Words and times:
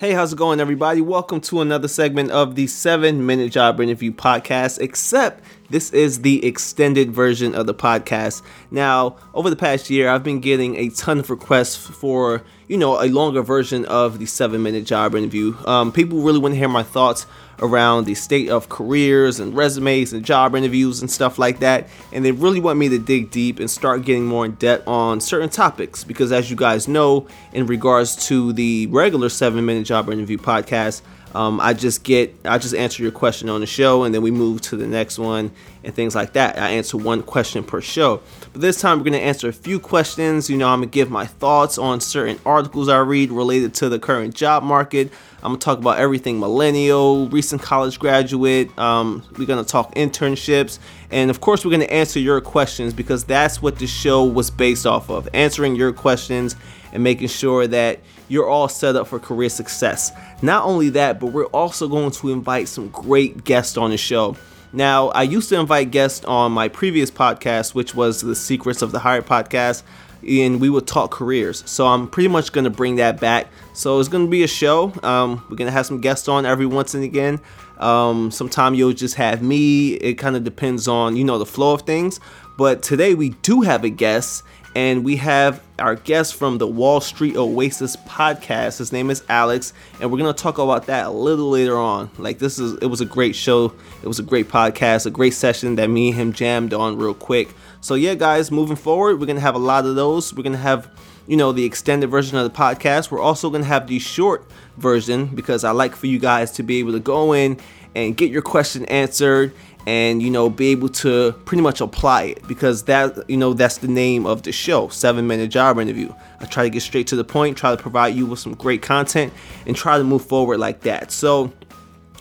Hey, 0.00 0.12
how's 0.12 0.32
it 0.32 0.36
going, 0.36 0.60
everybody? 0.60 1.00
Welcome 1.00 1.40
to 1.40 1.60
another 1.60 1.88
segment 1.88 2.30
of 2.30 2.54
the 2.54 2.68
7 2.68 3.26
Minute 3.26 3.50
Job 3.50 3.80
Interview 3.80 4.12
Podcast, 4.12 4.78
except 4.78 5.42
this 5.70 5.92
is 5.92 6.22
the 6.22 6.44
extended 6.46 7.12
version 7.12 7.54
of 7.54 7.66
the 7.66 7.74
podcast. 7.74 8.42
Now, 8.70 9.16
over 9.34 9.50
the 9.50 9.56
past 9.56 9.90
year, 9.90 10.08
I've 10.08 10.24
been 10.24 10.40
getting 10.40 10.76
a 10.76 10.88
ton 10.88 11.18
of 11.18 11.28
requests 11.28 11.76
for, 11.76 12.42
you 12.68 12.78
know, 12.78 13.02
a 13.02 13.08
longer 13.08 13.42
version 13.42 13.84
of 13.84 14.18
the 14.18 14.26
7 14.26 14.62
Minute 14.62 14.84
Job 14.84 15.14
Interview. 15.14 15.54
Um, 15.66 15.92
people 15.92 16.22
really 16.22 16.38
want 16.38 16.54
to 16.54 16.58
hear 16.58 16.68
my 16.68 16.82
thoughts 16.82 17.26
around 17.60 18.04
the 18.04 18.14
state 18.14 18.48
of 18.48 18.68
careers 18.68 19.40
and 19.40 19.54
resumes 19.54 20.12
and 20.12 20.24
job 20.24 20.54
interviews 20.54 21.00
and 21.00 21.10
stuff 21.10 21.38
like 21.38 21.58
that. 21.58 21.88
And 22.12 22.24
they 22.24 22.32
really 22.32 22.60
want 22.60 22.78
me 22.78 22.88
to 22.88 22.98
dig 22.98 23.30
deep 23.30 23.58
and 23.60 23.70
start 23.70 24.04
getting 24.04 24.24
more 24.24 24.44
in 24.46 24.52
depth 24.52 24.86
on 24.86 25.20
certain 25.20 25.48
topics 25.48 26.04
because, 26.04 26.32
as 26.32 26.50
you 26.50 26.56
guys 26.56 26.88
know, 26.88 27.26
in 27.52 27.66
regards 27.66 28.28
to 28.28 28.52
the 28.52 28.86
regular 28.86 29.28
seven 29.28 29.66
minute 29.66 29.84
job 29.84 30.08
interview 30.08 30.38
podcast, 30.38 31.02
um, 31.34 31.60
I 31.60 31.74
just 31.74 32.04
get 32.04 32.34
I 32.44 32.58
just 32.58 32.74
answer 32.74 33.02
your 33.02 33.12
question 33.12 33.48
on 33.48 33.60
the 33.60 33.66
show 33.66 34.04
and 34.04 34.14
then 34.14 34.22
we 34.22 34.30
move 34.30 34.60
to 34.62 34.76
the 34.76 34.86
next 34.86 35.18
one 35.18 35.50
and 35.84 35.94
things 35.94 36.14
like 36.14 36.32
that. 36.32 36.58
I 36.58 36.70
answer 36.70 36.96
one 36.96 37.22
question 37.22 37.64
per 37.64 37.80
show. 37.80 38.22
But 38.52 38.62
this 38.62 38.80
time 38.80 38.98
we're 38.98 39.04
gonna 39.04 39.18
answer 39.18 39.48
a 39.48 39.52
few 39.52 39.78
questions. 39.78 40.48
You 40.48 40.56
know, 40.56 40.68
I'm 40.68 40.80
gonna 40.80 40.86
give 40.86 41.10
my 41.10 41.26
thoughts 41.26 41.78
on 41.78 42.00
certain 42.00 42.38
articles 42.46 42.88
I 42.88 42.98
read 42.98 43.30
related 43.30 43.74
to 43.74 43.88
the 43.88 43.98
current 43.98 44.34
job 44.34 44.62
market. 44.62 45.12
I'm 45.42 45.50
gonna 45.50 45.58
talk 45.58 45.78
about 45.78 45.98
everything 45.98 46.40
millennial, 46.40 47.28
recent 47.28 47.62
college 47.62 47.98
graduate. 47.98 48.76
Um, 48.78 49.22
we're 49.36 49.46
gonna 49.46 49.64
talk 49.64 49.94
internships, 49.94 50.78
and 51.10 51.30
of 51.30 51.40
course, 51.40 51.64
we're 51.64 51.70
gonna 51.70 51.84
answer 51.84 52.18
your 52.18 52.40
questions 52.40 52.92
because 52.92 53.24
that's 53.24 53.62
what 53.62 53.78
the 53.78 53.86
show 53.86 54.24
was 54.24 54.50
based 54.50 54.86
off 54.86 55.10
of 55.10 55.28
answering 55.34 55.76
your 55.76 55.92
questions 55.92 56.56
and 56.92 57.04
making 57.04 57.28
sure 57.28 57.66
that 57.66 58.00
you're 58.28 58.48
all 58.48 58.68
set 58.68 58.96
up 58.96 59.06
for 59.06 59.18
career 59.18 59.48
success. 59.48 60.12
Not 60.42 60.64
only 60.64 60.90
that, 60.90 61.18
but 61.18 61.26
we're 61.26 61.46
also 61.46 61.88
going 61.88 62.10
to 62.12 62.30
invite 62.30 62.68
some 62.68 62.88
great 62.88 63.44
guests 63.44 63.76
on 63.76 63.90
the 63.90 63.96
show. 63.96 64.36
Now, 64.72 65.08
I 65.08 65.22
used 65.22 65.48
to 65.48 65.58
invite 65.58 65.90
guests 65.90 66.24
on 66.26 66.52
my 66.52 66.68
previous 66.68 67.10
podcast, 67.10 67.74
which 67.74 67.94
was 67.94 68.20
the 68.20 68.36
Secrets 68.36 68.82
of 68.82 68.92
the 68.92 68.98
Hire 68.98 69.22
podcast, 69.22 69.82
and 70.26 70.60
we 70.60 70.68
would 70.68 70.86
talk 70.86 71.10
careers. 71.10 71.62
So 71.66 71.86
I'm 71.86 72.06
pretty 72.06 72.28
much 72.28 72.52
going 72.52 72.64
to 72.64 72.70
bring 72.70 72.96
that 72.96 73.18
back. 73.18 73.48
So 73.72 73.98
it's 73.98 74.08
going 74.08 74.26
to 74.26 74.30
be 74.30 74.42
a 74.42 74.48
show. 74.48 74.92
Um, 75.02 75.44
we're 75.48 75.56
going 75.56 75.68
to 75.68 75.72
have 75.72 75.86
some 75.86 76.00
guests 76.00 76.28
on 76.28 76.44
every 76.44 76.66
once 76.66 76.94
and 76.94 77.02
again. 77.02 77.40
Um, 77.78 78.30
sometime 78.30 78.74
you'll 78.74 78.92
just 78.92 79.14
have 79.14 79.40
me. 79.42 79.94
It 79.94 80.14
kind 80.14 80.36
of 80.36 80.44
depends 80.44 80.86
on, 80.88 81.16
you 81.16 81.24
know, 81.24 81.38
the 81.38 81.46
flow 81.46 81.72
of 81.72 81.82
things. 81.82 82.20
But 82.58 82.82
today 82.82 83.14
we 83.14 83.30
do 83.42 83.60
have 83.62 83.84
a 83.84 83.88
guest, 83.88 84.42
and 84.78 85.04
we 85.04 85.16
have 85.16 85.60
our 85.80 85.96
guest 85.96 86.36
from 86.36 86.58
the 86.58 86.66
Wall 86.66 87.00
Street 87.00 87.36
Oasis 87.36 87.96
podcast. 87.96 88.78
His 88.78 88.92
name 88.92 89.10
is 89.10 89.24
Alex, 89.28 89.72
and 90.00 90.08
we're 90.08 90.18
gonna 90.18 90.32
talk 90.32 90.58
about 90.58 90.86
that 90.86 91.06
a 91.06 91.10
little 91.10 91.50
later 91.50 91.76
on. 91.76 92.08
Like 92.16 92.38
this 92.38 92.60
is, 92.60 92.74
it 92.74 92.86
was 92.86 93.00
a 93.00 93.04
great 93.04 93.34
show. 93.34 93.72
It 94.04 94.06
was 94.06 94.20
a 94.20 94.22
great 94.22 94.46
podcast, 94.46 95.04
a 95.04 95.10
great 95.10 95.34
session 95.34 95.74
that 95.74 95.90
me 95.90 96.10
and 96.10 96.16
him 96.16 96.32
jammed 96.32 96.72
on 96.72 96.96
real 96.96 97.12
quick. 97.12 97.48
So 97.80 97.96
yeah, 97.96 98.14
guys, 98.14 98.52
moving 98.52 98.76
forward, 98.76 99.18
we're 99.18 99.26
gonna 99.26 99.40
have 99.40 99.56
a 99.56 99.58
lot 99.58 99.84
of 99.84 99.96
those. 99.96 100.32
We're 100.32 100.44
gonna 100.44 100.58
have, 100.58 100.88
you 101.26 101.36
know, 101.36 101.50
the 101.50 101.64
extended 101.64 102.08
version 102.08 102.38
of 102.38 102.44
the 102.44 102.56
podcast. 102.56 103.10
We're 103.10 103.20
also 103.20 103.50
gonna 103.50 103.64
have 103.64 103.88
the 103.88 103.98
short 103.98 104.48
version 104.76 105.26
because 105.26 105.64
I 105.64 105.72
like 105.72 105.96
for 105.96 106.06
you 106.06 106.20
guys 106.20 106.52
to 106.52 106.62
be 106.62 106.78
able 106.78 106.92
to 106.92 107.00
go 107.00 107.32
in 107.32 107.58
and 107.96 108.16
get 108.16 108.30
your 108.30 108.42
question 108.42 108.84
answered 108.84 109.52
and 109.86 110.22
you 110.22 110.30
know 110.30 110.50
be 110.50 110.68
able 110.68 110.88
to 110.88 111.32
pretty 111.44 111.62
much 111.62 111.80
apply 111.80 112.24
it 112.24 112.46
because 112.48 112.84
that 112.84 113.28
you 113.30 113.36
know 113.36 113.54
that's 113.54 113.78
the 113.78 113.88
name 113.88 114.26
of 114.26 114.42
the 114.42 114.52
show 114.52 114.88
seven 114.88 115.26
minute 115.26 115.50
job 115.50 115.78
interview. 115.78 116.12
I 116.40 116.46
try 116.46 116.64
to 116.64 116.70
get 116.70 116.82
straight 116.82 117.06
to 117.08 117.16
the 117.16 117.24
point 117.24 117.56
try 117.56 117.74
to 117.74 117.80
provide 117.80 118.14
you 118.14 118.26
with 118.26 118.38
some 118.38 118.54
great 118.54 118.82
content 118.82 119.32
and 119.66 119.76
try 119.76 119.98
to 119.98 120.04
move 120.04 120.24
forward 120.24 120.58
like 120.58 120.80
that. 120.82 121.10
So 121.10 121.52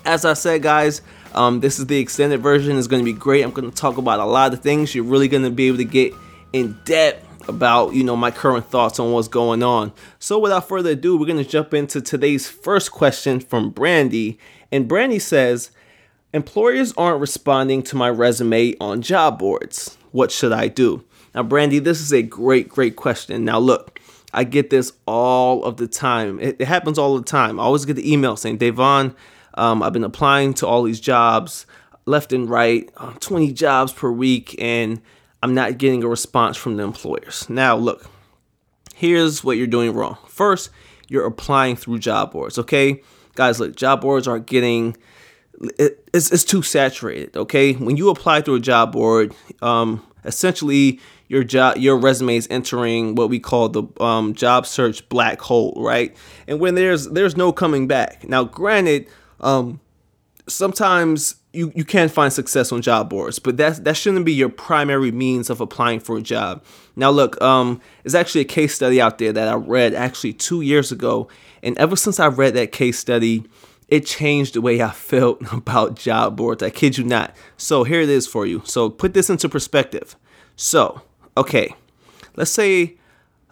as 0.05 0.23
i 0.23 0.33
said 0.33 0.61
guys 0.63 1.01
um, 1.33 1.59
this 1.59 1.77
is 1.77 1.85
the 1.85 1.99
extended 1.99 2.41
version. 2.41 2.77
It's 2.77 2.87
going 2.87 3.01
to 3.01 3.05
be 3.05 3.17
great. 3.17 3.43
I'm 3.43 3.51
going 3.51 3.69
to 3.69 3.75
talk 3.75 3.97
about 3.97 4.19
a 4.19 4.25
lot 4.25 4.53
of 4.53 4.61
things. 4.61 4.95
You're 4.95 5.03
really 5.03 5.27
going 5.27 5.43
to 5.43 5.51
be 5.51 5.67
able 5.67 5.77
to 5.77 5.85
get 5.85 6.13
in 6.51 6.79
depth 6.83 7.25
about 7.47 7.93
you 7.93 8.03
know 8.03 8.15
my 8.15 8.31
current 8.31 8.69
thoughts 8.69 8.99
on 8.99 9.11
what's 9.11 9.27
going 9.27 9.63
on. 9.63 9.93
So 10.19 10.39
without 10.39 10.67
further 10.67 10.91
ado 10.91 11.17
we're 11.17 11.27
going 11.27 11.43
to 11.43 11.49
jump 11.49 11.73
into 11.73 12.01
today's 12.01 12.49
first 12.49 12.91
question 12.91 13.39
from 13.39 13.69
brandy. 13.69 14.39
And 14.71 14.87
brandy 14.87 15.19
says 15.19 15.71
Employers 16.33 16.93
aren't 16.97 17.21
responding 17.21 17.81
to 17.83 17.95
my 17.95 18.09
resume 18.09 18.75
on 18.81 19.01
job 19.01 19.39
boards. 19.39 19.97
What 20.11 20.29
should 20.29 20.51
I 20.51 20.67
do? 20.67 21.05
Now, 21.33 21.43
Brandy, 21.43 21.79
this 21.79 22.01
is 22.01 22.11
a 22.11 22.21
great, 22.21 22.67
great 22.67 22.97
question. 22.97 23.45
Now, 23.45 23.59
look, 23.59 24.01
I 24.33 24.43
get 24.43 24.69
this 24.69 24.91
all 25.05 25.63
of 25.63 25.77
the 25.77 25.87
time. 25.87 26.37
It, 26.41 26.57
it 26.59 26.67
happens 26.67 26.97
all 26.97 27.17
the 27.17 27.23
time. 27.23 27.61
I 27.61 27.63
always 27.63 27.85
get 27.85 27.95
the 27.95 28.11
email 28.11 28.35
saying, 28.35 28.57
Devon, 28.57 29.15
um, 29.53 29.81
I've 29.81 29.93
been 29.93 30.03
applying 30.03 30.53
to 30.55 30.67
all 30.67 30.83
these 30.83 30.99
jobs 30.99 31.65
left 32.05 32.33
and 32.33 32.49
right, 32.49 32.89
uh, 32.97 33.13
20 33.13 33.53
jobs 33.53 33.93
per 33.93 34.11
week, 34.11 34.53
and 34.59 35.01
I'm 35.41 35.53
not 35.53 35.77
getting 35.77 36.03
a 36.03 36.07
response 36.09 36.57
from 36.57 36.75
the 36.75 36.83
employers. 36.83 37.49
Now, 37.49 37.77
look, 37.77 38.05
here's 38.95 39.45
what 39.45 39.55
you're 39.55 39.65
doing 39.67 39.93
wrong. 39.93 40.17
First, 40.27 40.71
you're 41.07 41.25
applying 41.25 41.77
through 41.77 41.99
job 41.99 42.31
boards, 42.31 42.59
okay? 42.59 43.01
Guys, 43.35 43.61
look, 43.61 43.77
job 43.77 44.01
boards 44.01 44.27
aren't 44.27 44.45
getting 44.45 44.97
it, 45.77 46.09
it's, 46.13 46.31
it's 46.31 46.43
too 46.43 46.61
saturated. 46.61 47.35
Okay, 47.35 47.73
when 47.73 47.97
you 47.97 48.09
apply 48.09 48.41
through 48.41 48.55
a 48.55 48.59
job 48.59 48.91
board, 48.91 49.35
um, 49.61 50.05
essentially 50.25 50.99
your 51.27 51.43
job 51.43 51.77
your 51.77 51.97
resume 51.97 52.35
is 52.35 52.47
entering 52.49 53.15
what 53.15 53.29
we 53.29 53.39
call 53.39 53.69
the 53.69 53.83
um, 53.99 54.33
job 54.33 54.65
search 54.65 55.07
black 55.09 55.41
hole, 55.41 55.73
right? 55.77 56.15
And 56.47 56.59
when 56.59 56.75
there's 56.75 57.07
there's 57.09 57.35
no 57.35 57.51
coming 57.51 57.87
back. 57.87 58.27
Now, 58.27 58.43
granted, 58.43 59.07
um, 59.39 59.79
sometimes 60.47 61.35
you, 61.53 61.71
you 61.75 61.83
can 61.83 62.07
find 62.07 62.31
success 62.31 62.71
on 62.71 62.81
job 62.81 63.09
boards, 63.09 63.39
but 63.39 63.57
that 63.57 63.83
that 63.83 63.97
shouldn't 63.97 64.25
be 64.25 64.33
your 64.33 64.49
primary 64.49 65.11
means 65.11 65.49
of 65.49 65.59
applying 65.59 65.99
for 65.99 66.17
a 66.17 66.21
job. 66.21 66.63
Now, 66.95 67.09
look, 67.09 67.41
um, 67.41 67.81
there's 68.03 68.15
actually 68.15 68.41
a 68.41 68.45
case 68.45 68.75
study 68.75 69.01
out 69.01 69.17
there 69.17 69.33
that 69.33 69.47
I 69.47 69.55
read 69.55 69.93
actually 69.93 70.33
two 70.33 70.61
years 70.61 70.91
ago, 70.91 71.27
and 71.63 71.77
ever 71.77 71.95
since 71.95 72.19
I 72.19 72.27
read 72.27 72.53
that 72.53 72.71
case 72.71 72.99
study, 72.99 73.43
it 73.87 74.05
changed 74.05 74.53
the 74.53 74.61
way 74.61 74.81
I 74.81 74.89
felt 74.91 75.41
about 75.53 75.95
job 75.95 76.35
boards. 76.35 76.63
I 76.63 76.69
kid 76.69 76.97
you 76.97 77.03
not. 77.03 77.35
So 77.57 77.83
here 77.83 78.01
it 78.01 78.09
is 78.09 78.27
for 78.27 78.45
you. 78.45 78.61
So 78.65 78.89
put 78.89 79.13
this 79.13 79.29
into 79.29 79.49
perspective. 79.49 80.15
So, 80.55 81.01
okay, 81.35 81.75
let's 82.35 82.51
say, 82.51 82.97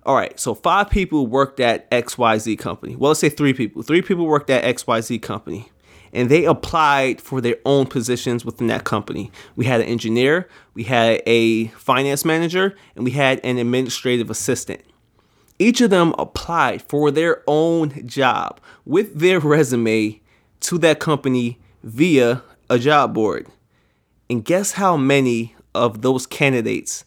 all 0.06 0.16
right, 0.16 0.40
so 0.40 0.54
five 0.54 0.90
people 0.90 1.28
worked 1.28 1.60
at 1.60 1.90
XYZ 1.92 2.58
company. 2.60 2.96
Well, 2.96 3.10
let's 3.10 3.20
say 3.20 3.30
three 3.30 3.54
people. 3.54 3.82
Three 3.84 4.02
people 4.02 4.26
worked 4.26 4.50
at 4.50 4.64
XYZ 4.64 5.22
company 5.22 5.72
and 6.16 6.30
they 6.30 6.46
applied 6.46 7.20
for 7.20 7.42
their 7.42 7.58
own 7.66 7.86
positions 7.86 8.46
within 8.46 8.68
that 8.68 8.86
company. 8.86 9.32
We 9.58 9.66
had 9.66 9.82
an 9.82 9.88
engineer, 9.88 10.48
we 10.74 10.84
had 10.84 11.22
a 11.26 11.68
finance 11.68 12.24
manager, 12.24 12.74
and 12.96 13.04
we 13.04 13.12
had 13.12 13.42
an 13.44 13.58
administrative 13.58 14.30
assistant. 14.30 14.82
Each 15.60 15.82
of 15.82 15.90
them 15.90 16.16
applied 16.18 16.82
for 16.82 17.12
their 17.12 17.44
own 17.48 18.08
job 18.08 18.62
with 18.86 19.20
their 19.20 19.42
resume 19.42 20.22
to 20.66 20.78
that 20.80 21.00
company 21.00 21.60
via 21.84 22.42
a 22.70 22.80
job 22.80 23.14
board. 23.14 23.48
And 24.30 24.44
guess 24.44 24.74
how 24.74 24.98
many 24.98 25.56
of 25.74 26.02
those 26.02 26.26
candidates 26.26 27.06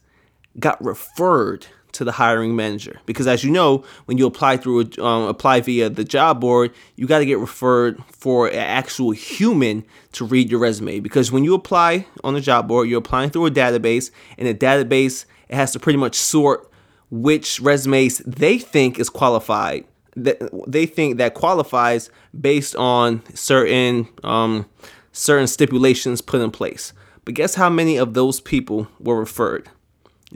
got 0.59 0.83
referred 0.85 1.67
to 1.93 2.05
the 2.05 2.13
hiring 2.13 2.55
manager? 2.55 3.01
Because 3.07 3.27
as 3.27 3.43
you 3.43 3.51
know, 3.51 3.85
when 4.05 4.19
you 4.19 4.27
apply 4.27 4.59
through 4.59 4.83
a, 4.83 5.05
um, 5.05 5.23
apply 5.25 5.61
via 5.61 5.91
the 5.91 6.05
job 6.05 6.41
board, 6.41 6.73
you 6.95 7.07
got 7.07 7.19
to 7.19 7.27
get 7.27 7.39
referred 7.39 8.03
for 8.13 8.47
an 8.47 8.55
actual 8.55 9.11
human 9.11 9.85
to 10.13 10.25
read 10.25 10.51
your 10.51 10.61
resume. 10.61 11.01
Because 11.01 11.33
when 11.33 11.43
you 11.43 11.55
apply 11.55 12.07
on 12.23 12.35
the 12.35 12.41
job 12.41 12.69
board, 12.69 12.89
you're 12.89 13.01
applying 13.01 13.31
through 13.31 13.47
a 13.47 13.51
database, 13.51 14.13
and 14.37 14.47
the 14.47 14.55
database 14.55 15.25
it 15.49 15.57
has 15.57 15.73
to 15.73 15.81
pretty 15.81 15.99
much 15.99 16.15
sort 16.15 16.71
which 17.11 17.59
resumes 17.61 18.19
they 18.19 18.59
think 18.59 18.99
is 18.99 19.09
qualified 19.09 19.87
that 20.25 20.51
they 20.67 20.87
think 20.87 21.19
that 21.19 21.34
qualifies 21.34 22.11
based 22.39 22.77
on 22.77 23.22
certain 23.34 24.09
um, 24.25 24.66
certain 25.13 25.47
stipulations 25.47 26.21
put 26.21 26.41
in 26.41 26.51
place. 26.51 26.92
But 27.25 27.34
guess 27.34 27.54
how 27.54 27.69
many 27.69 27.97
of 27.97 28.15
those 28.15 28.41
people 28.41 28.89
were 28.98 29.19
referred? 29.19 29.69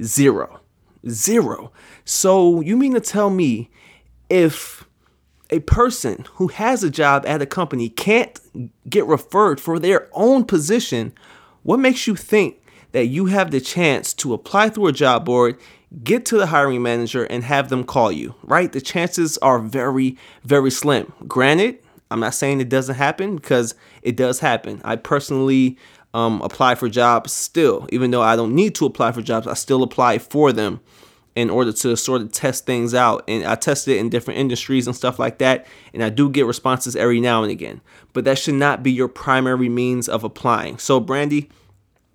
Zero. 0.03 0.61
Zero. 1.09 1.73
So 2.05 2.61
you 2.61 2.77
mean 2.77 2.95
to 2.95 3.01
tell 3.01 3.31
me 3.31 3.71
if 4.29 4.87
a 5.51 5.61
person 5.61 6.27
who 6.35 6.49
has 6.49 6.83
a 6.83 6.91
job 6.91 7.25
at 7.27 7.43
a 7.43 7.47
company 7.47 7.89
can't 7.89 8.39
get 8.89 9.07
referred 9.07 9.61
for 9.61 9.79
their 9.79 10.09
own 10.13 10.45
position, 10.45 11.13
what 11.63 11.79
makes 11.79 12.07
you 12.07 12.17
think 12.17 12.63
that 12.93 13.07
you 13.07 13.27
have 13.27 13.51
the 13.51 13.61
chance 13.61 14.15
to 14.15 14.33
apply 14.33 14.69
through 14.69 14.87
a 14.87 14.93
job 14.93 15.25
board 15.25 15.59
get 16.05 16.25
to 16.27 16.39
the 16.39 16.47
hiring 16.47 16.83
manager 16.83 17.25
and 17.25 17.45
have 17.45 17.69
them 17.69 17.85
call 17.85 18.11
you, 18.13 18.35
right? 18.45 18.73
The 18.73 18.81
chances 18.81 19.39
are 19.39 19.59
very, 19.59 20.17
very 20.45 20.71
slim. 20.71 21.13
Granted, 21.29 21.79
I'm 22.11 22.21
not 22.21 22.35
saying 22.35 22.61
it 22.61 22.69
doesn't 22.69 22.97
happen 22.97 23.37
because 23.37 23.75
it 24.03 24.17
does 24.17 24.41
happen. 24.41 24.81
I 24.85 24.97
personally 24.97 25.79
um, 26.15 26.41
apply 26.43 26.75
for 26.75 26.89
jobs 26.89 27.33
still, 27.33 27.87
even 27.91 28.11
though 28.11 28.23
I 28.23 28.37
don't 28.37 28.55
need 28.55 28.75
to 28.77 28.87
apply 28.87 29.13
for 29.13 29.23
jobs, 29.23 29.47
I 29.47 29.55
still 29.55 29.83
apply 29.83 30.19
for 30.19 30.53
them. 30.53 30.81
in 31.35 31.49
order 31.49 31.73
to 31.73 31.97
sort 31.97 32.21
of 32.21 32.31
test 32.33 32.67
things 32.67 32.95
out. 32.95 33.25
And 33.27 33.45
I 33.45 33.55
test 33.55 33.89
it 33.89 33.97
in 33.97 34.11
different 34.11 34.39
industries 34.39 34.87
and 34.87 34.95
stuff 34.95 35.19
like 35.19 35.39
that. 35.39 35.67
And 35.95 36.03
I 36.05 36.11
do 36.11 36.29
get 36.29 36.47
responses 36.47 36.95
every 36.97 37.21
now 37.21 37.43
and 37.43 37.51
again. 37.51 37.81
But 38.13 38.25
that 38.25 38.39
should 38.39 38.55
not 38.55 38.83
be 38.83 38.93
your 38.93 39.09
primary 39.09 39.69
means 39.69 40.09
of 40.09 40.25
applying. 40.25 40.79
So, 40.79 41.01
Brandy, 41.01 41.49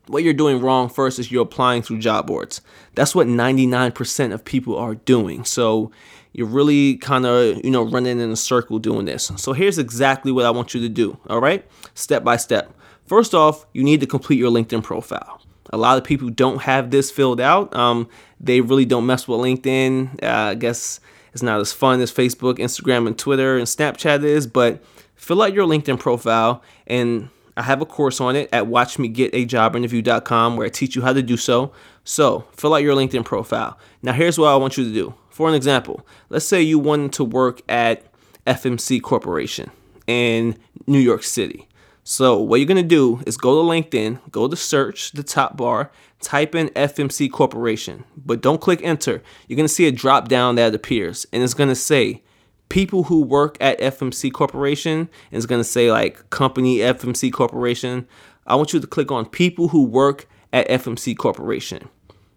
what 0.07 0.23
you're 0.23 0.33
doing 0.33 0.61
wrong 0.61 0.89
first 0.89 1.19
is 1.19 1.31
you're 1.31 1.43
applying 1.43 1.81
through 1.81 1.99
job 1.99 2.27
boards. 2.27 2.61
That's 2.95 3.13
what 3.13 3.27
99% 3.27 4.33
of 4.33 4.45
people 4.45 4.77
are 4.77 4.95
doing. 4.95 5.43
So, 5.43 5.91
you're 6.33 6.47
really 6.47 6.97
kind 6.97 7.25
of, 7.25 7.63
you 7.63 7.71
know, 7.71 7.83
running 7.83 8.19
in 8.19 8.31
a 8.31 8.35
circle 8.35 8.79
doing 8.79 9.05
this. 9.05 9.31
So, 9.37 9.53
here's 9.53 9.77
exactly 9.77 10.31
what 10.31 10.45
I 10.45 10.51
want 10.51 10.73
you 10.73 10.81
to 10.81 10.89
do. 10.89 11.17
All 11.29 11.41
right? 11.41 11.65
Step 11.93 12.23
by 12.23 12.37
step. 12.37 12.73
First 13.05 13.33
off, 13.33 13.65
you 13.73 13.83
need 13.83 14.01
to 14.01 14.07
complete 14.07 14.37
your 14.37 14.51
LinkedIn 14.51 14.83
profile. 14.83 15.41
A 15.71 15.77
lot 15.77 15.97
of 15.97 16.03
people 16.03 16.29
don't 16.29 16.61
have 16.61 16.91
this 16.91 17.11
filled 17.11 17.41
out. 17.41 17.75
Um, 17.75 18.07
they 18.39 18.61
really 18.61 18.85
don't 18.85 19.05
mess 19.05 19.27
with 19.27 19.39
LinkedIn. 19.39 20.23
Uh, 20.23 20.51
I 20.51 20.55
guess 20.55 20.99
it's 21.33 21.43
not 21.43 21.59
as 21.59 21.73
fun 21.73 22.01
as 22.01 22.11
Facebook, 22.11 22.57
Instagram, 22.57 23.07
and 23.07 23.17
Twitter 23.17 23.57
and 23.57 23.67
Snapchat 23.67 24.23
is, 24.23 24.47
but 24.47 24.83
fill 25.15 25.41
out 25.41 25.53
your 25.53 25.67
LinkedIn 25.67 25.99
profile. 25.99 26.61
And 26.85 27.29
I 27.57 27.63
have 27.63 27.81
a 27.81 27.85
course 27.85 28.21
on 28.21 28.35
it 28.35 28.49
at 28.53 28.65
watchmegetajobinterview.com 28.65 30.57
where 30.57 30.67
I 30.67 30.69
teach 30.69 30.95
you 30.95 31.01
how 31.01 31.11
to 31.11 31.23
do 31.23 31.35
so. 31.35 31.73
So 32.03 32.45
fill 32.51 32.75
out 32.75 32.83
your 32.83 32.95
LinkedIn 32.95 33.25
profile. 33.25 33.79
Now, 34.03 34.13
here's 34.13 34.37
what 34.37 34.49
I 34.49 34.55
want 34.55 34.77
you 34.77 34.83
to 34.83 34.93
do. 34.93 35.15
For 35.29 35.49
an 35.49 35.55
example, 35.55 36.05
let's 36.29 36.45
say 36.45 36.61
you 36.61 36.77
wanted 36.77 37.13
to 37.13 37.23
work 37.23 37.61
at 37.67 38.03
FMC 38.45 39.01
Corporation 39.01 39.71
in 40.05 40.55
New 40.85 40.99
York 40.99 41.23
City. 41.23 41.67
So 42.03 42.39
what 42.39 42.59
you're 42.59 42.67
gonna 42.67 42.83
do 42.83 43.21
is 43.25 43.35
go 43.35 43.61
to 43.61 43.69
LinkedIn, 43.69 44.19
go 44.31 44.47
to 44.47 44.55
search, 44.55 45.11
the 45.11 45.23
top 45.23 45.57
bar, 45.57 45.91
type 46.21 46.55
in 46.55 46.69
FMC 46.69 47.29
Corporation, 47.29 48.05
but 48.15 48.41
don't 48.41 48.61
click 48.61 48.81
enter. 48.83 49.21
You're 49.47 49.57
gonna 49.57 49.67
see 49.67 49.87
a 49.87 49.91
drop 49.91 50.29
down 50.29 50.55
that 50.55 50.73
appears, 50.73 51.27
and 51.33 51.43
it's 51.43 51.53
gonna 51.53 51.75
say 51.75 52.23
people 52.69 53.03
who 53.03 53.21
work 53.21 53.57
at 53.61 53.79
FMC 53.79 54.31
Corporation, 54.31 54.99
and 54.99 55.09
it's 55.31 55.45
gonna 55.45 55.63
say 55.63 55.91
like 55.91 56.29
company 56.29 56.77
FMC 56.77 57.31
Corporation. 57.31 58.07
I 58.45 58.55
want 58.55 58.73
you 58.73 58.79
to 58.79 58.87
click 58.87 59.11
on 59.11 59.25
people 59.25 59.69
who 59.69 59.83
work 59.83 60.27
at 60.53 60.67
FMC 60.69 61.17
Corporation. 61.17 61.89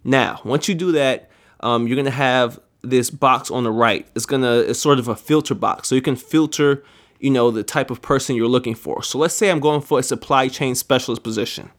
Now, 0.03 0.41
once 0.45 0.69
you 0.69 0.75
do 0.75 0.93
that, 0.93 1.31
um, 1.61 1.87
you're 1.87 1.97
gonna 1.97 2.11
have 2.11 2.59
this 2.83 3.11
box 3.11 3.51
on 3.51 3.65
the 3.65 3.71
right. 3.71 4.09
It's 4.15 4.27
gonna 4.27 4.59
it's 4.59 4.79
sort 4.79 4.99
of 4.99 5.09
a 5.09 5.17
filter 5.17 5.55
box, 5.55 5.89
so 5.89 5.95
you 5.95 6.03
can 6.03 6.17
filter 6.17 6.83
you 7.21 7.31
know, 7.31 7.51
the 7.51 7.63
type 7.63 7.91
of 7.91 8.03
person 8.03 8.35
you're 8.35 8.49
looking 8.49 8.75
for. 8.75 9.03
So 9.03 9.19
let's 9.19 9.35
say 9.35 9.51
I'm 9.51 9.61
going 9.61 9.83
for 9.83 9.99
a 9.99 10.03
supply 10.03 10.49
chain 10.49 10.75
specialist 10.75 11.23
position. 11.23 11.71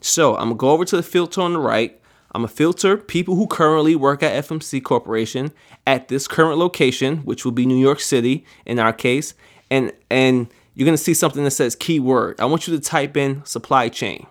So 0.00 0.34
I'm 0.36 0.48
gonna 0.48 0.54
go 0.54 0.70
over 0.70 0.84
to 0.86 0.96
the 0.96 1.02
filter 1.02 1.42
on 1.42 1.52
the 1.52 1.58
right. 1.58 1.99
I'm 2.32 2.42
gonna 2.42 2.48
filter 2.48 2.96
people 2.96 3.34
who 3.34 3.46
currently 3.46 3.96
work 3.96 4.22
at 4.22 4.44
FMC 4.44 4.82
Corporation 4.82 5.52
at 5.86 6.08
this 6.08 6.28
current 6.28 6.58
location, 6.58 7.18
which 7.18 7.44
will 7.44 7.52
be 7.52 7.66
New 7.66 7.78
York 7.78 8.00
City 8.00 8.44
in 8.64 8.78
our 8.78 8.92
case, 8.92 9.34
and 9.70 9.92
and 10.10 10.48
you're 10.74 10.86
gonna 10.86 10.96
see 10.96 11.14
something 11.14 11.42
that 11.42 11.50
says 11.50 11.74
keyword. 11.74 12.40
I 12.40 12.44
want 12.44 12.68
you 12.68 12.74
to 12.76 12.80
type 12.80 13.16
in 13.16 13.44
supply 13.44 13.88
chain 13.88 14.26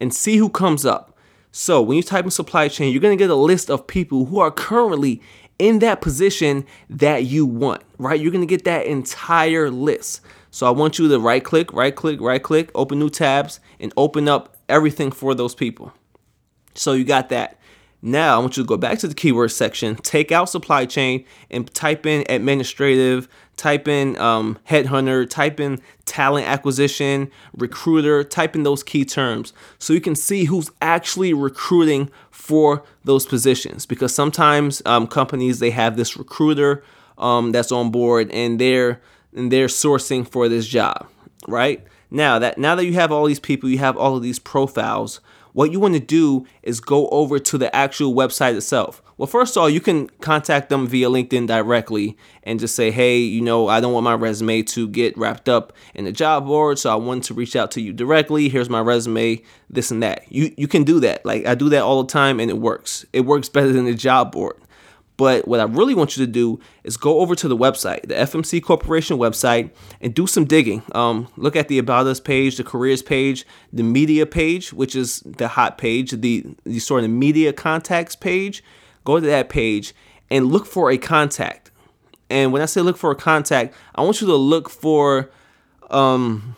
and 0.00 0.12
see 0.12 0.38
who 0.38 0.48
comes 0.48 0.84
up. 0.84 1.16
So 1.52 1.80
when 1.80 1.96
you 1.96 2.02
type 2.02 2.24
in 2.24 2.30
supply 2.30 2.68
chain, 2.68 2.92
you're 2.92 3.02
gonna 3.02 3.16
get 3.16 3.30
a 3.30 3.34
list 3.36 3.70
of 3.70 3.86
people 3.86 4.26
who 4.26 4.40
are 4.40 4.50
currently 4.50 5.22
in 5.60 5.78
that 5.80 6.00
position 6.00 6.64
that 6.88 7.24
you 7.24 7.46
want, 7.46 7.82
right? 7.98 8.18
You're 8.18 8.32
gonna 8.32 8.46
get 8.46 8.64
that 8.64 8.86
entire 8.86 9.70
list. 9.70 10.20
So 10.50 10.66
I 10.66 10.70
want 10.70 10.98
you 10.98 11.08
to 11.08 11.20
right 11.20 11.44
click, 11.44 11.72
right 11.72 11.94
click, 11.94 12.20
right 12.20 12.42
click, 12.42 12.70
open 12.74 12.98
new 12.98 13.10
tabs, 13.10 13.60
and 13.78 13.92
open 13.96 14.26
up 14.26 14.56
everything 14.68 15.12
for 15.12 15.32
those 15.34 15.54
people. 15.54 15.92
So 16.74 16.92
you 16.92 17.04
got 17.04 17.28
that. 17.30 17.58
Now 18.02 18.36
I 18.36 18.38
want 18.38 18.56
you 18.56 18.62
to 18.62 18.66
go 18.66 18.78
back 18.78 18.98
to 19.00 19.08
the 19.08 19.14
keyword 19.14 19.52
section, 19.52 19.96
take 19.96 20.32
out 20.32 20.48
supply 20.48 20.86
chain, 20.86 21.24
and 21.50 21.72
type 21.74 22.06
in 22.06 22.24
administrative, 22.30 23.28
type 23.56 23.86
in 23.86 24.16
um, 24.16 24.58
headhunter, 24.66 25.28
type 25.28 25.60
in 25.60 25.80
talent 26.06 26.46
acquisition, 26.46 27.30
recruiter, 27.54 28.24
type 28.24 28.56
in 28.56 28.62
those 28.62 28.82
key 28.82 29.04
terms 29.04 29.52
so 29.78 29.92
you 29.92 30.00
can 30.00 30.14
see 30.14 30.44
who's 30.44 30.70
actually 30.80 31.34
recruiting 31.34 32.10
for 32.30 32.82
those 33.04 33.26
positions. 33.26 33.84
Because 33.84 34.14
sometimes 34.14 34.80
um, 34.86 35.06
companies 35.06 35.58
they 35.58 35.70
have 35.70 35.98
this 35.98 36.16
recruiter 36.16 36.82
um, 37.18 37.52
that's 37.52 37.70
on 37.70 37.90
board 37.90 38.30
and 38.32 38.58
they're 38.58 39.00
and 39.34 39.52
they're 39.52 39.66
sourcing 39.66 40.26
for 40.26 40.48
this 40.48 40.66
job, 40.66 41.06
right? 41.46 41.84
Now 42.10 42.38
that 42.38 42.56
now 42.56 42.74
that 42.76 42.86
you 42.86 42.94
have 42.94 43.12
all 43.12 43.26
these 43.26 43.38
people, 43.38 43.68
you 43.68 43.78
have 43.78 43.98
all 43.98 44.16
of 44.16 44.22
these 44.22 44.38
profiles 44.38 45.20
what 45.52 45.72
you 45.72 45.80
want 45.80 45.94
to 45.94 46.00
do 46.00 46.46
is 46.62 46.80
go 46.80 47.08
over 47.08 47.38
to 47.38 47.58
the 47.58 47.74
actual 47.74 48.14
website 48.14 48.56
itself. 48.56 49.02
Well, 49.16 49.26
first 49.26 49.56
of 49.56 49.62
all, 49.62 49.68
you 49.68 49.80
can 49.80 50.08
contact 50.20 50.70
them 50.70 50.86
via 50.86 51.08
LinkedIn 51.08 51.46
directly 51.46 52.16
and 52.42 52.58
just 52.58 52.74
say, 52.74 52.90
hey, 52.90 53.18
you 53.18 53.42
know, 53.42 53.68
I 53.68 53.80
don't 53.80 53.92
want 53.92 54.04
my 54.04 54.14
resume 54.14 54.62
to 54.62 54.88
get 54.88 55.16
wrapped 55.18 55.46
up 55.46 55.74
in 55.94 56.06
the 56.06 56.12
job 56.12 56.46
board, 56.46 56.78
so 56.78 56.90
I 56.90 56.94
want 56.94 57.24
to 57.24 57.34
reach 57.34 57.54
out 57.54 57.70
to 57.72 57.82
you 57.82 57.92
directly. 57.92 58.48
Here's 58.48 58.70
my 58.70 58.80
resume, 58.80 59.42
this 59.68 59.90
and 59.90 60.02
that. 60.02 60.24
You 60.32 60.54
you 60.56 60.66
can 60.66 60.84
do 60.84 61.00
that. 61.00 61.26
Like 61.26 61.44
I 61.46 61.54
do 61.54 61.68
that 61.68 61.82
all 61.82 62.02
the 62.02 62.10
time 62.10 62.40
and 62.40 62.50
it 62.50 62.58
works. 62.58 63.04
It 63.12 63.22
works 63.22 63.50
better 63.50 63.72
than 63.72 63.84
the 63.84 63.94
job 63.94 64.32
board. 64.32 64.56
But 65.20 65.46
what 65.46 65.60
I 65.60 65.64
really 65.64 65.94
want 65.94 66.16
you 66.16 66.24
to 66.24 66.32
do 66.32 66.60
is 66.82 66.96
go 66.96 67.20
over 67.20 67.34
to 67.34 67.46
the 67.46 67.54
website, 67.54 68.08
the 68.08 68.14
FMC 68.14 68.62
Corporation 68.62 69.18
website, 69.18 69.68
and 70.00 70.14
do 70.14 70.26
some 70.26 70.46
digging. 70.46 70.82
Um, 70.92 71.28
look 71.36 71.56
at 71.56 71.68
the 71.68 71.76
About 71.76 72.06
Us 72.06 72.20
page, 72.20 72.56
the 72.56 72.64
careers 72.64 73.02
page, 73.02 73.44
the 73.70 73.82
media 73.82 74.24
page, 74.24 74.72
which 74.72 74.96
is 74.96 75.20
the 75.20 75.48
hot 75.48 75.76
page, 75.76 76.12
the, 76.12 76.46
the 76.64 76.78
sort 76.78 77.04
of 77.04 77.10
media 77.10 77.52
contacts 77.52 78.16
page. 78.16 78.64
Go 79.04 79.20
to 79.20 79.26
that 79.26 79.50
page 79.50 79.92
and 80.30 80.46
look 80.46 80.64
for 80.64 80.90
a 80.90 80.96
contact. 80.96 81.70
And 82.30 82.50
when 82.50 82.62
I 82.62 82.64
say 82.64 82.80
look 82.80 82.96
for 82.96 83.10
a 83.10 83.14
contact, 83.14 83.74
I 83.94 84.00
want 84.00 84.22
you 84.22 84.26
to 84.26 84.36
look 84.36 84.70
for 84.70 85.30
um, 85.90 86.56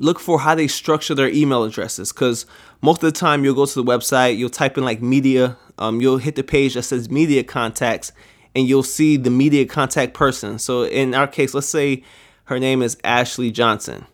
look 0.00 0.18
for 0.18 0.40
how 0.40 0.56
they 0.56 0.66
structure 0.66 1.14
their 1.14 1.28
email 1.28 1.62
addresses 1.62 2.12
because 2.12 2.44
most 2.80 3.02
of 3.02 3.12
the 3.12 3.18
time 3.18 3.44
you'll 3.44 3.54
go 3.54 3.66
to 3.66 3.82
the 3.82 3.84
website, 3.84 4.36
you'll 4.36 4.50
type 4.50 4.78
in 4.78 4.84
like 4.84 5.02
media 5.02 5.56
um, 5.78 6.00
you'll 6.00 6.18
hit 6.18 6.34
the 6.36 6.42
page 6.42 6.74
that 6.74 6.82
says 6.82 7.10
media 7.10 7.44
contacts 7.44 8.12
and 8.54 8.66
you'll 8.66 8.82
see 8.82 9.16
the 9.16 9.30
media 9.30 9.64
contact 9.64 10.14
person. 10.14 10.58
So 10.58 10.82
in 10.82 11.14
our 11.14 11.26
case, 11.26 11.54
let's 11.54 11.68
say 11.68 12.02
her 12.44 12.58
name 12.58 12.82
is 12.82 12.96
Ashley 13.04 13.50
Johnson. 13.50 14.06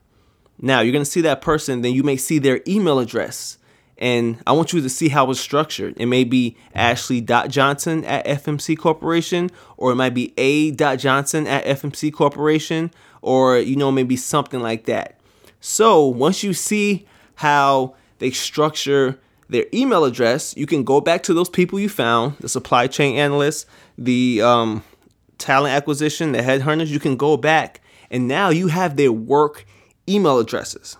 Now 0.60 0.80
you're 0.80 0.92
going 0.92 1.04
to 1.04 1.10
see 1.10 1.22
that 1.22 1.40
person, 1.40 1.80
then 1.80 1.94
you 1.94 2.02
may 2.02 2.16
see 2.16 2.38
their 2.38 2.60
email 2.68 2.98
address. 2.98 3.58
And 3.96 4.42
I 4.46 4.52
want 4.52 4.72
you 4.72 4.80
to 4.80 4.88
see 4.88 5.08
how 5.08 5.30
it's 5.30 5.40
structured. 5.40 5.94
It 5.96 6.06
may 6.06 6.24
be 6.24 6.56
ashley.johnson 6.74 8.04
at 8.04 8.26
FMC 8.26 8.76
Corporation, 8.76 9.50
or 9.76 9.92
it 9.92 9.94
might 9.94 10.14
be 10.14 10.34
a.johnson 10.36 11.46
at 11.46 11.64
FMC 11.64 12.12
Corporation, 12.12 12.90
or, 13.22 13.56
you 13.56 13.76
know, 13.76 13.92
maybe 13.92 14.16
something 14.16 14.60
like 14.60 14.86
that. 14.86 15.20
So 15.60 16.04
once 16.04 16.42
you 16.42 16.52
see 16.54 17.06
how 17.36 17.94
they 18.18 18.30
structure 18.30 19.18
their 19.48 19.66
email 19.72 20.04
address, 20.04 20.56
you 20.56 20.66
can 20.66 20.84
go 20.84 21.00
back 21.00 21.22
to 21.24 21.34
those 21.34 21.48
people 21.48 21.78
you 21.78 21.88
found, 21.88 22.36
the 22.38 22.48
supply 22.48 22.86
chain 22.86 23.16
analysts, 23.16 23.66
the 23.98 24.40
um, 24.42 24.82
talent 25.38 25.74
acquisition, 25.74 26.32
the 26.32 26.38
headhunters. 26.38 26.88
You 26.88 27.00
can 27.00 27.16
go 27.16 27.36
back 27.36 27.80
and 28.10 28.26
now 28.26 28.48
you 28.48 28.68
have 28.68 28.96
their 28.96 29.12
work 29.12 29.66
email 30.08 30.38
addresses. 30.38 30.96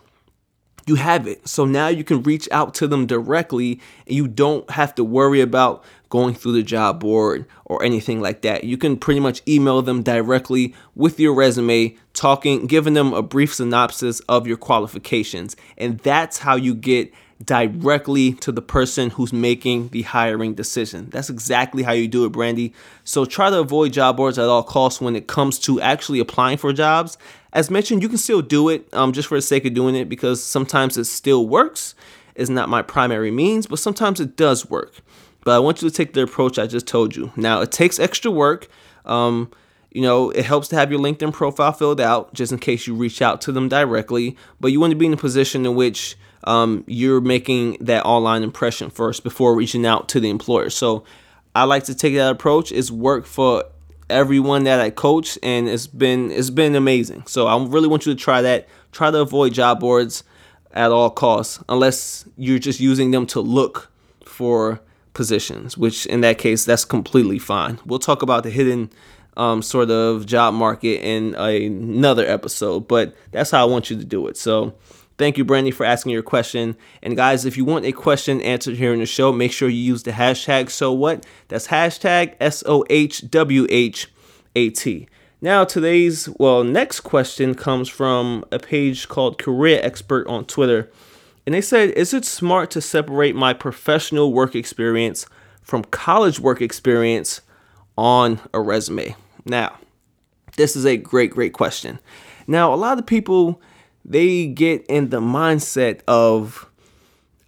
You 0.87 0.97
have 0.97 1.27
it. 1.27 1.49
So 1.49 1.65
now 1.65 1.89
you 1.89 2.05
can 2.05 2.23
reach 2.23 2.49
out 2.51 2.75
to 2.75 2.87
them 2.87 3.07
directly 3.07 3.81
and 4.07 4.17
you 4.17 4.29
don't 4.29 4.69
have 4.71 4.95
to 4.97 5.05
worry 5.05 5.41
about 5.41 5.83
going 6.11 6.35
through 6.35 6.53
the 6.53 6.63
job 6.63 7.01
board 7.01 7.47
or 7.65 7.83
anything 7.83 8.21
like 8.21 8.43
that. 8.43 8.65
You 8.65 8.77
can 8.77 8.97
pretty 8.97 9.21
much 9.21 9.43
email 9.49 9.83
them 9.83 10.03
directly 10.03 10.75
with 10.95 11.19
your 11.19 11.35
resume, 11.35 11.97
talking, 12.13 12.67
giving 12.67 12.95
them 12.95 13.15
a 13.15 13.23
brief 13.23 13.55
synopsis 13.55 14.21
of 14.29 14.47
your 14.47 14.59
qualifications. 14.59 15.57
And 15.79 15.99
that's 16.01 16.39
how 16.39 16.57
you 16.57 16.75
get 16.75 17.13
directly 17.45 18.33
to 18.35 18.53
the 18.53 18.63
person 18.63 19.11
who's 19.11 19.33
making 19.33 19.89
the 19.89 20.03
hiring 20.03 20.55
decision. 20.55 21.09
That's 21.11 21.31
exactly 21.31 21.83
how 21.83 21.93
you 21.93 22.09
do 22.09 22.25
it, 22.25 22.31
Brandy. 22.31 22.73
So 23.05 23.25
try 23.25 23.51
to 23.51 23.59
avoid 23.59 23.93
job 23.93 24.17
boards 24.17 24.39
at 24.39 24.45
all 24.45 24.63
costs 24.63 25.01
when 25.01 25.17
it 25.17 25.27
comes 25.27 25.59
to 25.61 25.81
actually 25.81 26.21
applying 26.21 26.59
for 26.59 26.73
jobs. 26.73 27.19
As 27.55 27.71
mentioned, 27.71 28.03
you 28.03 28.09
can 28.09 28.19
still 28.19 28.43
do 28.43 28.69
it 28.69 28.89
um, 28.93 29.13
just 29.13 29.29
for 29.29 29.39
the 29.39 29.43
sake 29.43 29.65
of 29.65 29.75
doing 29.75 29.95
it 29.95 30.09
because 30.09 30.43
sometimes 30.43 30.99
it 30.99 31.05
still 31.05 31.47
works. 31.47 31.95
It's 32.35 32.51
not 32.51 32.69
my 32.69 32.83
primary 32.83 33.31
means, 33.31 33.67
but 33.67 33.79
sometimes 33.79 34.19
it 34.19 34.37
does 34.37 34.69
work. 34.69 35.01
But 35.45 35.53
I 35.53 35.61
want 35.61 35.81
you 35.81 35.89
to 35.89 35.95
take 35.95 36.15
the 36.15 36.23
approach 36.23 36.59
I 36.59 36.67
just 36.67 36.89
told 36.89 37.15
you. 37.15 37.33
Now, 37.37 37.61
it 37.61 37.71
takes 37.71 38.01
extra 38.01 38.31
work. 38.31 38.69
Um, 39.05 39.53
you 39.93 40.03
know, 40.03 40.31
it 40.31 40.45
helps 40.45 40.67
to 40.69 40.77
have 40.77 40.91
your 40.91 40.99
LinkedIn 40.99 41.33
profile 41.33 41.73
filled 41.73 42.01
out 42.01 42.35
just 42.35 42.51
in 42.51 42.59
case 42.59 42.89
you 42.89 42.95
reach 42.95 43.23
out 43.23 43.41
to 43.43 43.53
them 43.53 43.69
directly. 43.69 44.37
But 44.59 44.73
you 44.73 44.81
want 44.81 44.91
to 44.91 44.97
be 44.97 45.07
in 45.07 45.13
a 45.13 45.17
position 45.17 45.65
in 45.65 45.77
which 45.77 46.17
um, 46.43 46.83
you're 46.89 47.21
making 47.21 47.77
that 47.81 48.05
online 48.05 48.43
impression 48.43 48.91
first 48.91 49.23
before 49.23 49.55
reaching 49.55 49.87
out 49.87 50.09
to 50.09 50.19
the 50.21 50.31
employer. 50.31 50.71
So 50.71 51.05
I 51.55 51.65
like 51.65 51.85
to 51.85 51.95
take 51.95 52.15
that 52.15 52.33
approach. 52.33 52.73
It's 52.73 52.91
worked 52.91 53.29
for 53.29 53.65
everyone 54.11 54.65
that 54.65 54.81
I 54.81 54.91
coach, 54.91 55.39
and 55.43 55.69
it's 55.69 55.87
been 55.87 56.31
it's 56.31 56.51
been 56.51 56.75
amazing. 56.75 57.25
So 57.27 57.47
I 57.47 57.65
really 57.67 57.89
want 57.89 58.07
you 58.07 58.15
to 58.15 58.21
try 58.21 58.43
that. 58.43 58.69
Try 58.93 59.11
to 59.11 59.21
avoid 59.21 59.55
job 59.55 59.81
boards 59.81 60.25
at 60.73 60.91
all 60.91 61.11
costs, 61.11 61.63
unless 61.69 62.25
you're 62.37 62.59
just 62.59 62.81
using 62.81 63.11
them 63.11 63.27
to 63.27 63.41
look 63.41 63.91
for 64.25 64.81
positions, 65.15 65.79
which 65.79 66.07
in 66.07 66.21
that 66.23 66.39
case, 66.39 66.65
that's 66.65 66.85
completely 66.85 67.39
fine. 67.39 67.79
We'll 67.87 67.99
talk 68.01 68.23
about 68.23 68.43
the 68.43 68.51
hidden 68.51 68.91
um, 69.37 69.63
sort 69.63 69.91
of 69.91 70.27
job 70.27 70.55
market 70.55 71.01
in 71.05 71.35
another 71.37 72.27
episode, 72.27 72.87
but 72.89 73.17
that's 73.31 73.51
how 73.51 73.67
I 73.67 73.71
want 73.71 73.91
you 73.91 73.97
to 73.97 74.05
do 74.05 74.27
it. 74.27 74.37
So, 74.37 74.75
thank 75.19 75.39
you, 75.39 75.45
Brandy, 75.45 75.71
for 75.71 75.85
asking 75.85 76.13
your 76.13 76.23
question. 76.23 76.77
And 77.03 77.17
guys, 77.17 77.45
if 77.45 77.57
you 77.57 77.65
want 77.65 77.85
a 77.85 77.93
question 77.93 78.41
answered 78.41 78.77
here 78.77 78.93
in 78.93 79.01
the 79.01 79.07
show, 79.07 79.33
make 79.33 79.53
sure 79.53 79.69
you 79.69 79.79
use 79.79 80.03
the 80.03 80.13
hashtag 80.13 80.71
so 80.71 80.93
what. 80.93 81.27
That's 81.49 81.69
hashtag 81.69 82.35
S 82.41 82.63
O 82.67 82.85
H 82.91 83.31
W 83.31 83.67
H 83.71 84.11
A 84.57 84.71
T. 84.71 85.09
Now, 85.41 85.65
today's, 85.65 86.29
well, 86.39 86.65
next 86.65 87.01
question 87.01 87.55
comes 87.55 87.89
from 87.89 88.45
a 88.51 88.59
page 88.59 89.09
called 89.09 89.37
Career 89.37 89.79
Expert 89.83 90.27
on 90.27 90.47
Twitter. 90.47 90.91
And 91.45 91.55
they 91.55 91.61
said, 91.61 91.91
Is 91.91 92.15
it 92.15 92.25
smart 92.25 92.71
to 92.71 92.81
separate 92.81 93.37
my 93.37 93.53
professional 93.53 94.33
work 94.33 94.55
experience 94.55 95.27
from 95.61 95.85
college 95.85 96.41
work 96.41 96.63
experience 96.63 97.43
on 97.99 98.41
a 98.55 98.61
resume? 98.61 99.15
Now, 99.45 99.79
this 100.57 100.77
is 100.77 100.87
a 100.87 100.97
great, 100.97 101.31
great 101.31 101.53
question. 101.53 101.99
Now, 102.47 102.73
a 102.73 102.77
lot 102.77 102.99
of 102.99 103.07
people 103.07 103.61
they 104.05 104.47
get 104.47 104.85
in 104.87 105.11
the 105.11 105.21
mindset 105.21 106.01
of 106.07 106.71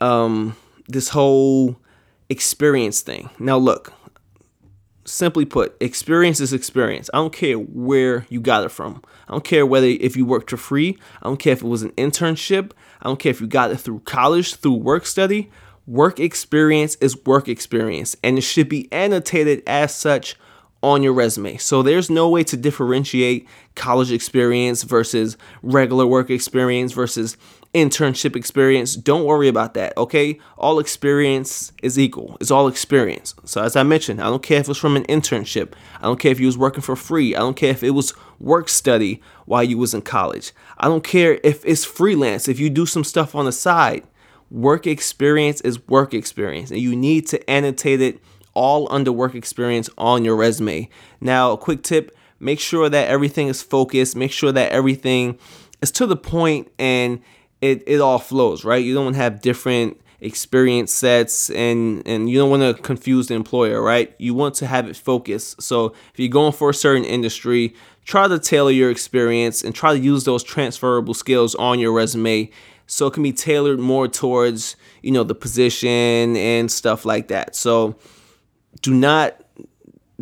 um, 0.00 0.56
this 0.88 1.10
whole 1.10 1.76
experience 2.28 3.02
thing. 3.02 3.30
Now, 3.38 3.58
look, 3.58 3.92
simply 5.04 5.44
put, 5.44 5.76
experience 5.80 6.40
is 6.40 6.52
experience. 6.52 7.10
I 7.12 7.18
don't 7.18 7.32
care 7.32 7.56
where 7.56 8.26
you 8.28 8.40
got 8.40 8.64
it 8.64 8.70
from. 8.70 9.02
I 9.28 9.32
don't 9.32 9.44
care 9.44 9.66
whether 9.66 9.86
if 9.86 10.16
you 10.16 10.24
worked 10.24 10.50
for 10.50 10.56
free. 10.56 10.98
I 11.22 11.28
don't 11.28 11.38
care 11.38 11.52
if 11.52 11.62
it 11.62 11.68
was 11.68 11.82
an 11.82 11.92
internship. 11.92 12.72
I 13.02 13.08
don't 13.08 13.18
care 13.18 13.30
if 13.30 13.40
you 13.40 13.46
got 13.46 13.70
it 13.70 13.76
through 13.76 14.00
college, 14.00 14.54
through 14.56 14.74
work 14.74 15.06
study. 15.06 15.50
Work 15.86 16.18
experience 16.18 16.96
is 16.96 17.24
work 17.24 17.48
experience, 17.48 18.16
and 18.24 18.38
it 18.38 18.40
should 18.40 18.68
be 18.68 18.90
annotated 18.92 19.62
as 19.68 19.94
such 19.94 20.36
on 20.86 21.02
your 21.02 21.12
resume. 21.12 21.56
So 21.56 21.82
there's 21.82 22.08
no 22.08 22.28
way 22.28 22.44
to 22.44 22.56
differentiate 22.56 23.48
college 23.74 24.12
experience 24.12 24.84
versus 24.84 25.36
regular 25.60 26.06
work 26.06 26.30
experience 26.30 26.92
versus 26.92 27.36
internship 27.74 28.36
experience. 28.36 28.94
Don't 28.94 29.24
worry 29.24 29.48
about 29.48 29.74
that, 29.74 29.96
okay? 29.96 30.38
All 30.56 30.78
experience 30.78 31.72
is 31.82 31.98
equal. 31.98 32.36
It's 32.40 32.52
all 32.52 32.68
experience. 32.68 33.34
So 33.44 33.64
as 33.64 33.74
I 33.74 33.82
mentioned, 33.82 34.20
I 34.20 34.26
don't 34.26 34.44
care 34.44 34.60
if 34.60 34.66
it 34.66 34.68
was 34.68 34.78
from 34.78 34.94
an 34.94 35.02
internship. 35.06 35.72
I 35.98 36.02
don't 36.02 36.20
care 36.20 36.30
if 36.30 36.38
you 36.38 36.46
was 36.46 36.56
working 36.56 36.82
for 36.82 36.94
free. 36.94 37.34
I 37.34 37.40
don't 37.40 37.56
care 37.56 37.70
if 37.70 37.82
it 37.82 37.90
was 37.90 38.14
work 38.38 38.68
study 38.68 39.20
while 39.44 39.64
you 39.64 39.78
was 39.78 39.92
in 39.92 40.02
college. 40.02 40.52
I 40.78 40.86
don't 40.86 41.02
care 41.02 41.40
if 41.42 41.64
it's 41.64 41.84
freelance, 41.84 42.46
if 42.46 42.60
you 42.60 42.70
do 42.70 42.86
some 42.86 43.02
stuff 43.02 43.34
on 43.34 43.44
the 43.44 43.52
side. 43.52 44.04
Work 44.52 44.86
experience 44.86 45.60
is 45.62 45.84
work 45.88 46.14
experience 46.14 46.70
and 46.70 46.78
you 46.78 46.94
need 46.94 47.26
to 47.26 47.50
annotate 47.50 48.00
it 48.00 48.20
all 48.56 48.90
under 48.90 49.12
work 49.12 49.34
experience 49.34 49.90
on 49.98 50.24
your 50.24 50.34
resume. 50.34 50.88
Now, 51.20 51.52
a 51.52 51.58
quick 51.58 51.82
tip 51.82 52.16
make 52.40 52.58
sure 52.58 52.88
that 52.88 53.08
everything 53.08 53.48
is 53.48 53.62
focused, 53.62 54.16
make 54.16 54.32
sure 54.32 54.52
that 54.52 54.72
everything 54.72 55.38
is 55.80 55.90
to 55.92 56.06
the 56.06 56.16
point 56.16 56.70
and 56.78 57.20
it, 57.60 57.82
it 57.86 58.00
all 58.00 58.18
flows, 58.18 58.64
right? 58.64 58.82
You 58.84 58.94
don't 58.94 59.04
want 59.04 59.16
to 59.16 59.22
have 59.22 59.40
different 59.40 60.00
experience 60.20 60.92
sets 60.92 61.50
and 61.50 62.02
and 62.06 62.30
you 62.30 62.38
don't 62.38 62.48
want 62.48 62.62
to 62.62 62.82
confuse 62.82 63.26
the 63.26 63.34
employer 63.34 63.82
right 63.82 64.14
you 64.16 64.32
want 64.32 64.54
to 64.54 64.66
have 64.66 64.88
it 64.88 64.96
focused 64.96 65.60
so 65.60 65.92
if 66.12 66.18
you're 66.18 66.30
going 66.30 66.52
for 66.52 66.70
a 66.70 66.74
certain 66.74 67.04
industry 67.04 67.74
try 68.06 68.26
to 68.26 68.38
tailor 68.38 68.70
your 68.70 68.90
experience 68.90 69.62
and 69.62 69.74
try 69.74 69.92
to 69.92 69.98
use 69.98 70.24
those 70.24 70.42
transferable 70.42 71.12
skills 71.12 71.54
on 71.56 71.78
your 71.78 71.92
resume 71.92 72.50
so 72.86 73.08
it 73.08 73.12
can 73.12 73.22
be 73.22 73.30
tailored 73.30 73.78
more 73.78 74.08
towards 74.08 74.74
you 75.02 75.10
know 75.10 75.22
the 75.22 75.34
position 75.34 76.34
and 76.34 76.72
stuff 76.72 77.04
like 77.04 77.28
that 77.28 77.54
so 77.54 77.94
do 78.82 78.94
not 78.94 79.40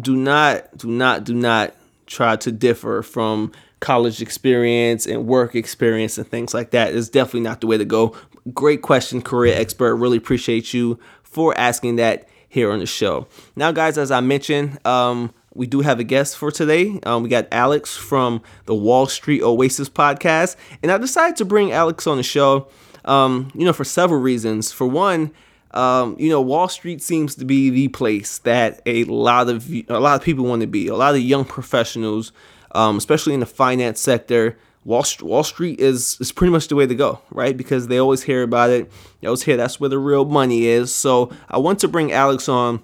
do 0.00 0.16
not 0.16 0.76
do 0.76 0.88
not 0.88 1.24
do 1.24 1.34
not 1.34 1.74
try 2.06 2.36
to 2.36 2.52
differ 2.52 3.02
from 3.02 3.52
college 3.80 4.22
experience 4.22 5.06
and 5.06 5.26
work 5.26 5.54
experience 5.54 6.16
and 6.16 6.26
things 6.26 6.54
like 6.54 6.70
that 6.70 6.94
is 6.94 7.08
definitely 7.08 7.40
not 7.40 7.60
the 7.60 7.66
way 7.66 7.76
to 7.76 7.84
go. 7.84 8.16
Great 8.52 8.82
question, 8.82 9.22
career 9.22 9.54
expert. 9.54 9.96
Really 9.96 10.16
appreciate 10.16 10.72
you 10.72 10.98
for 11.22 11.56
asking 11.58 11.96
that 11.96 12.28
here 12.48 12.70
on 12.70 12.78
the 12.78 12.86
show. 12.86 13.26
Now, 13.56 13.72
guys, 13.72 13.98
as 13.98 14.10
I 14.10 14.20
mentioned, 14.20 14.78
um, 14.86 15.34
we 15.54 15.66
do 15.66 15.80
have 15.80 16.00
a 16.00 16.04
guest 16.04 16.36
for 16.36 16.50
today. 16.50 16.98
Um, 17.04 17.22
we 17.22 17.28
got 17.28 17.46
Alex 17.52 17.96
from 17.96 18.42
the 18.66 18.74
Wall 18.74 19.06
Street 19.06 19.42
Oasis 19.42 19.88
podcast, 19.88 20.56
and 20.82 20.90
I 20.90 20.98
decided 20.98 21.36
to 21.36 21.44
bring 21.44 21.72
Alex 21.72 22.06
on 22.06 22.16
the 22.16 22.22
show. 22.22 22.68
Um, 23.04 23.50
you 23.54 23.66
know, 23.66 23.74
for 23.74 23.84
several 23.84 24.20
reasons. 24.20 24.72
For 24.72 24.86
one, 24.86 25.30
um, 25.74 26.16
you 26.18 26.30
know, 26.30 26.40
Wall 26.40 26.68
Street 26.68 27.02
seems 27.02 27.34
to 27.34 27.44
be 27.44 27.68
the 27.68 27.88
place 27.88 28.38
that 28.38 28.80
a 28.86 29.04
lot 29.04 29.48
of 29.48 29.68
a 29.70 29.98
lot 29.98 30.14
of 30.14 30.22
people 30.22 30.44
want 30.44 30.60
to 30.62 30.68
be. 30.68 30.86
A 30.86 30.94
lot 30.94 31.14
of 31.14 31.20
young 31.20 31.44
professionals, 31.44 32.32
um, 32.72 32.96
especially 32.96 33.34
in 33.34 33.40
the 33.40 33.46
finance 33.46 34.00
sector, 34.00 34.56
Wall 34.84 35.04
Wall 35.20 35.42
Street 35.42 35.80
is 35.80 36.16
is 36.20 36.30
pretty 36.30 36.52
much 36.52 36.68
the 36.68 36.76
way 36.76 36.86
to 36.86 36.94
go, 36.94 37.20
right? 37.30 37.56
Because 37.56 37.88
they 37.88 37.98
always 37.98 38.22
hear 38.22 38.44
about 38.44 38.70
it. 38.70 38.90
They 39.20 39.26
always 39.26 39.42
hear 39.42 39.56
that's 39.56 39.80
where 39.80 39.90
the 39.90 39.98
real 39.98 40.24
money 40.24 40.66
is. 40.66 40.94
So 40.94 41.32
I 41.50 41.58
want 41.58 41.80
to 41.80 41.88
bring 41.88 42.12
Alex 42.12 42.48
on 42.48 42.80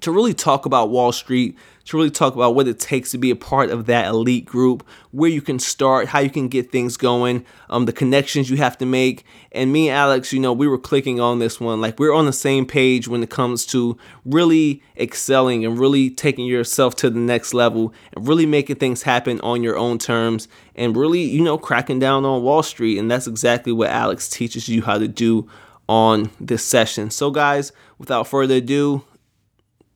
to 0.00 0.12
really 0.12 0.34
talk 0.34 0.66
about 0.66 0.90
Wall 0.90 1.12
Street, 1.12 1.56
to 1.86 1.96
really 1.96 2.10
talk 2.10 2.34
about 2.34 2.54
what 2.54 2.68
it 2.68 2.78
takes 2.78 3.10
to 3.10 3.18
be 3.18 3.30
a 3.30 3.36
part 3.36 3.70
of 3.70 3.86
that 3.86 4.06
elite 4.06 4.44
group, 4.44 4.86
where 5.10 5.30
you 5.30 5.40
can 5.40 5.58
start, 5.58 6.08
how 6.08 6.18
you 6.18 6.30
can 6.30 6.48
get 6.48 6.70
things 6.70 6.96
going, 6.96 7.44
um, 7.70 7.86
the 7.86 7.92
connections 7.92 8.50
you 8.50 8.58
have 8.58 8.76
to 8.78 8.86
make. 8.86 9.24
And 9.52 9.72
me 9.72 9.88
and 9.88 9.96
Alex, 9.96 10.32
you 10.32 10.38
know, 10.38 10.52
we 10.52 10.68
were 10.68 10.78
clicking 10.78 11.18
on 11.18 11.38
this 11.38 11.60
one. 11.60 11.80
Like 11.80 11.98
we're 11.98 12.14
on 12.14 12.26
the 12.26 12.32
same 12.32 12.66
page 12.66 13.08
when 13.08 13.22
it 13.22 13.30
comes 13.30 13.64
to 13.66 13.96
really 14.24 14.82
excelling 14.96 15.64
and 15.64 15.78
really 15.78 16.10
taking 16.10 16.46
yourself 16.46 16.94
to 16.96 17.10
the 17.10 17.18
next 17.18 17.54
level 17.54 17.92
and 18.12 18.28
really 18.28 18.46
making 18.46 18.76
things 18.76 19.02
happen 19.02 19.40
on 19.40 19.62
your 19.62 19.76
own 19.76 19.98
terms 19.98 20.46
and 20.76 20.96
really, 20.96 21.22
you 21.22 21.42
know, 21.42 21.58
cracking 21.58 21.98
down 21.98 22.24
on 22.24 22.42
Wall 22.42 22.62
Street. 22.62 22.98
And 22.98 23.10
that's 23.10 23.26
exactly 23.26 23.72
what 23.72 23.90
Alex 23.90 24.28
teaches 24.28 24.68
you 24.68 24.82
how 24.82 24.98
to 24.98 25.08
do 25.08 25.48
on 25.88 26.30
this 26.38 26.62
session. 26.62 27.10
So, 27.10 27.30
guys, 27.30 27.72
without 27.96 28.26
further 28.28 28.56
ado, 28.56 29.04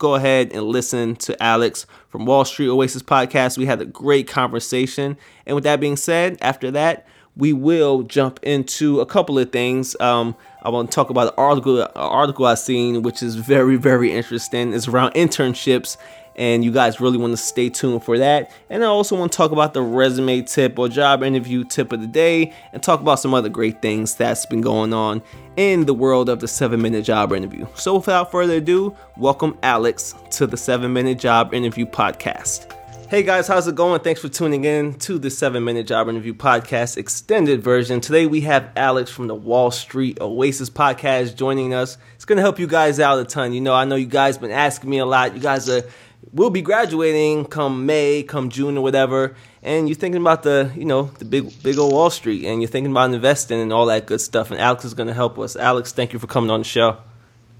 go 0.03 0.17
ahead 0.17 0.51
and 0.53 0.65
listen 0.65 1.15
to 1.15 1.41
Alex 1.41 1.87
from 2.09 2.27
Wall 2.27 2.45
Street 2.45 2.69
Oasis 2.69 3.05
podcast. 3.05 3.57
We 3.57 3.67
had 3.67 3.81
a 3.81 3.85
great 3.85 4.27
conversation. 4.27 5.17
And 5.47 5.55
with 5.55 5.63
that 5.63 5.79
being 5.79 5.97
said, 5.97 6.39
after 6.41 6.73
that, 6.73 7.07
we 7.37 7.53
will 7.53 8.03
jump 8.03 8.41
into 8.43 9.01
a 9.01 9.07
couple 9.07 9.39
of 9.39 9.53
things. 9.53 9.95
Um, 10.01 10.35
I 10.65 10.71
want 10.71 10.91
to 10.91 10.95
talk 10.95 11.09
about 11.09 11.29
an 11.29 11.35
article, 11.39 11.83
an 11.83 11.89
article 11.95 12.47
I've 12.47 12.59
seen, 12.59 13.03
which 13.03 13.23
is 13.23 13.37
very, 13.37 13.77
very 13.77 14.13
interesting. 14.13 14.75
It's 14.75 14.89
around 14.89 15.13
internships 15.13 15.97
and 16.37 16.65
you 16.65 16.73
guys 16.73 17.01
really 17.01 17.19
want 17.19 17.33
to 17.33 17.37
stay 17.37 17.69
tuned 17.69 18.05
for 18.05 18.19
that. 18.19 18.51
And 18.71 18.83
I 18.83 18.87
also 18.87 19.17
want 19.17 19.33
to 19.33 19.37
talk 19.37 19.53
about 19.53 19.75
the 19.75 19.83
resume 19.83 20.43
tip 20.43 20.79
or 20.79 20.89
job 20.89 21.23
interview 21.23 21.65
tip 21.65 21.93
of 21.93 22.01
the 22.01 22.07
day 22.07 22.53
and 22.73 22.83
talk 22.83 23.01
about 23.01 23.21
some 23.21 23.35
other 23.35 23.49
great 23.49 23.83
things 23.83 24.15
that's 24.15 24.47
been 24.47 24.61
going 24.61 24.93
on 24.93 25.23
in 25.57 25.87
the 25.87 25.95
world 25.95 26.29
of 26.29 26.41
the 26.41 26.49
7 26.49 26.81
minute 26.81 27.05
job 27.05 27.33
interview. 27.33 27.67
So 27.75 27.97
without 27.97 28.31
further 28.31 28.55
ado, 28.55 28.97
welcome 29.17 29.59
Alex 29.63 30.15
to 30.33 30.47
the 30.47 30.57
7 30.57 30.93
minute 30.93 31.19
job 31.19 31.55
interview 31.55 31.87
podcast. 31.87 32.73
Hey 33.13 33.23
guys, 33.23 33.47
how's 33.47 33.69
it 33.69 33.75
going? 33.75 34.01
Thanks 34.01 34.23
for 34.23 34.31
tuning 34.31 34.65
in 34.65 34.95
to 35.01 35.19
the 35.19 35.29
7 35.29 35.63
Minute 35.63 35.87
Job 35.87 36.09
Interview 36.09 36.33
Podcast 36.33 36.97
extended 36.97 37.63
version. 37.63 38.01
Today 38.01 38.25
we 38.25 38.41
have 38.41 38.71
Alex 38.75 39.11
from 39.11 39.27
the 39.27 39.35
Wall 39.35 39.71
Street 39.71 40.19
Oasis 40.19 40.71
Podcast 40.71 41.37
joining 41.37 41.75
us. 41.75 41.99
It's 42.15 42.25
going 42.25 42.39
to 42.39 42.43
help 42.43 42.59
you 42.59 42.67
guys 42.67 42.99
out 43.01 43.19
a 43.19 43.27
ton. 43.27 43.53
You 43.53 43.61
know, 43.61 43.75
I 43.75 43.85
know 43.85 43.97
you 43.97 44.07
guys 44.07 44.39
been 44.39 44.51
asking 44.51 44.89
me 44.89 44.97
a 44.97 45.05
lot. 45.05 45.35
You 45.35 45.43
guys 45.43 45.69
are 45.69 45.83
will 46.31 46.51
be 46.51 46.63
graduating 46.63 47.47
come 47.47 47.87
May, 47.87 48.23
come 48.23 48.49
June 48.49 48.79
or 48.79 48.83
whatever, 48.83 49.35
and 49.63 49.89
you're 49.89 49.97
thinking 49.97 50.21
about 50.21 50.43
the, 50.43 50.73
you 50.77 50.85
know, 50.85 51.05
the 51.19 51.25
big 51.25 51.63
big 51.63 51.79
old 51.79 51.93
Wall 51.93 52.11
Street 52.11 52.45
and 52.45 52.61
you're 52.63 52.71
thinking 52.71 52.91
about 52.91 53.13
investing 53.13 53.61
and 53.61 53.73
all 53.73 53.87
that 53.87 54.07
good 54.07 54.21
stuff. 54.21 54.51
And 54.51 54.61
Alex 54.61 54.85
is 54.85 54.95
going 54.95 55.09
to 55.09 55.15
help 55.15 55.39
us. 55.39 55.57
Alex, 55.57 55.93
thank 55.93 56.13
you 56.13 56.19
for 56.19 56.27
coming 56.27 56.51
on 56.51 56.61
the 56.61 56.65
show. 56.65 56.99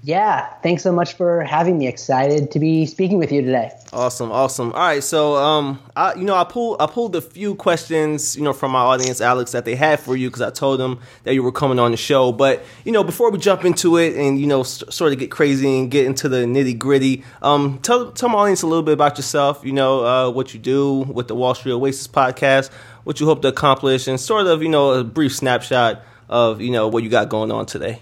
Yeah, 0.05 0.47
thanks 0.61 0.83
so 0.83 0.91
much 0.91 1.13
for 1.13 1.43
having 1.43 1.77
me. 1.77 1.87
Excited 1.87 2.51
to 2.51 2.59
be 2.59 2.85
speaking 2.85 3.19
with 3.19 3.31
you 3.31 3.41
today. 3.41 3.71
Awesome, 3.93 4.33
awesome. 4.33 4.73
All 4.73 4.79
right, 4.79 5.01
so 5.01 5.37
um, 5.37 5.81
I 5.95 6.13
you 6.15 6.25
know 6.25 6.35
I 6.35 6.43
pulled 6.43 6.81
I 6.81 6.87
pulled 6.87 7.15
a 7.15 7.21
few 7.21 7.55
questions 7.55 8.35
you 8.35 8.43
know 8.43 8.51
from 8.51 8.71
my 8.71 8.81
audience, 8.81 9.21
Alex, 9.21 9.53
that 9.53 9.63
they 9.63 9.75
had 9.75 10.01
for 10.01 10.17
you 10.17 10.27
because 10.27 10.41
I 10.41 10.49
told 10.49 10.81
them 10.81 10.99
that 11.23 11.35
you 11.35 11.41
were 11.41 11.53
coming 11.53 11.79
on 11.79 11.91
the 11.91 11.97
show. 11.97 12.33
But 12.33 12.65
you 12.83 12.91
know 12.91 13.05
before 13.05 13.31
we 13.31 13.37
jump 13.37 13.63
into 13.63 13.95
it 13.95 14.17
and 14.17 14.37
you 14.41 14.45
know 14.45 14.63
st- 14.63 14.91
sort 14.91 15.13
of 15.13 15.19
get 15.19 15.31
crazy 15.31 15.79
and 15.79 15.89
get 15.89 16.05
into 16.05 16.27
the 16.27 16.43
nitty 16.43 16.77
gritty, 16.77 17.23
um, 17.41 17.79
tell 17.79 18.11
tell 18.11 18.27
my 18.27 18.39
audience 18.39 18.61
a 18.61 18.67
little 18.67 18.83
bit 18.83 18.95
about 18.95 19.15
yourself. 19.15 19.63
You 19.63 19.71
know 19.71 20.05
uh, 20.05 20.29
what 20.29 20.53
you 20.53 20.59
do 20.59 21.03
with 21.03 21.29
the 21.29 21.35
Wall 21.35 21.55
Street 21.55 21.71
Oasis 21.71 22.09
podcast, 22.09 22.73
what 23.05 23.21
you 23.21 23.25
hope 23.25 23.41
to 23.43 23.47
accomplish, 23.47 24.09
and 24.09 24.19
sort 24.19 24.47
of 24.47 24.61
you 24.61 24.69
know 24.69 24.91
a 24.95 25.03
brief 25.05 25.33
snapshot 25.33 26.03
of 26.27 26.59
you 26.59 26.71
know 26.71 26.89
what 26.89 27.03
you 27.03 27.09
got 27.09 27.29
going 27.29 27.53
on 27.53 27.67
today. 27.67 28.01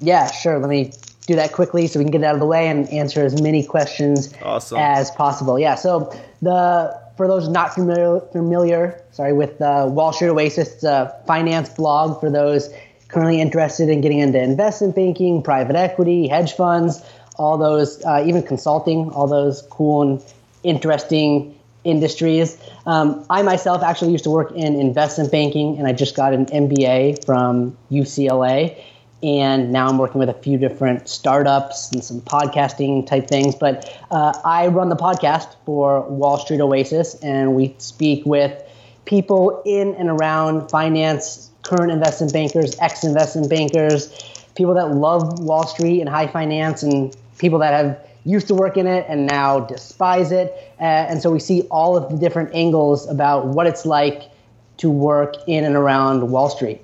Yeah, 0.00 0.30
sure. 0.30 0.58
Let 0.58 0.68
me 0.68 0.92
do 1.30 1.36
that 1.36 1.52
quickly 1.52 1.86
so 1.86 1.98
we 1.98 2.04
can 2.04 2.10
get 2.10 2.24
out 2.24 2.34
of 2.34 2.40
the 2.40 2.46
way 2.46 2.68
and 2.68 2.88
answer 2.90 3.24
as 3.24 3.40
many 3.40 3.64
questions 3.64 4.34
awesome. 4.42 4.78
as 4.78 5.10
possible. 5.12 5.58
Yeah. 5.58 5.76
So 5.76 6.12
the 6.42 6.98
for 7.16 7.28
those 7.28 7.48
not 7.48 7.74
familiar, 7.74 8.20
familiar 8.32 9.02
sorry, 9.12 9.32
with 9.32 9.58
the 9.58 9.86
Wall 9.88 10.12
Street 10.12 10.30
Oasis, 10.30 10.74
it's 10.74 10.84
a 10.84 11.14
finance 11.26 11.68
blog 11.68 12.18
for 12.18 12.30
those 12.30 12.72
currently 13.08 13.40
interested 13.40 13.88
in 13.88 14.00
getting 14.00 14.18
into 14.18 14.40
investment 14.40 14.94
banking, 14.94 15.42
private 15.42 15.76
equity, 15.76 16.28
hedge 16.28 16.54
funds, 16.54 17.02
all 17.36 17.58
those, 17.58 18.02
uh, 18.04 18.24
even 18.26 18.42
consulting, 18.42 19.10
all 19.10 19.26
those 19.26 19.62
cool 19.70 20.02
and 20.02 20.24
interesting 20.62 21.54
industries. 21.84 22.56
Um, 22.86 23.24
I 23.30 23.42
myself 23.42 23.82
actually 23.82 24.12
used 24.12 24.24
to 24.24 24.30
work 24.30 24.52
in 24.52 24.78
investment 24.78 25.32
banking, 25.32 25.78
and 25.78 25.86
I 25.86 25.92
just 25.92 26.14
got 26.14 26.32
an 26.32 26.46
MBA 26.46 27.24
from 27.24 27.76
UCLA. 27.90 28.76
And 29.22 29.70
now 29.70 29.86
I'm 29.86 29.98
working 29.98 30.18
with 30.18 30.30
a 30.30 30.34
few 30.34 30.56
different 30.56 31.08
startups 31.08 31.92
and 31.92 32.02
some 32.02 32.20
podcasting 32.22 33.06
type 33.06 33.28
things. 33.28 33.54
But 33.54 33.92
uh, 34.10 34.32
I 34.44 34.68
run 34.68 34.88
the 34.88 34.96
podcast 34.96 35.56
for 35.66 36.02
Wall 36.02 36.38
Street 36.38 36.60
Oasis, 36.60 37.14
and 37.16 37.54
we 37.54 37.74
speak 37.78 38.24
with 38.24 38.62
people 39.04 39.62
in 39.66 39.94
and 39.96 40.08
around 40.08 40.70
finance, 40.70 41.50
current 41.62 41.92
investment 41.92 42.32
bankers, 42.32 42.78
ex 42.80 43.04
investment 43.04 43.50
bankers, 43.50 44.08
people 44.54 44.74
that 44.74 44.94
love 44.94 45.40
Wall 45.40 45.66
Street 45.66 46.00
and 46.00 46.08
high 46.08 46.26
finance, 46.26 46.82
and 46.82 47.14
people 47.38 47.58
that 47.58 47.74
have 47.74 47.98
used 48.24 48.48
to 48.48 48.54
work 48.54 48.76
in 48.76 48.86
it 48.86 49.06
and 49.08 49.26
now 49.26 49.60
despise 49.60 50.32
it. 50.32 50.52
Uh, 50.78 50.84
and 50.84 51.22
so 51.22 51.30
we 51.30 51.40
see 51.40 51.62
all 51.70 51.96
of 51.96 52.10
the 52.10 52.16
different 52.16 52.54
angles 52.54 53.08
about 53.08 53.46
what 53.46 53.66
it's 53.66 53.86
like 53.86 54.30
to 54.76 54.90
work 54.90 55.36
in 55.46 55.64
and 55.64 55.76
around 55.76 56.30
Wall 56.30 56.48
Street. 56.48 56.80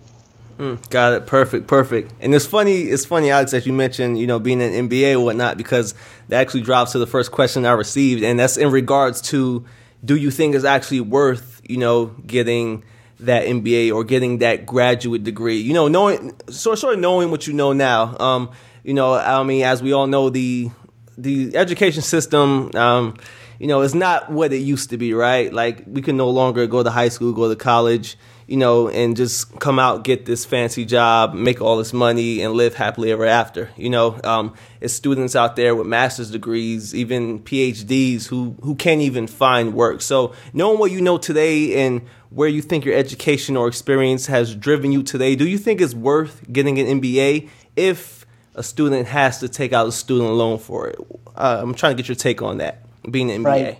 Mm, 0.59 0.89
got 0.89 1.13
it. 1.13 1.27
Perfect. 1.27 1.67
Perfect. 1.67 2.13
And 2.21 2.35
it's 2.35 2.47
funny. 2.47 2.83
It's 2.83 3.05
funny, 3.05 3.31
Alex, 3.31 3.51
that 3.51 3.67
you 3.67 3.73
mentioned, 3.73 4.19
you 4.19 4.27
know, 4.27 4.39
being 4.39 4.63
an 4.63 4.89
MBA 4.89 5.15
or 5.15 5.21
whatnot, 5.21 5.59
because 5.59 5.95
that 6.29 6.41
actually 6.41 6.63
drops 6.63 6.93
to 6.93 6.99
the 6.99 7.07
first 7.07 7.31
question 7.31 7.67
I 7.67 7.73
received, 7.73 8.23
and 8.23 8.39
that's 8.39 8.57
in 8.57 8.71
regards 8.71 9.21
to, 9.23 9.65
do 10.05 10.17
you 10.17 10.31
think 10.31 10.55
it's 10.55 10.65
actually 10.65 11.01
worth, 11.01 11.61
you 11.69 11.77
know, 11.77 12.07
getting 12.07 12.85
that 13.21 13.45
MBA 13.45 13.95
or 13.95 14.05
getting 14.05 14.39
that 14.39 14.65
graduate 14.65 15.25
degree? 15.25 15.59
You 15.59 15.75
know, 15.75 15.89
knowing 15.89 16.35
sort 16.49 16.79
sort 16.79 16.95
of 16.95 17.01
knowing 17.01 17.31
what 17.31 17.47
you 17.47 17.53
know 17.53 17.73
now. 17.75 18.17
Um, 18.19 18.51
you 18.83 18.95
know, 18.95 19.15
I 19.15 19.43
mean, 19.43 19.63
as 19.63 19.83
we 19.83 19.93
all 19.93 20.07
know, 20.07 20.31
the 20.31 20.71
the 21.19 21.55
education 21.57 22.03
system, 22.03 22.71
um, 22.75 23.17
you 23.59 23.67
know, 23.67 23.83
is 23.83 23.95
not 23.95 24.31
what 24.31 24.53
it 24.53 24.59
used 24.59 24.91
to 24.91 24.97
be, 24.97 25.13
right? 25.13 25.53
Like 25.53 25.83
we 25.87 26.01
can 26.03 26.17
no 26.17 26.31
longer 26.31 26.67
go 26.67 26.83
to 26.83 26.91
high 26.91 27.09
school, 27.09 27.33
go 27.33 27.49
to 27.49 27.57
college, 27.57 28.17
you 28.47 28.57
know, 28.57 28.89
and 28.89 29.17
just 29.17 29.59
come 29.59 29.79
out, 29.79 30.05
get 30.05 30.27
this 30.27 30.45
fancy 30.45 30.85
job, 30.85 31.35
make 31.35 31.61
all 31.61 31.77
this 31.77 31.93
money, 31.93 32.43
and 32.43 32.55
live 32.55 32.75
happily 32.75 33.11
ever 33.11 33.25
after. 33.25 33.71
You 33.77 33.91
know, 33.91 34.21
um, 34.25 34.55
it's 34.81 34.95
students 34.95 35.35
out 35.35 35.57
there 35.57 35.75
with 35.75 35.87
master's 35.87 36.31
degrees, 36.31 36.95
even 36.95 37.41
PhDs, 37.41 38.27
who 38.27 38.57
who 38.63 38.75
can't 38.75 39.01
even 39.01 39.27
find 39.27 39.75
work. 39.75 40.03
So 40.03 40.35
knowing 40.53 40.79
what 40.79 40.91
you 40.91 41.01
know 41.01 41.19
today 41.19 41.87
and 41.87 42.03
where 42.31 42.49
you 42.49 42.63
think 42.63 42.85
your 42.85 42.95
education 42.95 43.57
or 43.57 43.69
experience 43.69 44.27
has 44.27 44.55
driven 44.55 44.93
you 44.93 45.03
today, 45.03 45.37
do 45.37 45.47
you 45.47 45.59
think 45.59 45.81
it's 45.81 45.95
worth 45.95 46.45
getting 46.53 46.79
an 46.79 47.01
MBA 47.01 47.49
if 47.77 48.27
a 48.57 48.63
student 48.63 49.07
has 49.07 49.39
to 49.41 49.49
take 49.49 49.73
out 49.73 49.87
a 49.87 49.93
student 49.93 50.33
loan 50.33 50.59
for 50.59 50.89
it. 50.89 50.99
Uh, 51.37 51.61
I'm 51.63 51.75
trying 51.75 51.95
to 51.95 52.03
get 52.03 52.09
your 52.09 52.17
take 52.17 52.43
on 52.43 52.59
that, 52.59 52.83
being 53.09 53.31
an 53.31 53.45
MBA. 53.45 53.45
Right. 53.45 53.79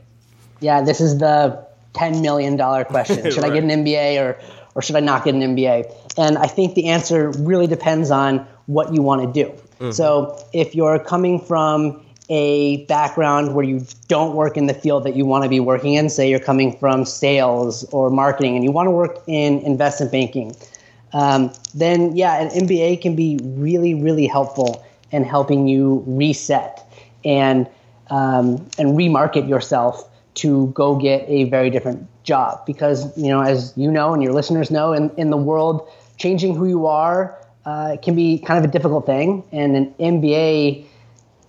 Yeah, 0.61 0.83
this 0.83 1.01
is 1.01 1.19
the 1.19 1.66
$10 1.97 2.23
million 2.23 2.57
question. 2.85 3.17
Should 3.31 3.43
right. 3.43 3.53
I 3.53 3.55
get 3.55 3.65
an 3.65 3.71
MBA 3.85 4.21
or, 4.23 4.39
or 4.75 4.83
should 4.83 4.97
I 4.97 5.01
not 5.01 5.25
get 5.25 5.35
an 5.35 5.41
MBA? 5.41 5.93
And 6.19 6.39
I 6.39 6.47
think 6.47 6.75
the 6.75 6.89
answer 6.89 7.31
really 7.39 7.67
depends 7.67 8.11
on 8.11 8.47
what 8.67 8.93
you 8.93 9.03
want 9.03 9.23
to 9.23 9.45
do. 9.45 9.51
Mm-hmm. 9.51 9.91
So 9.93 10.39
if 10.53 10.75
you're 10.75 10.99
coming 10.99 11.41
from 11.41 12.03
a 12.29 12.85
background 12.87 13.55
where 13.55 13.65
you 13.65 13.87
don't 14.09 14.35
work 14.35 14.57
in 14.57 14.67
the 14.67 14.75
field 14.75 15.05
that 15.05 15.17
you 15.17 15.25
want 15.25 15.45
to 15.45 15.51
be 15.51 15.61
working 15.61 15.95
in, 15.95 16.09
say 16.09 16.29
you're 16.29 16.41
coming 16.41 16.77
from 16.77 17.05
sales 17.05 17.85
or 17.93 18.11
marketing 18.11 18.57
and 18.57 18.65
you 18.65 18.73
want 18.73 18.87
to 18.87 18.91
work 18.91 19.19
in 19.27 19.61
investment 19.61 20.11
banking, 20.11 20.55
um, 21.13 21.53
then 21.75 22.17
yeah, 22.17 22.41
an 22.41 22.49
MBA 22.49 23.01
can 23.01 23.15
be 23.15 23.39
really, 23.43 23.95
really 23.95 24.27
helpful 24.27 24.85
in 25.13 25.25
helping 25.25 25.69
you 25.69 26.03
reset 26.07 26.83
and 27.25 27.69
um, 28.09 28.65
and 28.79 28.97
remarket 28.97 29.49
yourself 29.49 30.09
to 30.37 30.69
go 30.69 30.97
get 30.97 31.25
a 31.29 31.45
very 31.45 31.71
different 31.71 32.07
job. 32.23 32.65
Because 32.67 33.17
you 33.17 33.29
know, 33.29 33.41
as 33.41 33.73
you 33.77 33.91
know, 33.91 34.15
and 34.15 34.23
your 34.23 34.33
listeners 34.33 34.71
know, 34.71 34.93
in 34.93 35.11
in 35.17 35.31
the 35.31 35.37
world, 35.37 35.89
changing 36.17 36.55
who 36.55 36.67
you 36.67 36.87
are 36.87 37.39
uh, 37.65 37.97
can 38.03 38.15
be 38.15 38.39
kind 38.39 38.59
of 38.63 38.69
a 38.69 38.73
difficult 38.73 39.07
thing, 39.07 39.43
and 39.53 39.77
an 39.77 39.95
MBA 40.01 40.87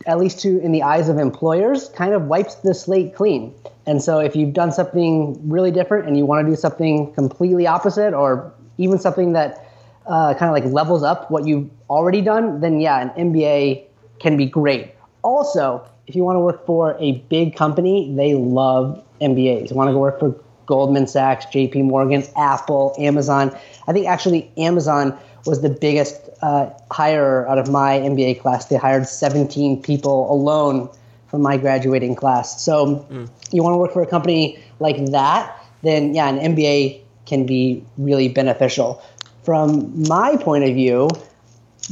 at 0.08 0.18
least 0.18 0.40
to 0.40 0.60
in 0.60 0.72
the 0.72 0.82
eyes 0.84 1.10
of 1.10 1.18
employers, 1.18 1.90
kind 1.90 2.14
of 2.14 2.24
wipes 2.24 2.56
the 2.56 2.74
slate 2.74 3.14
clean. 3.14 3.54
And 3.86 4.02
so 4.02 4.20
if 4.20 4.36
you've 4.36 4.54
done 4.54 4.72
something 4.72 5.38
really 5.48 5.72
different 5.72 6.08
and 6.08 6.18
you 6.18 6.26
want 6.26 6.46
to 6.46 6.52
do 6.52 6.56
something 6.56 7.14
completely 7.14 7.68
opposite 7.68 8.14
or 8.14 8.54
even 8.78 9.00
something 9.00 9.34
that 9.34 9.66
uh, 10.06 10.34
kind 10.34 10.50
of 10.50 10.64
like 10.64 10.74
levels 10.74 11.04
up 11.04 11.30
what 11.30 11.46
you've 11.46 11.70
already 11.90 12.22
done, 12.22 12.62
then 12.62 12.80
yeah, 12.80 13.02
an 13.02 13.32
MBA 13.32 13.84
can 14.20 14.38
be 14.38 14.46
great. 14.46 14.94
Also, 15.24 15.86
if 16.08 16.16
you 16.16 16.24
want 16.24 16.38
to 16.38 16.40
work 16.40 16.66
for 16.66 16.96
a 17.00 17.14
big 17.30 17.56
company, 17.56 18.14
they 18.16 18.34
love 18.34 19.04
MBAs. 19.22 19.70
You 19.70 19.76
want 19.76 19.90
to 19.90 19.94
go 19.94 20.00
work 20.00 20.20
for 20.20 20.36
Goldman 20.66 21.08
Sachs, 21.08 21.46
JP 21.48 21.86
Morgan, 21.86 22.24
Apple, 22.38 22.96
Amazon. 22.98 23.56
I 23.88 23.94
think 23.94 24.08
actually 24.08 24.52
Amazon 24.58 25.18
was 25.46 25.62
the 25.62 25.70
biggest 25.70 26.30
uh, 26.42 26.70
hire 26.92 27.48
out 27.48 27.58
of 27.58 27.70
my 27.70 28.00
MBA 28.00 28.42
class. 28.42 28.66
They 28.66 28.76
hired 28.76 29.08
17 29.08 29.82
people 29.82 30.32
alone 30.32 30.90
from 31.28 31.42
my 31.42 31.58
graduating 31.58 32.16
class. 32.16 32.62
So 32.62 33.08
mm. 33.10 33.30
you 33.52 33.64
want 33.64 33.74
to 33.74 33.78
work 33.78 33.94
for 33.94 34.02
a 34.02 34.08
company 34.08 34.60
like 34.80 35.12
that, 35.12 35.64
then 35.84 36.14
yeah, 36.14 36.28
an 36.30 36.56
MBA 36.56 37.02
can 37.26 37.46
be 37.46 37.84
really 37.98 38.30
beneficial. 38.30 39.02
From 39.44 40.08
my 40.08 40.38
point 40.38 40.64
of 40.64 40.74
view, 40.74 41.10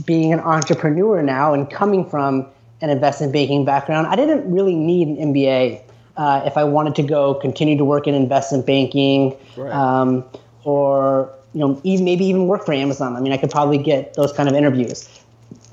being 0.06 0.34
an 0.34 0.40
entrepreneur 0.40 1.22
now 1.22 1.54
and 1.54 1.70
coming 1.70 2.10
from 2.10 2.48
an 2.86 2.92
investment 2.92 3.34
banking 3.34 3.66
background, 3.66 4.06
I 4.08 4.16
didn't 4.16 4.50
really 4.50 4.76
need 4.76 5.08
an 5.08 5.34
MBA 5.34 5.82
uh, 6.18 6.44
if 6.46 6.56
I 6.56 6.64
wanted 6.64 6.96
to 6.96 7.04
go 7.04 7.34
continue 7.34 7.78
to 7.78 7.84
work 7.84 8.08
in 8.08 8.14
investment 8.14 8.66
banking 8.66 9.36
right. 9.58 9.74
um, 9.74 10.24
or 10.64 11.34
you 11.54 11.62
know 11.62 11.82
even, 11.84 12.06
maybe 12.06 12.26
even 12.26 12.48
work 12.48 12.64
for 12.66 12.74
Amazon. 12.74 13.16
I 13.16 13.22
mean, 13.22 13.34
I 13.34 13.38
could 13.38 13.50
probably 13.50 13.80
get 13.80 14.14
those 14.14 14.32
kind 14.32 14.48
of 14.48 14.56
interviews. 14.56 15.10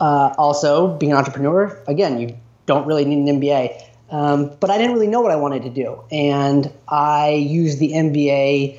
Uh, 0.01 0.35
also, 0.39 0.97
being 0.97 1.13
an 1.13 1.19
entrepreneur, 1.19 1.79
again, 1.87 2.19
you 2.19 2.37
don't 2.67 2.87
really 2.87 3.05
need 3.05 3.29
an 3.29 3.41
MBA. 3.41 3.89
Um, 4.11 4.51
but 4.59 4.71
I 4.71 4.79
didn't 4.79 4.93
really 4.93 5.07
know 5.07 5.21
what 5.21 5.31
I 5.31 5.37
wanted 5.37 5.63
to 5.63 5.71
do, 5.71 6.03
and 6.11 6.73
I 6.89 7.31
used 7.31 7.79
the 7.79 7.93
MBA 7.93 8.79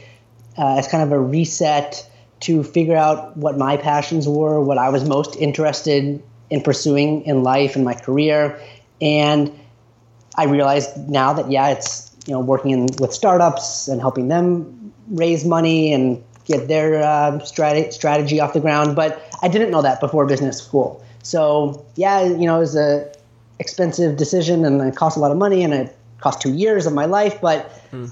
uh, 0.57 0.77
as 0.77 0.87
kind 0.87 1.03
of 1.03 1.11
a 1.11 1.19
reset 1.19 2.07
to 2.41 2.63
figure 2.63 2.97
out 2.97 3.37
what 3.37 3.57
my 3.57 3.77
passions 3.77 4.27
were, 4.27 4.59
what 4.59 4.77
I 4.77 4.89
was 4.89 5.07
most 5.07 5.35
interested 5.35 6.21
in 6.53 6.61
pursuing 6.61 7.23
in 7.25 7.41
life 7.41 7.75
and 7.75 7.83
my 7.83 7.95
career. 7.95 8.61
And 9.01 9.51
I 10.35 10.45
realized 10.45 11.09
now 11.09 11.33
that 11.33 11.49
yeah, 11.49 11.69
it's 11.69 12.11
you 12.27 12.33
know 12.33 12.39
working 12.39 12.69
in, 12.69 12.81
with 12.99 13.11
startups 13.11 13.87
and 13.87 13.99
helping 13.99 14.27
them 14.27 14.93
raise 15.07 15.43
money 15.43 15.91
and 15.91 16.23
get 16.45 16.67
their 16.67 17.01
uh, 17.01 17.39
strategy 17.39 17.89
strategy 17.89 18.39
off 18.39 18.53
the 18.53 18.59
ground. 18.59 18.95
But 18.95 19.19
I 19.41 19.47
didn't 19.47 19.71
know 19.71 19.81
that 19.81 19.99
before 19.99 20.27
business 20.27 20.61
school. 20.61 21.03
So 21.23 21.83
yeah, 21.95 22.21
you 22.23 22.45
know, 22.45 22.57
it 22.57 22.59
was 22.59 22.75
a 22.75 23.11
expensive 23.57 24.15
decision 24.15 24.63
and 24.63 24.79
it 24.79 24.95
cost 24.95 25.17
a 25.17 25.19
lot 25.19 25.31
of 25.31 25.37
money 25.37 25.63
and 25.63 25.73
it 25.73 25.97
cost 26.19 26.39
two 26.39 26.53
years 26.53 26.85
of 26.85 26.93
my 26.93 27.05
life. 27.05 27.41
But 27.41 27.65
hmm. 27.89 28.05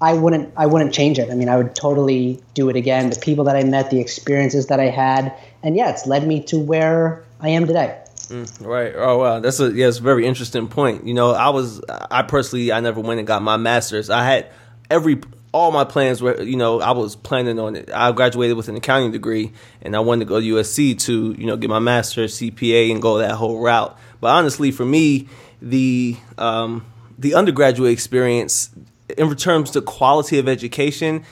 I 0.00 0.14
wouldn't 0.14 0.52
I 0.56 0.66
wouldn't 0.66 0.92
change 0.92 1.20
it. 1.20 1.30
I 1.30 1.34
mean, 1.34 1.48
I 1.48 1.56
would 1.56 1.76
totally 1.76 2.42
do 2.54 2.68
it 2.68 2.74
again. 2.74 3.10
The 3.10 3.20
people 3.20 3.44
that 3.44 3.54
I 3.54 3.62
met, 3.62 3.90
the 3.90 4.00
experiences 4.00 4.66
that 4.66 4.80
I 4.80 4.90
had, 4.90 5.32
and 5.62 5.76
yeah, 5.76 5.90
it's 5.90 6.08
led 6.08 6.26
me 6.26 6.42
to 6.50 6.58
where 6.58 7.24
I 7.40 7.50
am 7.50 7.66
today. 7.66 8.02
Mm, 8.28 8.66
right. 8.66 8.92
Oh 8.94 9.18
wow, 9.18 9.40
that's 9.40 9.60
a 9.60 9.72
yeah, 9.72 9.88
a 9.88 9.92
very 9.92 10.26
interesting 10.26 10.68
point. 10.68 11.06
You 11.06 11.14
know, 11.14 11.30
I 11.30 11.48
was 11.48 11.80
I 11.88 12.22
personally 12.22 12.72
I 12.72 12.80
never 12.80 13.00
went 13.00 13.18
and 13.18 13.26
got 13.26 13.42
my 13.42 13.56
master's. 13.56 14.10
I 14.10 14.24
had 14.24 14.50
every 14.90 15.20
all 15.52 15.70
my 15.70 15.84
plans 15.84 16.20
were 16.20 16.42
you 16.42 16.56
know 16.56 16.80
I 16.80 16.90
was 16.90 17.16
planning 17.16 17.58
on 17.58 17.76
it. 17.76 17.90
I 17.90 18.12
graduated 18.12 18.56
with 18.56 18.68
an 18.68 18.76
accounting 18.76 19.12
degree, 19.12 19.52
and 19.80 19.96
I 19.96 20.00
wanted 20.00 20.26
to 20.26 20.28
go 20.28 20.40
to 20.40 20.46
USC 20.46 20.98
to 21.02 21.34
you 21.38 21.46
know 21.46 21.56
get 21.56 21.70
my 21.70 21.78
master's 21.78 22.38
CPA 22.38 22.90
and 22.90 23.00
go 23.00 23.18
that 23.18 23.32
whole 23.32 23.60
route. 23.60 23.96
But 24.20 24.28
honestly, 24.28 24.70
for 24.72 24.84
me, 24.84 25.28
the 25.62 26.16
um, 26.36 26.84
the 27.18 27.34
undergraduate 27.34 27.92
experience 27.92 28.70
in 29.16 29.34
terms 29.36 29.70
to 29.70 29.80
quality 29.80 30.38
of 30.38 30.48
education, 30.48 31.24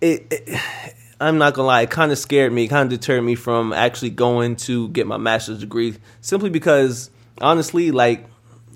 it, 0.00 0.26
it 0.30 0.94
I'm 1.20 1.36
not 1.36 1.54
gonna 1.54 1.68
lie, 1.68 1.82
it 1.82 1.90
kind 1.90 2.10
of 2.10 2.18
scared 2.18 2.52
me, 2.52 2.66
kind 2.66 2.90
of 2.90 2.98
deterred 2.98 3.22
me 3.22 3.34
from 3.34 3.72
actually 3.72 4.10
going 4.10 4.56
to 4.56 4.88
get 4.88 5.06
my 5.06 5.18
master's 5.18 5.60
degree, 5.60 5.96
simply 6.22 6.48
because 6.50 7.10
honestly, 7.40 7.90
like 7.90 8.26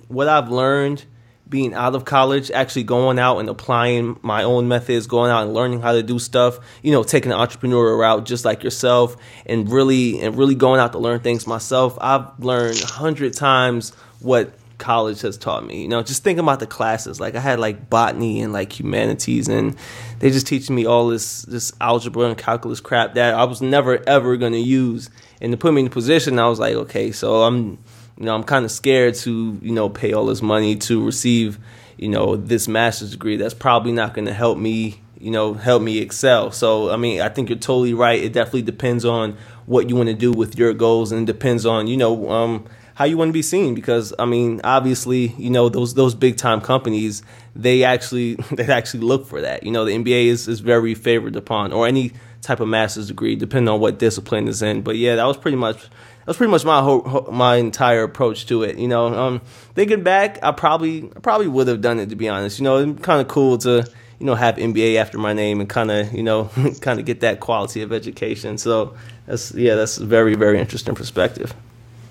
what 0.09 0.29
I've 0.29 0.51
learned 0.51 1.07
being 1.49 1.75
out 1.75 1.95
of 1.95 2.05
college, 2.05 2.51
actually 2.51 2.83
going 2.83 3.19
out 3.19 3.39
and 3.39 3.49
applying 3.49 4.19
my 4.23 4.43
own 4.43 4.67
methods, 4.67 5.07
going 5.07 5.31
out 5.31 5.45
and 5.45 5.55
learning 5.55 5.81
how 5.81 5.93
to 5.93 6.03
do 6.03 6.19
stuff, 6.19 6.59
you 6.83 6.91
know, 6.91 7.03
taking 7.03 7.33
an 7.33 7.39
entrepreneurial 7.39 7.99
route 7.99 8.27
just 8.27 8.45
like 8.45 8.63
yourself, 8.63 9.17
and 9.47 9.71
really 9.71 10.21
and 10.21 10.37
really 10.37 10.55
going 10.55 10.81
out 10.81 10.93
to 10.93 10.99
learn 10.99 11.21
things 11.21 11.47
myself. 11.47 11.97
I've 12.01 12.39
learned 12.41 12.83
a 12.83 12.87
hundred 12.87 13.35
times 13.35 13.91
what 14.21 14.53
college 14.79 15.21
has 15.23 15.37
taught 15.37 15.67
me. 15.67 15.83
You 15.83 15.89
know, 15.89 16.03
just 16.03 16.23
thinking 16.23 16.43
about 16.45 16.61
the 16.61 16.67
classes. 16.67 17.21
Like 17.21 17.35
I 17.35 17.41
had 17.41 17.59
like 17.61 17.91
botany 17.91 18.41
and 18.41 18.53
like 18.53 18.79
humanities, 18.79 19.49
and 19.49 19.77
they 20.19 20.31
just 20.31 20.47
teaching 20.47 20.75
me 20.75 20.87
all 20.87 21.09
this 21.09 21.43
this 21.43 21.73
algebra 21.81 22.27
and 22.27 22.39
calculus 22.39 22.81
crap 22.81 23.15
that 23.15 23.35
I 23.35 23.45
was 23.45 23.63
never 23.63 24.07
ever 24.09 24.37
going 24.37 24.53
to 24.53 24.59
use. 24.59 25.11
And 25.41 25.53
to 25.53 25.59
put 25.59 25.75
me 25.75 25.81
in 25.81 25.87
a 25.89 25.91
position, 25.91 26.39
I 26.39 26.49
was 26.49 26.59
like, 26.59 26.75
okay, 26.75 27.13
so 27.13 27.43
I'm 27.43 27.79
you 28.19 28.27
know, 28.27 28.35
I'm 28.35 28.45
kind 28.45 28.65
of 28.65 28.71
scared 28.71 29.15
to, 29.17 29.59
you 29.61 29.73
know, 29.73 29.89
pay 29.89 30.13
all 30.13 30.27
this 30.27 30.43
money 30.43 30.77
to 30.77 31.05
receive, 31.05 31.59
you 31.97 32.09
know, 32.09 32.37
this 32.37 32.69
master's 32.69 33.11
degree 33.11 33.37
that's 33.37 33.55
probably 33.55 33.93
not 33.93 34.15
going 34.15 34.27
to 34.27 34.33
help 34.33 34.57
me, 34.57 35.01
you 35.19 35.31
know, 35.31 35.55
help 35.55 35.83
me 35.83 35.99
excel. 35.99 36.53
So, 36.53 36.91
I 36.91 36.97
mean, 36.97 37.21
I 37.21 37.29
think 37.29 37.49
you're 37.49 37.59
totally 37.59 37.95
right. 37.95 38.23
It 38.23 38.33
definitely 38.33 38.63
depends 38.63 39.05
on 39.05 39.37
what 39.67 39.89
you 39.89 39.97
want 39.97 40.11
to 40.11 40.15
do 40.15 40.31
with 40.31 40.57
your 40.57 40.73
goals 40.75 41.11
and 41.11 41.27
depends 41.27 41.67
on, 41.67 41.87
you 41.89 41.97
know, 41.97 42.31
um, 42.31 42.67
how 42.95 43.05
you 43.05 43.17
want 43.17 43.29
to 43.29 43.33
be 43.33 43.43
seen 43.43 43.75
because 43.75 44.15
I 44.19 44.25
mean 44.25 44.61
obviously 44.65 45.29
you 45.39 45.51
know 45.51 45.69
those 45.69 45.95
those 45.95 46.15
big 46.15 46.37
time 46.37 46.61
companies 46.61 47.23
they 47.55 47.85
actually 47.85 48.35
they 48.53 48.67
actually 48.67 49.01
look 49.01 49.27
for 49.27 49.41
that 49.41 49.63
you 49.63 49.71
know 49.71 49.85
the 49.85 49.93
MBA 49.93 50.27
is, 50.27 50.49
is 50.49 50.61
very 50.61 50.95
favored 50.95 51.37
upon 51.37 51.73
or 51.73 51.87
any 51.87 52.13
type 52.41 52.61
of 52.61 52.69
master's 52.69 53.09
degree 53.09 53.37
depending 53.37 53.69
on 53.69 53.81
what 53.81 53.99
discipline 53.99 54.49
is 54.49 54.63
in 54.63 54.83
but 54.83 54.97
yeah 54.97 55.17
that 55.17 55.25
was 55.25 55.37
pretty 55.37 55.57
much 55.57 55.89
that 56.25 56.29
was 56.29 56.37
pretty 56.39 56.51
much 56.51 56.65
my 56.65 56.81
whole, 56.81 57.29
my 57.31 57.57
entire 57.57 58.03
approach 58.03 58.47
to 58.47 58.63
it. 58.63 58.79
You 58.79 58.89
know, 58.89 59.09
um, 59.09 59.43
thinking 59.75 60.03
back, 60.03 60.39
I 60.43 60.53
probably 60.53 61.11
I 61.15 61.21
probably 61.21 61.49
would 61.49 61.69
have 61.69 61.83
done 61.83 62.01
it 62.01 62.09
to 62.09 62.17
be 62.17 62.31
honest. 62.31 62.59
You 62.59 62.65
know, 62.65 62.79
it's 62.79 63.03
kind 63.03 63.21
of 63.21 63.29
cool 63.29 63.59
to 63.59 63.87
you 64.19 64.27
know 64.27 64.35
have 64.35 64.57
MBA 64.57 64.97
after 64.97 65.19
my 65.19 65.35
name 65.35 65.61
and 65.61 65.69
kind 65.69 65.91
of 65.91 66.11
you 66.15 66.23
know 66.23 66.51
kind 66.81 66.99
of 66.99 67.05
get 67.05 67.21
that 67.21 67.41
quality 67.41 67.83
of 67.83 67.93
education. 67.93 68.57
So 68.57 68.95
that's 69.27 69.53
yeah, 69.53 69.75
that's 69.75 69.99
a 69.99 70.07
very 70.07 70.35
very 70.35 70.59
interesting 70.59 70.95
perspective. 70.95 71.55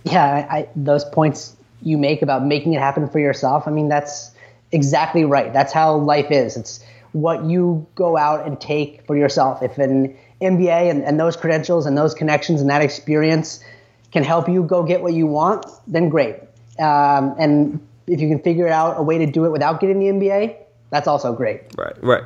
Yeah, 0.04 0.48
I, 0.50 0.68
those 0.76 1.06
points 1.06 1.56
you 1.82 1.98
make 1.98 2.22
about 2.22 2.46
making 2.46 2.74
it 2.74 2.80
happen 2.80 3.10
for 3.10 3.20
yourself. 3.20 3.68
I 3.68 3.72
mean, 3.72 3.90
that's 3.90 4.32
exactly 4.72 5.26
right. 5.26 5.54
That's 5.54 5.72
how 5.72 5.96
life 5.96 6.32
is. 6.32 6.58
It's 6.58 6.84
what 7.12 7.46
you 7.46 7.86
go 7.96 8.18
out 8.18 8.46
and 8.46 8.60
take 8.60 9.06
for 9.06 9.16
yourself. 9.16 9.62
If 9.62 9.78
an 9.78 10.18
MBA 10.42 10.90
and, 10.90 11.04
and 11.04 11.20
those 11.20 11.36
credentials 11.36 11.86
and 11.86 11.98
those 11.98 12.14
connections 12.14 12.60
and 12.60 12.70
that 12.70 12.82
experience 12.82 13.64
can 14.12 14.24
help 14.24 14.50
you 14.50 14.64
go 14.64 14.84
get 14.84 15.02
what 15.02 15.14
you 15.14 15.28
want, 15.28 15.66
then 15.88 16.10
great. 16.10 16.36
Um, 16.80 17.36
and 17.40 17.80
if 18.08 18.20
you 18.20 18.28
can 18.28 18.40
figure 18.40 18.68
out 18.68 19.00
a 19.00 19.04
way 19.04 19.18
to 19.20 19.26
do 19.26 19.46
it 19.46 19.52
without 19.52 19.80
getting 19.80 20.00
the 20.00 20.08
MBA, 20.08 20.58
that's 20.90 21.08
also 21.08 21.34
great. 21.34 21.62
Right, 21.78 22.04
right, 22.04 22.24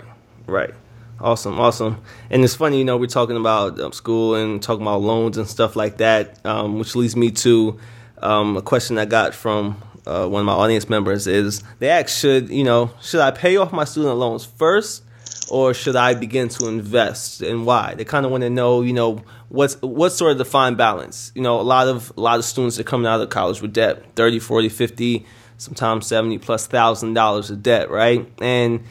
right. 0.48 0.74
Awesome, 1.20 1.60
awesome. 1.60 2.04
And 2.30 2.44
it's 2.44 2.54
funny, 2.56 2.78
you 2.78 2.86
know, 2.86 2.96
we're 2.96 3.08
talking 3.08 3.38
about 3.38 3.80
um, 3.80 3.92
school 3.92 4.36
and 4.36 4.62
talking 4.62 4.84
about 4.84 5.02
loans 5.02 5.38
and 5.38 5.48
stuff 5.48 5.76
like 5.76 5.98
that, 5.98 6.46
um, 6.46 6.78
which 6.78 6.96
leads 6.96 7.16
me 7.16 7.32
to 7.32 7.80
um, 8.22 8.56
a 8.56 8.62
question 8.62 9.00
I 9.00 9.06
got 9.06 9.34
from 9.34 9.82
uh, 10.06 10.28
one 10.28 10.42
of 10.42 10.46
my 10.46 10.54
audience 10.54 10.90
members 10.90 11.26
is 11.26 11.64
they 11.80 11.90
ask, 11.90 12.16
should, 12.16 12.50
you 12.50 12.64
know, 12.64 12.92
should 13.02 13.20
I 13.20 13.32
pay 13.32 13.58
off 13.58 13.74
my 13.74 13.84
student 13.84 14.16
loans 14.18 14.46
first 14.46 15.04
or 15.50 15.74
should 15.74 15.96
I 15.96 16.14
begin 16.14 16.50
to 16.50 16.68
invest 16.68 17.42
and 17.42 17.66
why? 17.66 17.96
They 17.96 18.06
kind 18.06 18.24
of 18.24 18.32
want 18.32 18.44
to 18.44 18.50
know, 18.52 18.84
you 18.84 18.94
know, 18.94 19.24
what's 19.50 19.82
what's 19.82 20.16
sort 20.16 20.34
of 20.34 20.38
the 20.38 20.46
fine 20.46 20.76
balance. 20.76 21.32
You 21.34 21.42
know, 21.42 21.60
a 21.60 21.64
lot 21.64 21.88
of 21.88 22.14
a 22.16 22.22
lot 22.22 22.38
of 22.38 22.46
students 22.46 22.80
are 22.80 22.84
coming 22.84 23.08
out 23.08 23.22
of 23.22 23.30
college 23.30 23.60
with 23.62 23.74
debt, 23.74 24.04
30, 24.16 24.40
40, 24.40 24.70
50, 24.70 25.26
sometimes 25.58 26.06
70 26.06 26.38
plus 26.38 26.68
thousand 26.68 27.16
dollars 27.16 27.50
of 27.50 27.64
debt, 27.64 27.90
right? 27.90 28.32
And 28.40 28.84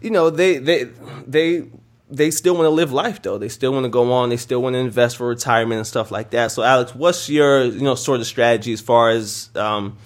you 0.00 0.10
know, 0.10 0.30
they 0.30 0.58
they 0.58 0.84
they 1.26 1.64
they 2.10 2.30
still 2.30 2.54
want 2.54 2.66
to 2.66 2.70
live 2.70 2.92
life 2.92 3.22
though. 3.22 3.38
They 3.38 3.48
still 3.48 3.72
want 3.72 3.84
to 3.84 3.90
go 3.90 4.12
on. 4.12 4.30
They 4.30 4.36
still 4.36 4.62
want 4.62 4.74
to 4.74 4.78
invest 4.78 5.16
for 5.16 5.28
retirement 5.28 5.78
and 5.78 5.86
stuff 5.86 6.10
like 6.10 6.30
that. 6.30 6.52
So, 6.52 6.62
Alex, 6.62 6.94
what's 6.94 7.28
your 7.28 7.64
you 7.64 7.82
know 7.82 7.94
sort 7.94 8.20
of 8.20 8.26
strategy 8.26 8.72
as 8.72 8.80
far 8.80 9.10
as 9.10 9.50
um, 9.54 9.98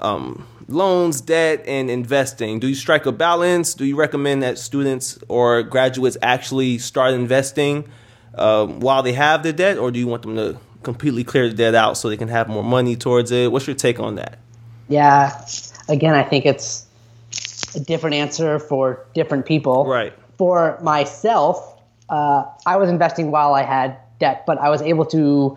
um, 0.00 0.46
loans, 0.68 1.20
debt, 1.20 1.64
and 1.66 1.90
investing? 1.90 2.60
Do 2.60 2.68
you 2.68 2.74
strike 2.74 3.06
a 3.06 3.12
balance? 3.12 3.74
Do 3.74 3.84
you 3.84 3.96
recommend 3.96 4.42
that 4.42 4.58
students 4.58 5.18
or 5.28 5.62
graduates 5.62 6.16
actually 6.22 6.78
start 6.78 7.14
investing 7.14 7.88
um, 8.34 8.80
while 8.80 9.02
they 9.02 9.12
have 9.12 9.42
the 9.42 9.52
debt, 9.52 9.78
or 9.78 9.90
do 9.90 9.98
you 9.98 10.06
want 10.06 10.22
them 10.22 10.36
to 10.36 10.58
completely 10.82 11.24
clear 11.24 11.48
the 11.48 11.54
debt 11.54 11.74
out 11.74 11.96
so 11.96 12.08
they 12.08 12.16
can 12.16 12.28
have 12.28 12.48
more 12.48 12.64
money 12.64 12.96
towards 12.96 13.30
it? 13.30 13.50
What's 13.50 13.66
your 13.66 13.76
take 13.76 14.00
on 14.00 14.14
that? 14.16 14.38
Yeah, 14.88 15.44
again, 15.88 16.14
I 16.14 16.22
think 16.22 16.44
it's 16.44 16.86
a 17.74 17.80
different 17.80 18.14
answer 18.14 18.58
for 18.58 19.06
different 19.14 19.46
people. 19.46 19.86
Right. 19.86 20.12
For 20.38 20.78
myself, 20.82 21.80
uh, 22.08 22.44
I 22.66 22.76
was 22.76 22.88
investing 22.90 23.30
while 23.30 23.54
I 23.54 23.62
had 23.62 23.96
debt, 24.18 24.44
but 24.46 24.58
I 24.58 24.68
was 24.70 24.82
able 24.82 25.04
to 25.06 25.56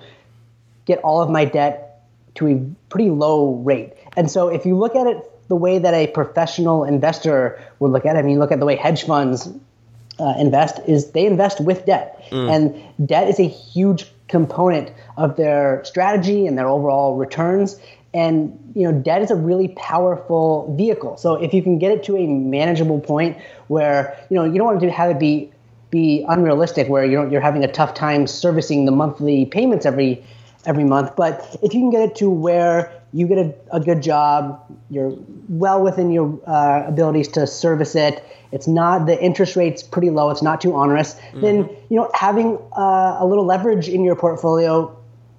get 0.85 0.99
all 0.99 1.21
of 1.21 1.29
my 1.29 1.45
debt 1.45 2.03
to 2.35 2.47
a 2.47 2.59
pretty 2.89 3.09
low 3.09 3.55
rate. 3.55 3.93
And 4.17 4.29
so 4.29 4.49
if 4.49 4.65
you 4.65 4.77
look 4.77 4.95
at 4.95 5.07
it 5.07 5.17
the 5.47 5.55
way 5.55 5.79
that 5.79 5.93
a 5.93 6.07
professional 6.07 6.83
investor 6.83 7.61
would 7.79 7.91
look 7.91 8.05
at 8.05 8.15
it, 8.15 8.19
I 8.19 8.21
mean, 8.23 8.39
look 8.39 8.51
at 8.51 8.59
the 8.59 8.65
way 8.65 8.75
hedge 8.75 9.03
funds 9.03 9.49
uh, 10.19 10.33
invest, 10.37 10.79
is 10.87 11.11
they 11.11 11.25
invest 11.25 11.61
with 11.61 11.85
debt. 11.85 12.23
Mm. 12.29 12.49
And 12.55 13.07
debt 13.07 13.27
is 13.27 13.39
a 13.39 13.47
huge 13.47 14.11
component 14.27 14.91
of 15.17 15.35
their 15.35 15.83
strategy 15.83 16.47
and 16.47 16.57
their 16.57 16.67
overall 16.67 17.15
returns. 17.15 17.79
And 18.15 18.57
you 18.73 18.89
know, 18.89 18.97
debt 18.97 19.21
is 19.21 19.29
a 19.29 19.35
really 19.35 19.67
powerful 19.67 20.73
vehicle. 20.77 21.17
So 21.17 21.35
if 21.35 21.53
you 21.53 21.61
can 21.61 21.77
get 21.79 21.91
it 21.91 22.01
to 22.05 22.15
a 22.15 22.25
manageable 22.25 23.01
point 23.01 23.37
where 23.67 24.17
you 24.29 24.37
know 24.37 24.45
you 24.45 24.57
don't 24.57 24.67
want 24.67 24.79
to 24.79 24.89
have 24.89 25.11
it 25.11 25.19
be 25.19 25.51
be 25.91 26.25
unrealistic, 26.29 26.87
where 26.87 27.03
you're 27.03 27.29
you're 27.29 27.41
having 27.41 27.65
a 27.65 27.71
tough 27.71 27.93
time 27.93 28.25
servicing 28.25 28.85
the 28.85 28.93
monthly 28.93 29.45
payments 29.45 29.85
every 29.85 30.23
every 30.65 30.85
month. 30.85 31.17
But 31.17 31.57
if 31.61 31.73
you 31.73 31.81
can 31.81 31.89
get 31.89 32.03
it 32.03 32.15
to 32.15 32.29
where 32.29 32.89
you 33.11 33.27
get 33.27 33.37
a, 33.37 33.53
a 33.73 33.79
good 33.81 34.01
job, 34.01 34.61
you're 34.89 35.13
well 35.49 35.83
within 35.83 36.09
your 36.09 36.39
uh, 36.47 36.85
abilities 36.87 37.27
to 37.29 37.45
service 37.45 37.95
it. 37.95 38.23
It's 38.53 38.67
not 38.67 39.07
the 39.07 39.21
interest 39.21 39.57
rate's 39.57 39.83
pretty 39.83 40.09
low. 40.09 40.29
It's 40.29 40.41
not 40.41 40.61
too 40.61 40.73
onerous. 40.73 41.15
Mm-hmm. 41.15 41.41
Then 41.41 41.57
you 41.89 41.97
know 41.97 42.09
having 42.13 42.57
uh, 42.77 43.17
a 43.19 43.25
little 43.25 43.45
leverage 43.45 43.89
in 43.89 44.05
your 44.05 44.15
portfolio 44.15 44.97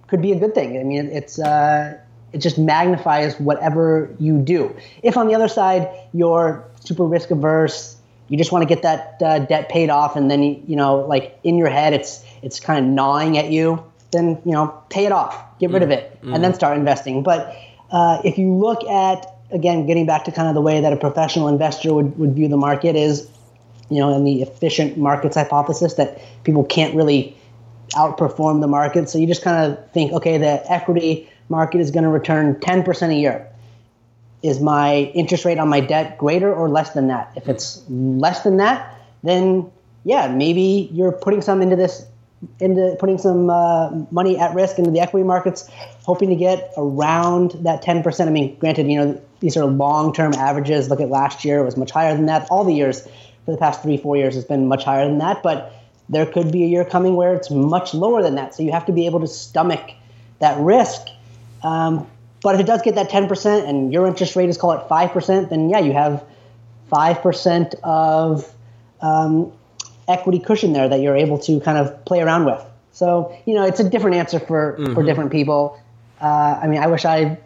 could 0.08 0.20
be 0.20 0.32
a 0.32 0.38
good 0.38 0.54
thing. 0.54 0.78
I 0.78 0.84
mean, 0.84 1.06
it's 1.06 1.38
uh, 1.38 1.98
it 2.36 2.42
just 2.42 2.58
magnifies 2.58 3.40
whatever 3.40 4.14
you 4.20 4.38
do. 4.38 4.76
If 5.02 5.16
on 5.16 5.26
the 5.26 5.34
other 5.34 5.48
side 5.48 5.88
you're 6.12 6.62
super 6.84 7.04
risk 7.04 7.30
averse, 7.30 7.96
you 8.28 8.36
just 8.36 8.52
want 8.52 8.62
to 8.62 8.66
get 8.66 8.82
that 8.82 9.22
uh, 9.24 9.38
debt 9.38 9.70
paid 9.70 9.88
off, 9.88 10.16
and 10.16 10.30
then 10.30 10.42
you, 10.42 10.76
know, 10.76 10.98
like 10.98 11.38
in 11.44 11.56
your 11.56 11.70
head, 11.70 11.94
it's 11.94 12.22
it's 12.42 12.60
kind 12.60 12.84
of 12.84 12.92
gnawing 12.92 13.38
at 13.38 13.50
you. 13.50 13.82
Then 14.10 14.42
you 14.44 14.52
know, 14.52 14.66
pay 14.90 15.06
it 15.06 15.12
off, 15.12 15.58
get 15.58 15.70
rid 15.70 15.80
mm. 15.80 15.86
of 15.86 15.90
it, 15.92 16.22
mm. 16.22 16.34
and 16.34 16.44
then 16.44 16.52
start 16.52 16.76
investing. 16.76 17.22
But 17.22 17.56
uh, 17.90 18.20
if 18.22 18.36
you 18.36 18.52
look 18.52 18.84
at 18.84 19.32
again, 19.50 19.86
getting 19.86 20.04
back 20.04 20.24
to 20.24 20.32
kind 20.32 20.48
of 20.48 20.54
the 20.54 20.60
way 20.60 20.80
that 20.82 20.92
a 20.92 20.96
professional 20.96 21.48
investor 21.48 21.94
would, 21.94 22.18
would 22.18 22.34
view 22.34 22.48
the 22.48 22.56
market 22.58 22.96
is, 22.96 23.30
you 23.88 24.00
know, 24.00 24.14
in 24.14 24.24
the 24.24 24.42
efficient 24.42 24.98
markets 24.98 25.36
hypothesis 25.36 25.94
that 25.94 26.20
people 26.44 26.64
can't 26.64 26.94
really 26.94 27.34
outperform 27.92 28.60
the 28.60 28.66
market. 28.66 29.08
So 29.08 29.16
you 29.18 29.26
just 29.26 29.42
kind 29.42 29.72
of 29.72 29.90
think, 29.92 30.12
okay, 30.12 30.36
the 30.36 30.70
equity 30.70 31.30
market 31.48 31.80
is 31.80 31.90
going 31.90 32.04
to 32.04 32.10
return 32.10 32.56
10% 32.56 33.10
a 33.10 33.14
year. 33.14 33.48
Is 34.42 34.60
my 34.60 34.96
interest 35.14 35.44
rate 35.44 35.58
on 35.58 35.68
my 35.68 35.80
debt 35.80 36.18
greater 36.18 36.52
or 36.52 36.68
less 36.68 36.90
than 36.90 37.08
that? 37.08 37.32
If 37.36 37.48
it's 37.48 37.82
less 37.88 38.42
than 38.42 38.58
that, 38.58 38.94
then 39.22 39.70
yeah, 40.04 40.28
maybe 40.28 40.88
you're 40.92 41.12
putting 41.12 41.42
some 41.42 41.62
into 41.62 41.74
this, 41.74 42.06
into 42.60 42.96
putting 43.00 43.18
some 43.18 43.50
uh, 43.50 43.90
money 44.10 44.38
at 44.38 44.54
risk 44.54 44.78
into 44.78 44.90
the 44.90 45.00
equity 45.00 45.24
markets, 45.24 45.68
hoping 46.04 46.28
to 46.28 46.36
get 46.36 46.72
around 46.76 47.52
that 47.62 47.82
10%. 47.82 48.26
I 48.26 48.30
mean, 48.30 48.56
granted, 48.58 48.86
you 48.88 49.04
know, 49.04 49.20
these 49.40 49.56
are 49.56 49.64
long-term 49.64 50.34
averages. 50.34 50.88
Look 50.88 51.00
at 51.00 51.08
last 51.08 51.44
year; 51.44 51.58
it 51.58 51.64
was 51.64 51.76
much 51.76 51.90
higher 51.90 52.14
than 52.14 52.26
that. 52.26 52.46
All 52.50 52.64
the 52.64 52.72
years 52.72 53.02
for 53.44 53.50
the 53.50 53.58
past 53.58 53.82
three, 53.82 53.96
four 53.96 54.16
years 54.16 54.34
has 54.34 54.44
been 54.44 54.68
much 54.68 54.84
higher 54.84 55.06
than 55.06 55.18
that. 55.18 55.42
But 55.42 55.72
there 56.08 56.24
could 56.24 56.52
be 56.52 56.62
a 56.62 56.66
year 56.66 56.84
coming 56.84 57.16
where 57.16 57.34
it's 57.34 57.50
much 57.50 57.92
lower 57.92 58.22
than 58.22 58.36
that. 58.36 58.54
So 58.54 58.62
you 58.62 58.72
have 58.72 58.86
to 58.86 58.92
be 58.92 59.06
able 59.06 59.20
to 59.20 59.26
stomach 59.26 59.90
that 60.38 60.58
risk 60.60 61.08
um, 61.66 62.06
but 62.42 62.54
if 62.54 62.60
it 62.60 62.66
does 62.66 62.80
get 62.82 62.94
that 62.94 63.10
10% 63.10 63.68
and 63.68 63.92
your 63.92 64.06
interest 64.06 64.36
rate 64.36 64.48
is 64.48 64.56
call 64.56 64.70
it 64.72 64.88
5%, 64.88 65.50
then 65.50 65.68
yeah, 65.68 65.80
you 65.80 65.92
have 65.92 66.24
5% 66.92 67.74
of 67.82 68.54
um, 69.00 69.52
equity 70.06 70.38
cushion 70.38 70.72
there 70.72 70.88
that 70.88 71.00
you're 71.00 71.16
able 71.16 71.38
to 71.40 71.58
kind 71.58 71.76
of 71.76 72.04
play 72.04 72.20
around 72.20 72.44
with. 72.44 72.64
So, 72.92 73.36
you 73.46 73.54
know, 73.54 73.64
it's 73.64 73.80
a 73.80 73.88
different 73.88 74.16
answer 74.16 74.38
for, 74.38 74.76
mm-hmm. 74.78 74.94
for 74.94 75.02
different 75.02 75.32
people. 75.32 75.76
Uh, 76.20 76.60
I 76.62 76.68
mean, 76.68 76.80
I 76.80 76.86
wish 76.86 77.04
I 77.04 77.36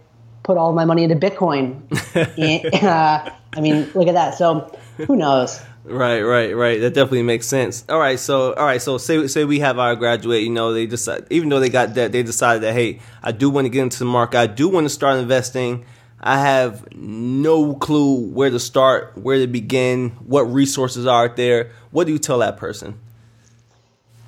put 0.42 0.58
all 0.58 0.74
my 0.74 0.84
money 0.84 1.02
into 1.04 1.16
Bitcoin. 1.16 1.80
uh, 2.82 3.30
I 3.56 3.60
mean, 3.60 3.90
look 3.94 4.06
at 4.06 4.14
that. 4.14 4.36
So 4.36 4.78
who 4.98 5.16
knows? 5.16 5.62
Right, 5.84 6.20
right, 6.20 6.54
right. 6.54 6.80
That 6.80 6.94
definitely 6.94 7.22
makes 7.22 7.46
sense. 7.46 7.84
All 7.88 7.98
right, 7.98 8.18
so 8.18 8.52
all 8.52 8.66
right, 8.66 8.82
so 8.82 8.98
say 8.98 9.26
say 9.28 9.44
we 9.44 9.60
have 9.60 9.78
our 9.78 9.96
graduate. 9.96 10.42
You 10.42 10.50
know, 10.50 10.72
they 10.72 10.86
decide 10.86 11.26
even 11.30 11.48
though 11.48 11.60
they 11.60 11.70
got 11.70 11.94
that, 11.94 12.12
they 12.12 12.22
decided 12.22 12.62
that 12.62 12.74
hey, 12.74 13.00
I 13.22 13.32
do 13.32 13.48
want 13.48 13.64
to 13.64 13.70
get 13.70 13.82
into 13.82 13.98
the 13.98 14.04
market. 14.04 14.38
I 14.38 14.46
do 14.46 14.68
want 14.68 14.84
to 14.84 14.90
start 14.90 15.18
investing. 15.18 15.86
I 16.20 16.38
have 16.38 16.94
no 16.94 17.74
clue 17.74 18.28
where 18.28 18.50
to 18.50 18.60
start, 18.60 19.16
where 19.16 19.38
to 19.38 19.46
begin, 19.46 20.10
what 20.26 20.42
resources 20.42 21.06
are 21.06 21.24
out 21.24 21.36
there. 21.36 21.72
What 21.92 22.06
do 22.06 22.12
you 22.12 22.18
tell 22.18 22.40
that 22.40 22.58
person? 22.58 23.00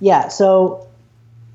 Yeah, 0.00 0.28
so 0.28 0.88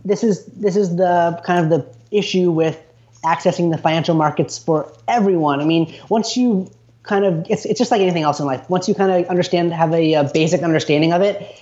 this 0.05 0.23
is 0.23 0.45
this 0.45 0.75
is 0.75 0.95
the 0.95 1.41
kind 1.43 1.63
of 1.63 1.69
the 1.69 2.15
issue 2.15 2.51
with 2.51 2.79
accessing 3.25 3.71
the 3.71 3.77
financial 3.79 4.13
markets 4.15 4.60
for 4.60 4.93
everyone. 5.07 5.60
I 5.60 5.65
mean, 5.65 5.93
once 6.07 6.38
you 6.38 6.69
kind 7.08 7.26
of 7.26 7.46
it's, 7.50 7.65
it's 7.65 7.80
just 7.80 7.91
like 7.91 8.02
anything 8.02 8.24
else 8.24 8.39
in 8.39 8.46
life 8.46 8.70
once 8.70 8.88
you 8.88 8.96
kind 8.96 9.12
of 9.12 9.30
understand 9.30 9.74
have 9.74 9.93
a, 9.93 10.13
a, 10.13 10.24
basic 10.34 10.62
understanding 10.62 11.13
of 11.13 11.22
it 11.22 11.56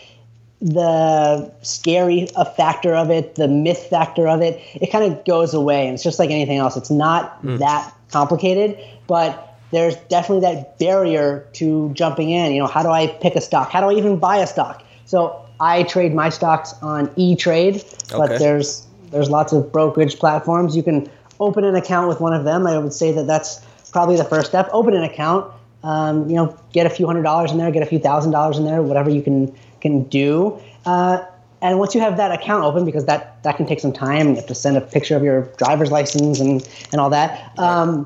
the 0.62 1.51
scary 1.62 2.27
factor 2.55 2.95
of 2.95 3.12
it, 3.12 3.36
the 3.36 3.47
myth 3.47 3.88
factor 3.88 4.27
of 4.27 4.41
it, 4.41 4.62
it 4.73 4.91
kind 4.91 5.12
of 5.12 5.23
goes 5.25 5.53
away. 5.53 5.86
And 5.86 5.93
it's 5.93 6.03
just 6.03 6.17
like 6.17 6.31
anything 6.31 6.58
else. 6.58 6.77
It's 6.77 6.89
not 6.89 7.41
mm. 7.43 7.60
that 7.60 7.93
complicated, 8.10 8.79
but 9.05 9.60
there's 9.71 9.95
definitely 10.10 10.41
that 10.41 10.79
barrier 10.79 11.47
to 11.53 11.91
jumping 11.93 12.29
in. 12.29 12.53
You 12.53 12.60
know, 12.60 12.67
how 12.67 12.84
do 12.84 12.89
I 12.89 13.08
pick 13.08 13.36
a 13.36 13.41
stock? 13.41 13.69
How 13.69 13.81
do 13.81 13.88
I 13.88 13.93
even 13.99 14.17
buy 14.17 14.38
a 14.38 14.47
stock? 14.47 14.84
So 15.05 15.45
I 15.60 15.84
trade 15.84 16.13
my 16.13 16.29
stocks 16.29 16.73
on 16.81 17.12
E-Trade, 17.15 17.84
but 18.10 18.31
okay. 18.31 18.38
there's 18.38 18.88
there's 19.12 19.29
lots 19.29 19.53
of 19.53 19.71
brokerage 19.71 20.17
platforms. 20.17 20.75
You 20.75 20.84
can 20.84 21.10
open 21.39 21.63
an 21.63 21.75
account 21.75 22.08
with 22.08 22.19
one 22.19 22.34
of 22.34 22.43
them. 22.43 22.65
I 22.65 22.77
would 22.77 22.93
say 22.93 23.12
that 23.12 23.27
that's 23.27 23.63
probably 23.95 24.17
the 24.17 24.25
first 24.25 24.49
step. 24.49 24.67
Open 24.73 24.93
an 24.93 25.03
account. 25.03 25.49
Um, 25.81 26.29
you 26.29 26.36
know, 26.36 26.58
get 26.73 26.86
a 26.86 26.89
few 26.89 27.05
hundred 27.05 27.23
dollars 27.23 27.53
in 27.53 27.58
there, 27.58 27.71
get 27.71 27.81
a 27.81 27.86
few 27.86 27.97
thousand 27.97 28.34
dollars 28.34 28.58
in 28.58 28.65
there, 28.65 28.81
whatever 28.81 29.10
you 29.10 29.21
can 29.21 29.55
can 29.79 30.03
do. 30.03 30.60
Uh, 30.86 31.23
and 31.62 31.79
once 31.79 31.95
you 31.95 32.01
have 32.01 32.17
that 32.17 32.31
account 32.31 32.65
open, 32.65 32.84
because 32.84 33.05
that 33.05 33.41
that 33.43 33.55
can 33.55 33.65
take 33.65 33.79
some 33.79 33.93
time, 33.93 34.31
you 34.31 34.36
have 34.36 34.47
to 34.47 34.55
send 34.55 34.75
a 34.75 34.81
picture 34.81 35.15
of 35.15 35.23
your 35.23 35.43
driver's 35.58 35.91
license 35.91 36.41
and 36.41 36.67
and 36.91 36.99
all 36.99 37.10
that. 37.12 37.58
Um, 37.58 38.05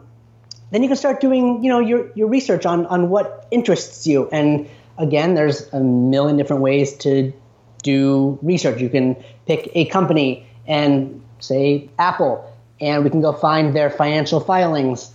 then 0.70 0.84
you 0.84 0.90
can 0.90 0.96
start 0.96 1.22
doing 1.22 1.64
you 1.64 1.72
know 1.72 1.80
your 1.80 2.12
your 2.14 2.28
research 2.28 2.68
on 2.68 2.86
on 2.86 3.10
what 3.10 3.48
interests 3.50 4.06
you. 4.06 4.30
And 4.32 4.70
again, 5.00 5.34
there's 5.34 5.74
a 5.74 5.80
million 5.80 6.38
different 6.38 6.62
ways 6.62 6.96
to 6.98 7.34
do 7.82 8.38
research. 8.44 8.80
You 8.80 8.90
can 8.90 9.16
pick 9.48 9.72
a 9.74 9.86
company 9.86 10.46
and 10.68 11.20
say 11.40 11.90
Apple, 11.98 12.46
and 12.80 13.04
we 13.04 13.10
can 13.10 13.22
go 13.22 13.34
find 13.34 13.76
their 13.76 13.90
financial 13.90 14.40
filings, 14.40 15.12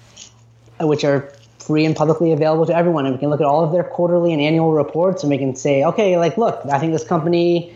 Uh, 0.80 0.86
which 0.86 1.04
are 1.04 1.32
free 1.58 1.84
and 1.84 1.94
publicly 1.94 2.32
available 2.32 2.66
to 2.66 2.76
everyone. 2.76 3.06
And 3.06 3.14
we 3.14 3.18
can 3.18 3.30
look 3.30 3.40
at 3.40 3.46
all 3.46 3.64
of 3.64 3.72
their 3.72 3.84
quarterly 3.84 4.32
and 4.32 4.42
annual 4.42 4.72
reports, 4.72 5.22
and 5.22 5.30
we 5.30 5.38
can 5.38 5.54
say, 5.54 5.84
okay, 5.84 6.18
like, 6.18 6.36
look, 6.36 6.60
I 6.70 6.78
think 6.78 6.92
this 6.92 7.04
company 7.04 7.74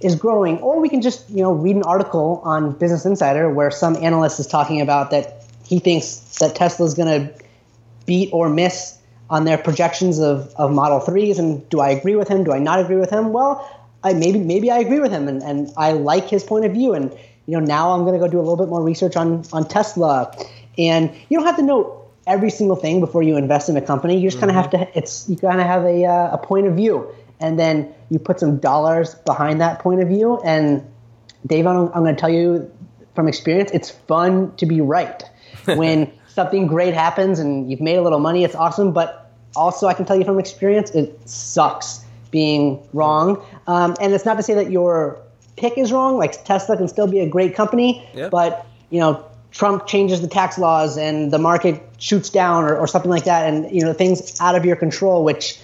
is 0.00 0.14
growing. 0.14 0.58
Or 0.58 0.80
we 0.80 0.88
can 0.88 1.02
just, 1.02 1.28
you 1.30 1.42
know, 1.42 1.52
read 1.52 1.76
an 1.76 1.82
article 1.82 2.40
on 2.44 2.72
Business 2.72 3.04
Insider 3.04 3.50
where 3.50 3.70
some 3.70 3.96
analyst 3.96 4.40
is 4.40 4.46
talking 4.46 4.80
about 4.80 5.10
that 5.10 5.44
he 5.64 5.78
thinks 5.78 6.38
that 6.38 6.54
Tesla 6.54 6.86
is 6.86 6.94
going 6.94 7.08
to 7.08 7.44
beat 8.06 8.30
or 8.32 8.48
miss 8.48 8.98
on 9.30 9.44
their 9.44 9.58
projections 9.58 10.18
of, 10.18 10.52
of 10.56 10.72
Model 10.72 11.00
3s. 11.00 11.38
And 11.38 11.68
do 11.68 11.80
I 11.80 11.90
agree 11.90 12.16
with 12.16 12.28
him? 12.28 12.44
Do 12.44 12.52
I 12.52 12.58
not 12.58 12.80
agree 12.80 12.96
with 12.96 13.10
him? 13.10 13.32
Well, 13.32 13.68
I 14.02 14.14
maybe 14.14 14.40
maybe 14.40 14.70
I 14.70 14.78
agree 14.78 14.98
with 14.98 15.12
him 15.12 15.28
and, 15.28 15.42
and 15.42 15.72
I 15.76 15.92
like 15.92 16.28
his 16.28 16.42
point 16.42 16.64
of 16.64 16.72
view. 16.72 16.92
And 16.92 17.12
you 17.46 17.58
know, 17.58 17.64
now 17.64 17.92
I'm 17.92 18.00
going 18.00 18.14
to 18.14 18.18
go 18.18 18.26
do 18.26 18.38
a 18.38 18.42
little 18.42 18.56
bit 18.56 18.68
more 18.68 18.82
research 18.82 19.16
on 19.16 19.44
on 19.52 19.68
Tesla. 19.68 20.36
And 20.76 21.14
you 21.28 21.38
don't 21.38 21.46
have 21.46 21.56
to 21.56 21.62
know 21.62 22.01
every 22.26 22.50
single 22.50 22.76
thing 22.76 23.00
before 23.00 23.22
you 23.22 23.36
invest 23.36 23.68
in 23.68 23.76
a 23.76 23.82
company. 23.82 24.18
You 24.18 24.28
just 24.28 24.38
mm-hmm. 24.38 24.54
kind 24.54 24.66
of 24.66 24.72
have 24.72 24.90
to. 24.92 24.98
It's 24.98 25.28
you 25.28 25.36
kind 25.36 25.60
of 25.60 25.66
have 25.66 25.84
a 25.84 26.04
uh, 26.04 26.34
a 26.34 26.38
point 26.38 26.66
of 26.66 26.74
view, 26.74 27.14
and 27.40 27.58
then 27.58 27.92
you 28.10 28.18
put 28.18 28.40
some 28.40 28.58
dollars 28.58 29.14
behind 29.14 29.60
that 29.60 29.80
point 29.80 30.00
of 30.00 30.08
view. 30.08 30.40
And 30.44 30.86
Dave, 31.46 31.66
I'm, 31.66 31.86
I'm 31.88 32.02
going 32.02 32.14
to 32.14 32.20
tell 32.20 32.30
you 32.30 32.70
from 33.14 33.28
experience, 33.28 33.70
it's 33.72 33.90
fun 33.90 34.54
to 34.56 34.66
be 34.66 34.80
right 34.80 35.22
when 35.64 36.10
something 36.28 36.66
great 36.66 36.94
happens 36.94 37.38
and 37.38 37.70
you've 37.70 37.80
made 37.80 37.96
a 37.96 38.02
little 38.02 38.20
money. 38.20 38.44
It's 38.44 38.54
awesome, 38.54 38.92
but 38.92 39.30
also 39.54 39.86
I 39.86 39.94
can 39.94 40.04
tell 40.04 40.16
you 40.16 40.24
from 40.24 40.38
experience, 40.38 40.90
it 40.92 41.28
sucks 41.28 42.04
being 42.30 42.86
wrong. 42.92 43.44
Um, 43.66 43.94
and 44.00 44.14
it's 44.14 44.24
not 44.24 44.36
to 44.36 44.42
say 44.42 44.54
that 44.54 44.70
your 44.70 45.20
pick 45.56 45.76
is 45.76 45.92
wrong. 45.92 46.16
Like 46.16 46.44
Tesla 46.44 46.76
can 46.76 46.88
still 46.88 47.06
be 47.06 47.20
a 47.20 47.28
great 47.28 47.54
company, 47.54 48.08
yeah. 48.14 48.28
but 48.28 48.66
you 48.90 49.00
know 49.00 49.24
Trump 49.52 49.86
changes 49.86 50.20
the 50.20 50.28
tax 50.28 50.58
laws 50.58 50.96
and 50.96 51.30
the 51.30 51.38
market 51.38 51.82
shoots 51.98 52.30
down 52.30 52.64
or, 52.64 52.76
or 52.76 52.86
something 52.86 53.10
like 53.10 53.24
that, 53.24 53.52
and 53.52 53.70
you 53.70 53.82
know 53.82 53.92
things 53.92 54.40
out 54.40 54.54
of 54.54 54.64
your 54.64 54.76
control, 54.76 55.24
which 55.24 55.58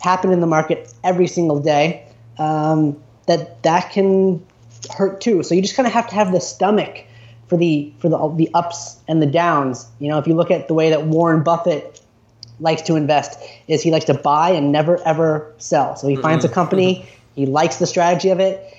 happen 0.00 0.32
in 0.32 0.40
the 0.40 0.46
market 0.46 0.92
every 1.04 1.26
single 1.26 1.60
day. 1.60 2.06
Um, 2.38 3.00
that 3.26 3.62
that 3.62 3.92
can 3.92 4.44
hurt 4.96 5.20
too. 5.20 5.42
So 5.42 5.54
you 5.54 5.62
just 5.62 5.76
kind 5.76 5.86
of 5.86 5.92
have 5.92 6.08
to 6.08 6.14
have 6.14 6.32
the 6.32 6.40
stomach 6.40 7.04
for 7.46 7.56
the 7.56 7.92
for 7.98 8.08
the 8.08 8.28
the 8.36 8.50
ups 8.54 8.96
and 9.06 9.22
the 9.22 9.26
downs. 9.26 9.86
You 10.00 10.08
know, 10.08 10.18
if 10.18 10.26
you 10.26 10.34
look 10.34 10.50
at 10.50 10.68
the 10.68 10.74
way 10.74 10.90
that 10.90 11.06
Warren 11.06 11.42
Buffett 11.42 12.00
likes 12.58 12.82
to 12.82 12.96
invest 12.96 13.38
is 13.68 13.82
he 13.82 13.90
likes 13.90 14.04
to 14.06 14.14
buy 14.14 14.50
and 14.50 14.72
never 14.72 15.00
ever 15.06 15.54
sell. 15.58 15.96
So 15.96 16.08
he 16.08 16.14
mm-hmm. 16.14 16.22
finds 16.22 16.44
a 16.44 16.48
company, 16.48 17.08
he 17.36 17.46
likes 17.46 17.76
the 17.76 17.86
strategy 17.86 18.30
of 18.30 18.40
it, 18.40 18.76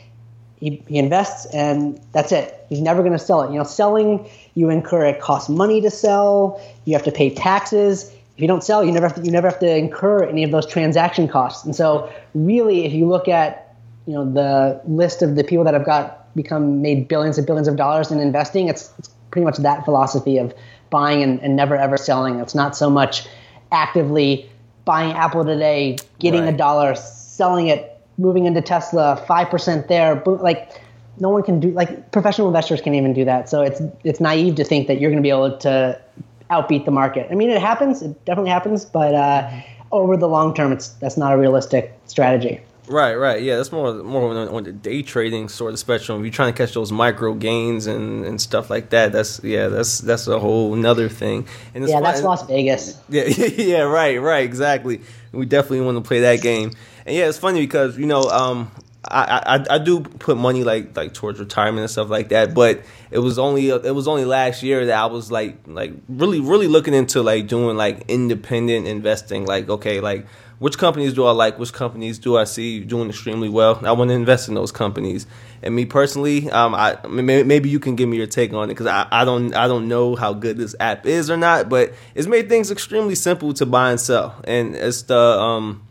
he, 0.62 0.82
he 0.88 0.98
invests, 0.98 1.48
and 1.48 2.00
that's 2.12 2.32
it. 2.32 2.66
He's 2.70 2.82
never 2.82 3.02
going 3.02 3.14
to 3.14 3.20
sell 3.20 3.42
it. 3.42 3.52
You 3.52 3.58
know, 3.58 3.64
selling 3.64 4.30
you 4.54 4.70
incur 4.70 5.06
it 5.06 5.22
costs 5.22 5.50
money 5.50 5.82
to 5.82 5.90
sell. 5.90 6.62
You 6.86 6.94
have 6.94 7.04
to 7.04 7.12
pay 7.12 7.34
taxes. 7.34 8.12
If 8.36 8.42
you 8.42 8.48
don't 8.48 8.64
sell, 8.64 8.84
you 8.84 8.92
never 8.92 9.08
have 9.08 9.16
to, 9.16 9.22
you 9.24 9.32
never 9.32 9.50
have 9.50 9.60
to 9.60 9.76
incur 9.76 10.24
any 10.24 10.44
of 10.44 10.52
those 10.52 10.66
transaction 10.66 11.28
costs. 11.28 11.66
And 11.66 11.76
so, 11.76 12.12
really, 12.34 12.86
if 12.86 12.94
you 12.94 13.08
look 13.08 13.28
at 13.28 13.76
you 14.08 14.14
know 14.14 14.32
the 14.32 14.82
list 14.86 15.22
of 15.22 15.36
the 15.36 15.44
people 15.44 15.64
that 15.64 15.74
have 15.74 15.86
got 15.86 16.34
become 16.36 16.82
made 16.82 17.08
billions 17.08 17.38
and 17.38 17.46
billions 17.46 17.68
of 17.68 17.76
dollars 17.76 18.12
in 18.12 18.20
investing, 18.20 18.68
it's, 18.68 18.92
it's 18.98 19.10
pretty 19.32 19.46
much 19.46 19.58
that 19.58 19.86
philosophy 19.86 20.38
of 20.38 20.54
buying 20.90 21.22
and, 21.24 21.40
and 21.42 21.56
never 21.56 21.76
ever 21.76 21.98
selling. 21.98 22.40
It's 22.40 22.56
not 22.56 22.76
so 22.76 22.90
much 22.90 23.28
actively 23.72 24.50
buying 24.86 25.12
Apple 25.14 25.46
today, 25.46 25.98
getting 26.20 26.42
right. 26.42 26.54
a 26.54 26.58
dollar, 26.58 26.96
selling 26.96 27.68
it, 27.68 28.00
moving 28.18 28.46
into 28.46 28.62
Tesla, 28.62 29.24
five 29.28 29.50
percent 29.50 29.88
there. 29.88 30.22
Like 30.26 30.82
no 31.22 31.30
one 31.30 31.44
can 31.44 31.60
do 31.60 31.70
like 31.72 32.12
professional 32.12 32.48
investors 32.48 32.82
can't 32.82 32.96
even 32.96 33.14
do 33.14 33.24
that. 33.26 33.48
So 33.48 33.62
it's 33.62 33.82
it's 34.04 34.20
naive 34.20 34.56
to 34.56 34.64
think 34.64 34.88
that 34.88 35.00
you're 35.00 35.12
going 35.12 35.22
to 35.22 35.26
be 35.26 35.30
able 35.30 35.58
to 35.60 36.02
outbeat 36.50 36.86
the 36.86 36.92
market. 36.92 37.28
I 37.32 37.36
mean, 37.36 37.50
it 37.50 37.62
happens. 37.62 38.02
It 38.02 38.26
definitely 38.26 38.50
happens, 38.50 38.84
but 38.84 39.14
uh, 39.14 39.50
over 39.92 40.18
the 40.18 40.28
long 40.28 40.54
term, 40.54 40.72
it's 40.72 40.90
that's 40.90 41.18
not 41.18 41.32
a 41.32 41.38
realistic 41.38 41.98
strategy. 42.08 42.60
Right, 42.88 43.14
right, 43.14 43.42
yeah, 43.42 43.56
that's 43.56 43.72
more 43.72 43.94
more 44.04 44.32
on, 44.32 44.48
on 44.50 44.64
the 44.64 44.74
day 44.74 45.04
trading 45.04 45.48
sort 45.48 45.72
of 45.72 45.80
spectrum. 45.80 46.20
If 46.20 46.26
you're 46.26 46.34
trying 46.34 46.52
to 46.52 46.58
catch 46.58 46.74
those 46.74 46.92
micro 46.92 47.36
gains 47.36 47.86
and, 47.86 48.26
and 48.26 48.42
stuff 48.42 48.70
like 48.70 48.90
that, 48.90 49.12
that's 49.12 49.42
yeah, 49.44 49.68
that's 49.68 50.00
that's 50.00 50.28
a 50.28 50.40
whole 50.40 50.74
another 50.74 51.08
thing. 51.08 51.48
And 51.76 51.88
yeah, 51.88 52.02
that's 52.02 52.22
Las 52.24 52.46
Vegas. 52.48 53.00
Yeah, 53.10 53.24
yeah, 53.28 53.82
right, 53.84 54.20
right, 54.20 54.44
exactly. 54.44 55.02
We 55.32 55.46
definitely 55.46 55.82
want 55.82 56.04
to 56.04 56.08
play 56.08 56.22
that 56.22 56.42
game. 56.42 56.72
And 57.06 57.16
yeah, 57.16 57.30
it's 57.30 57.38
funny 57.38 57.62
because 57.62 57.98
you 57.98 58.08
know, 58.08 58.24
um, 58.24 58.72
I, 59.04 59.58
I 59.58 59.76
I 59.76 59.78
do 59.80 60.02
put 60.02 60.38
money 60.38 60.64
like 60.64 60.96
like 60.96 61.14
towards 61.14 61.40
retirement 61.40 61.80
and 61.80 61.90
stuff 61.90 62.10
like 62.10 62.30
that, 62.30 62.54
but 62.54 62.82
it 63.10 63.18
was 63.18 63.40
only 63.40 63.70
it 63.70 63.96
was 63.96 64.08
only 64.08 64.26
last 64.26 64.62
year 64.62 64.86
that 64.86 64.98
I 64.98 65.08
was 65.08 65.32
like 65.32 65.58
like 65.66 65.94
really 66.08 66.40
really 66.40 66.68
looking 66.68 66.94
into 66.94 67.24
like 67.24 67.48
doing 67.48 67.78
like 67.78 68.04
independent 68.08 68.88
investing. 68.88 69.46
Like 69.46 69.70
okay, 69.70 70.02
like 70.02 70.28
which 70.60 70.78
companies 70.78 71.16
do 71.16 71.26
I 71.26 71.32
like? 71.32 71.58
Which 71.58 71.74
companies 71.74 72.20
do 72.20 72.38
I 72.38 72.44
see 72.44 72.82
doing 72.82 73.10
extremely 73.10 73.50
well? 73.50 73.84
I 73.84 73.94
want 73.94 74.10
to 74.10 74.14
invest 74.14 74.48
in 74.48 74.54
those 74.54 74.72
companies. 74.72 75.26
And 75.64 75.76
me 75.76 75.86
personally, 75.86 76.52
um, 76.52 76.76
I 76.76 77.00
maybe 77.08 77.70
you 77.70 77.80
can 77.80 77.96
give 77.96 78.08
me 78.08 78.18
your 78.18 78.28
take 78.28 78.54
on 78.54 78.66
it 78.66 78.74
because 78.74 78.86
I, 78.86 79.08
I 79.12 79.26
don't 79.26 79.56
I 79.56 79.68
don't 79.68 79.88
know 79.88 80.16
how 80.16 80.34
good 80.34 80.58
this 80.58 80.76
app 80.80 81.08
is 81.08 81.32
or 81.32 81.38
not, 81.38 81.70
but 81.70 81.94
it's 82.14 82.28
made 82.28 82.50
things 82.50 82.70
extremely 82.70 83.16
simple 83.16 83.56
to 83.56 83.66
buy 83.66 83.90
and 83.90 84.00
sell. 84.00 84.40
And 84.44 84.76
it's 84.76 85.02
the 85.02 85.18
um, 85.18 85.82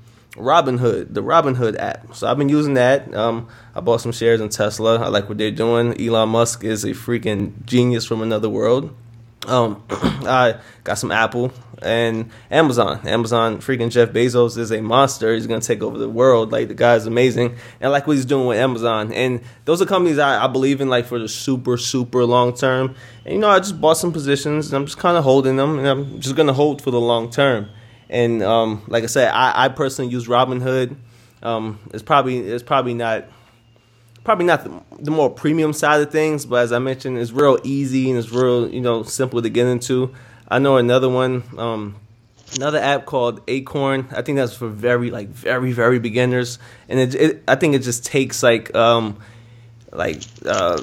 Robinhood, 0.40 1.14
the 1.14 1.22
Robinhood 1.22 1.78
app. 1.78 2.14
So 2.14 2.28
I've 2.28 2.38
been 2.38 2.48
using 2.48 2.74
that. 2.74 3.14
Um, 3.14 3.48
I 3.74 3.80
bought 3.80 4.00
some 4.00 4.12
shares 4.12 4.40
in 4.40 4.48
Tesla. 4.48 5.00
I 5.00 5.08
like 5.08 5.28
what 5.28 5.38
they're 5.38 5.50
doing. 5.50 6.00
Elon 6.00 6.28
Musk 6.30 6.64
is 6.64 6.84
a 6.84 6.90
freaking 6.90 7.64
genius 7.64 8.04
from 8.04 8.22
another 8.22 8.48
world. 8.48 8.94
Um, 9.46 9.82
I 9.90 10.60
got 10.84 10.98
some 10.98 11.10
Apple 11.10 11.52
and 11.82 12.30
Amazon. 12.50 13.06
Amazon, 13.06 13.58
freaking 13.58 13.90
Jeff 13.90 14.10
Bezos 14.10 14.58
is 14.58 14.70
a 14.70 14.82
monster. 14.82 15.34
He's 15.34 15.46
gonna 15.46 15.60
take 15.60 15.82
over 15.82 15.96
the 15.96 16.08
world. 16.08 16.52
Like 16.52 16.68
the 16.68 16.74
guy's 16.74 17.06
amazing, 17.06 17.56
and 17.80 17.82
I 17.82 17.88
like 17.88 18.06
what 18.06 18.16
he's 18.16 18.26
doing 18.26 18.46
with 18.46 18.58
Amazon. 18.58 19.12
And 19.12 19.40
those 19.64 19.80
are 19.80 19.86
companies 19.86 20.18
I, 20.18 20.44
I 20.44 20.46
believe 20.46 20.80
in, 20.80 20.88
like 20.88 21.06
for 21.06 21.18
the 21.18 21.28
super 21.28 21.76
super 21.76 22.24
long 22.24 22.54
term. 22.54 22.94
And 23.24 23.34
you 23.34 23.40
know, 23.40 23.48
I 23.48 23.58
just 23.58 23.80
bought 23.80 23.96
some 23.96 24.12
positions, 24.12 24.66
and 24.66 24.76
I'm 24.76 24.86
just 24.86 24.98
kind 24.98 25.16
of 25.16 25.24
holding 25.24 25.56
them, 25.56 25.78
and 25.78 25.88
I'm 25.88 26.20
just 26.20 26.36
gonna 26.36 26.52
hold 26.52 26.82
for 26.82 26.90
the 26.90 27.00
long 27.00 27.30
term. 27.30 27.70
And 28.10 28.42
um, 28.42 28.82
like 28.88 29.04
I 29.04 29.06
said, 29.06 29.30
I, 29.32 29.64
I 29.64 29.68
personally 29.68 30.10
use 30.10 30.26
Robinhood. 30.26 30.96
Um, 31.42 31.78
it's 31.94 32.02
probably 32.02 32.38
it's 32.40 32.62
probably 32.62 32.92
not 32.92 33.24
probably 34.24 34.44
not 34.44 34.64
the, 34.64 34.82
the, 34.98 35.10
more 35.10 35.30
premium 35.30 35.72
side 35.72 36.02
of 36.02 36.10
things, 36.10 36.44
but 36.44 36.56
as 36.56 36.72
I 36.72 36.78
mentioned, 36.78 37.16
it's 37.16 37.30
real 37.30 37.58
easy 37.64 38.10
and 38.10 38.18
it's 38.18 38.30
real 38.30 38.68
you 38.68 38.80
know 38.80 39.04
simple 39.04 39.40
to 39.40 39.48
get 39.48 39.66
into. 39.66 40.12
I 40.48 40.58
know 40.58 40.76
another 40.76 41.08
one, 41.08 41.44
um, 41.56 41.96
another 42.56 42.78
app 42.78 43.06
called 43.06 43.40
Acorn. 43.48 44.08
I 44.10 44.22
think 44.22 44.36
that's 44.36 44.54
for 44.54 44.68
very 44.68 45.10
like 45.10 45.28
very 45.28 45.72
very 45.72 46.00
beginners, 46.00 46.58
and 46.88 46.98
it, 46.98 47.14
it 47.14 47.42
I 47.46 47.54
think 47.54 47.74
it 47.76 47.82
just 47.82 48.04
takes 48.04 48.42
like 48.42 48.74
um, 48.74 49.18
like 49.92 50.20
uh, 50.44 50.82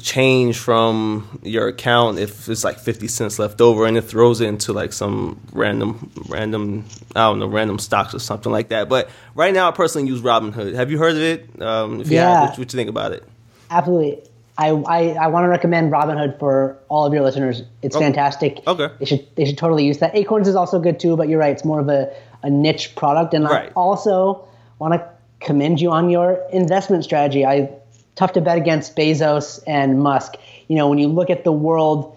change 0.00 0.58
from 0.58 1.40
your 1.42 1.68
account 1.68 2.18
if 2.18 2.48
it's 2.48 2.64
like 2.64 2.78
50 2.78 3.08
cents 3.08 3.38
left 3.38 3.60
over 3.60 3.86
and 3.86 3.96
it 3.96 4.02
throws 4.02 4.40
it 4.40 4.46
into 4.46 4.72
like 4.72 4.92
some 4.92 5.40
random 5.52 6.10
random 6.28 6.84
i 7.14 7.20
don't 7.20 7.38
know 7.38 7.46
random 7.46 7.78
stocks 7.78 8.14
or 8.14 8.18
something 8.18 8.50
like 8.50 8.68
that 8.68 8.88
but 8.88 9.10
right 9.34 9.52
now 9.52 9.68
i 9.68 9.70
personally 9.70 10.08
use 10.08 10.22
robinhood 10.22 10.74
have 10.74 10.90
you 10.90 10.98
heard 10.98 11.16
of 11.16 11.22
it 11.22 11.62
um, 11.62 12.00
if 12.00 12.08
yeah. 12.08 12.22
Have, 12.22 12.40
what, 12.40 12.58
what 12.58 12.72
you 12.72 12.76
think 12.78 12.88
about 12.88 13.12
it 13.12 13.24
absolutely 13.70 14.22
I, 14.58 14.68
I, 14.68 15.08
I 15.14 15.26
want 15.28 15.44
to 15.44 15.48
recommend 15.48 15.90
Robinhood 15.90 16.38
for 16.38 16.78
all 16.88 17.06
of 17.06 17.14
your 17.14 17.22
listeners. 17.22 17.62
It's 17.80 17.96
okay. 17.96 18.04
fantastic. 18.04 18.60
Okay. 18.66 18.88
They 18.98 19.06
should 19.06 19.26
they 19.34 19.46
should 19.46 19.56
totally 19.56 19.86
use 19.86 19.98
that. 19.98 20.14
Acorns 20.14 20.46
is 20.46 20.54
also 20.54 20.78
good 20.78 21.00
too, 21.00 21.16
but 21.16 21.28
you're 21.28 21.38
right. 21.38 21.52
It's 21.52 21.64
more 21.64 21.80
of 21.80 21.88
a, 21.88 22.14
a 22.42 22.50
niche 22.50 22.94
product. 22.94 23.32
And 23.32 23.44
right. 23.44 23.70
I 23.70 23.72
also 23.72 24.46
want 24.78 24.92
to 24.92 25.08
commend 25.40 25.80
you 25.80 25.90
on 25.90 26.10
your 26.10 26.38
investment 26.52 27.02
strategy. 27.02 27.46
I 27.46 27.70
tough 28.14 28.32
to 28.32 28.40
bet 28.40 28.58
against 28.58 28.96
Bezos 28.96 29.62
and 29.66 30.00
Musk. 30.00 30.34
You 30.68 30.76
know, 30.76 30.88
when 30.88 30.98
you 30.98 31.08
look 31.08 31.30
at 31.30 31.44
the 31.44 31.52
world 31.52 32.16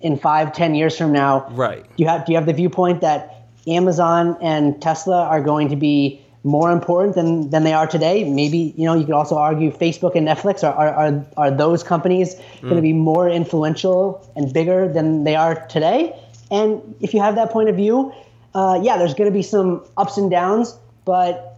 in 0.00 0.18
five, 0.18 0.52
ten 0.52 0.74
years 0.74 0.96
from 0.96 1.12
now, 1.12 1.48
right? 1.50 1.82
Do 1.96 2.02
you 2.02 2.08
have 2.08 2.24
do 2.26 2.32
you 2.32 2.38
have 2.38 2.46
the 2.46 2.52
viewpoint 2.52 3.00
that 3.00 3.48
Amazon 3.66 4.36
and 4.40 4.80
Tesla 4.80 5.24
are 5.24 5.40
going 5.40 5.68
to 5.70 5.76
be 5.76 6.22
more 6.44 6.70
important 6.70 7.16
than, 7.16 7.50
than 7.50 7.64
they 7.64 7.72
are 7.72 7.86
today? 7.86 8.28
Maybe 8.28 8.74
you 8.76 8.84
know 8.84 8.94
you 8.94 9.04
could 9.04 9.14
also 9.14 9.36
argue 9.36 9.70
Facebook 9.72 10.14
and 10.14 10.26
Netflix 10.26 10.62
are 10.62 10.74
are, 10.74 10.94
are, 10.94 11.26
are 11.36 11.50
those 11.50 11.82
companies 11.82 12.34
mm. 12.34 12.62
going 12.62 12.76
to 12.76 12.82
be 12.82 12.92
more 12.92 13.28
influential 13.28 14.24
and 14.36 14.52
bigger 14.52 14.92
than 14.92 15.24
they 15.24 15.36
are 15.36 15.66
today? 15.66 16.14
And 16.50 16.94
if 17.00 17.12
you 17.12 17.20
have 17.20 17.34
that 17.34 17.50
point 17.50 17.68
of 17.68 17.76
view, 17.76 18.12
uh, 18.54 18.80
yeah, 18.82 18.96
there's 18.96 19.14
going 19.14 19.30
to 19.30 19.34
be 19.34 19.42
some 19.42 19.84
ups 19.96 20.16
and 20.16 20.30
downs, 20.30 20.78
but 21.04 21.55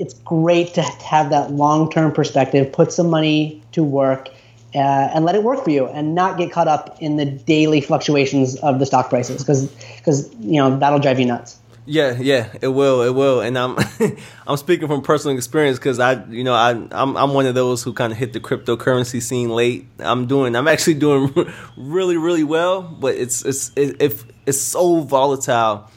it's 0.00 0.14
great 0.14 0.74
to 0.74 0.82
have 0.82 1.30
that 1.30 1.52
long 1.52 1.90
term 1.90 2.10
perspective, 2.12 2.72
put 2.72 2.92
some 2.92 3.10
money 3.10 3.62
to 3.72 3.84
work, 3.84 4.28
uh, 4.74 4.78
and 4.78 5.24
let 5.24 5.34
it 5.34 5.42
work 5.42 5.62
for 5.62 5.70
you, 5.70 5.86
and 5.86 6.14
not 6.14 6.38
get 6.38 6.50
caught 6.50 6.68
up 6.68 6.96
in 7.00 7.16
the 7.16 7.26
daily 7.26 7.80
fluctuations 7.80 8.56
of 8.56 8.78
the 8.78 8.86
stock 8.86 9.10
prices, 9.10 9.42
because 9.42 9.68
because 9.98 10.34
you 10.40 10.60
know 10.60 10.78
that'll 10.78 10.98
drive 10.98 11.20
you 11.20 11.26
nuts. 11.26 11.58
Yeah, 11.86 12.18
yeah, 12.20 12.52
it 12.62 12.68
will, 12.68 13.02
it 13.02 13.14
will, 13.14 13.40
and 13.40 13.58
I'm 13.58 13.76
I'm 14.46 14.56
speaking 14.56 14.86
from 14.86 15.02
personal 15.02 15.36
experience 15.36 15.78
because 15.78 15.98
I, 15.98 16.24
you 16.26 16.44
know, 16.44 16.54
I 16.54 16.70
I'm 16.70 17.16
I'm 17.16 17.34
one 17.34 17.46
of 17.46 17.54
those 17.54 17.82
who 17.82 17.92
kind 17.92 18.12
of 18.12 18.18
hit 18.18 18.32
the 18.32 18.40
cryptocurrency 18.40 19.20
scene 19.20 19.50
late. 19.50 19.86
I'm 19.98 20.26
doing, 20.26 20.54
I'm 20.56 20.68
actually 20.68 20.94
doing 20.94 21.34
really, 21.76 22.16
really 22.16 22.44
well, 22.44 22.82
but 22.82 23.16
it's 23.16 23.44
it's 23.44 23.72
it, 23.76 24.00
it, 24.00 24.24
it's 24.46 24.60
so 24.60 25.00
volatile. 25.00 25.90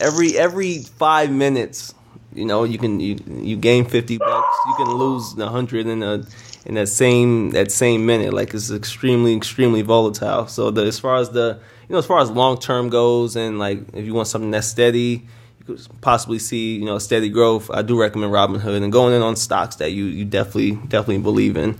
Every 0.00 0.36
every 0.36 0.78
five 0.80 1.30
minutes, 1.30 1.94
you 2.38 2.44
know, 2.44 2.64
you 2.64 2.78
can 2.78 3.00
you 3.00 3.16
you 3.28 3.56
gain 3.56 3.84
fifty 3.84 4.18
bucks, 4.18 4.56
you 4.68 4.74
can 4.76 4.94
lose 4.94 5.36
a 5.38 5.48
hundred 5.48 5.86
in 5.86 6.02
a 6.02 6.24
in 6.64 6.74
that 6.74 6.88
same 6.88 7.50
that 7.50 7.72
same 7.72 8.06
minute. 8.06 8.32
Like 8.32 8.54
it's 8.54 8.70
extremely 8.70 9.34
extremely 9.36 9.82
volatile. 9.82 10.46
So 10.46 10.70
the 10.70 10.84
as 10.84 10.98
far 10.98 11.16
as 11.16 11.30
the 11.30 11.58
you 11.88 11.92
know 11.92 11.98
as 11.98 12.06
far 12.06 12.20
as 12.20 12.30
long 12.30 12.58
term 12.58 12.88
goes, 12.88 13.36
and 13.36 13.58
like 13.58 13.80
if 13.92 14.04
you 14.04 14.14
want 14.14 14.28
something 14.28 14.50
that's 14.50 14.68
steady, 14.68 15.26
you 15.58 15.64
could 15.66 15.86
possibly 16.00 16.38
see 16.38 16.76
you 16.76 16.84
know 16.84 16.98
steady 16.98 17.28
growth. 17.28 17.70
I 17.70 17.82
do 17.82 18.00
recommend 18.00 18.32
Robinhood 18.32 18.82
and 18.82 18.92
going 18.92 19.14
in 19.14 19.22
on 19.22 19.36
stocks 19.36 19.76
that 19.76 19.92
you 19.92 20.04
you 20.04 20.24
definitely 20.24 20.72
definitely 20.88 21.18
believe 21.18 21.56
in. 21.56 21.76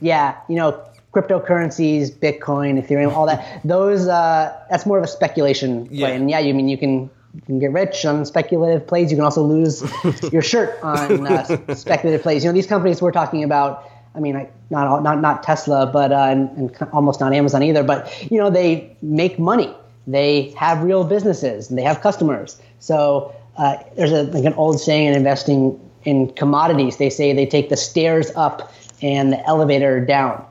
Yeah, 0.00 0.36
you 0.48 0.56
know 0.56 0.82
cryptocurrencies, 1.16 2.10
Bitcoin, 2.10 2.82
Ethereum, 2.82 3.10
all 3.10 3.24
that. 3.24 3.62
Those 3.64 4.06
uh, 4.06 4.54
that's 4.68 4.84
more 4.84 4.98
of 4.98 5.04
a 5.04 5.08
speculation 5.08 5.86
play. 5.86 5.96
Yeah. 5.96 6.08
And 6.08 6.30
yeah, 6.30 6.40
you 6.40 6.52
mean 6.52 6.68
you 6.68 6.76
can 6.76 7.10
you 7.36 7.42
can 7.42 7.58
get 7.58 7.70
rich 7.70 8.04
on 8.06 8.24
speculative 8.24 8.86
plays. 8.86 9.10
You 9.10 9.18
can 9.18 9.24
also 9.24 9.42
lose 9.42 9.84
your 10.32 10.40
shirt 10.40 10.82
on 10.82 11.26
uh, 11.26 11.74
speculative 11.74 12.22
plays. 12.22 12.42
You 12.42 12.48
know, 12.48 12.54
these 12.54 12.66
companies 12.66 13.02
we're 13.02 13.12
talking 13.12 13.44
about. 13.44 13.90
I 14.14 14.20
mean, 14.20 14.48
not 14.70 15.02
not 15.02 15.20
not 15.20 15.42
Tesla, 15.42 15.86
but 15.86 16.10
uh, 16.10 16.28
and, 16.30 16.48
and, 16.56 16.88
almost 16.94 17.20
not 17.20 17.34
Amazon 17.34 17.62
either. 17.62 17.82
But 17.82 18.10
you 18.32 18.38
know, 18.38 18.48
they 18.48 18.96
make 19.02 19.38
money. 19.38 19.74
They 20.06 20.54
have 20.56 20.82
real 20.82 21.04
businesses 21.04 21.68
and 21.68 21.78
they 21.78 21.82
have 21.82 22.00
customers. 22.00 22.58
So 22.78 23.34
uh, 23.58 23.76
there's 23.96 24.12
a, 24.12 24.22
like 24.22 24.44
an 24.44 24.54
old 24.54 24.80
saying 24.80 25.08
in 25.08 25.14
investing 25.14 25.78
in 26.04 26.32
commodities. 26.32 26.96
They 26.96 27.10
say 27.10 27.34
they 27.34 27.44
take 27.44 27.68
the 27.68 27.76
stairs 27.76 28.30
up 28.36 28.72
and 29.02 29.34
the 29.34 29.46
elevator 29.46 30.02
down, 30.02 30.42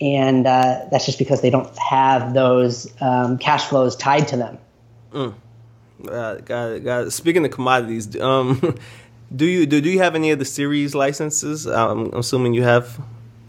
and 0.00 0.44
uh, 0.48 0.86
that's 0.90 1.06
just 1.06 1.20
because 1.20 1.40
they 1.40 1.50
don't 1.50 1.78
have 1.78 2.34
those 2.34 2.92
um, 3.00 3.38
cash 3.38 3.66
flows 3.66 3.94
tied 3.94 4.26
to 4.28 4.36
them. 4.36 4.58
Mm. 5.12 5.34
Uh, 6.08 6.36
got 6.36 6.78
got. 6.84 7.12
Speaking 7.12 7.44
of 7.44 7.50
commodities, 7.50 8.18
um, 8.20 8.76
do 9.36 9.46
you 9.46 9.66
do, 9.66 9.80
do 9.80 9.90
you 9.90 9.98
have 9.98 10.14
any 10.14 10.30
of 10.30 10.38
the 10.38 10.44
series 10.44 10.94
licenses? 10.94 11.66
Um, 11.66 12.10
I'm 12.12 12.20
assuming 12.20 12.54
you 12.54 12.62
have 12.62 13.00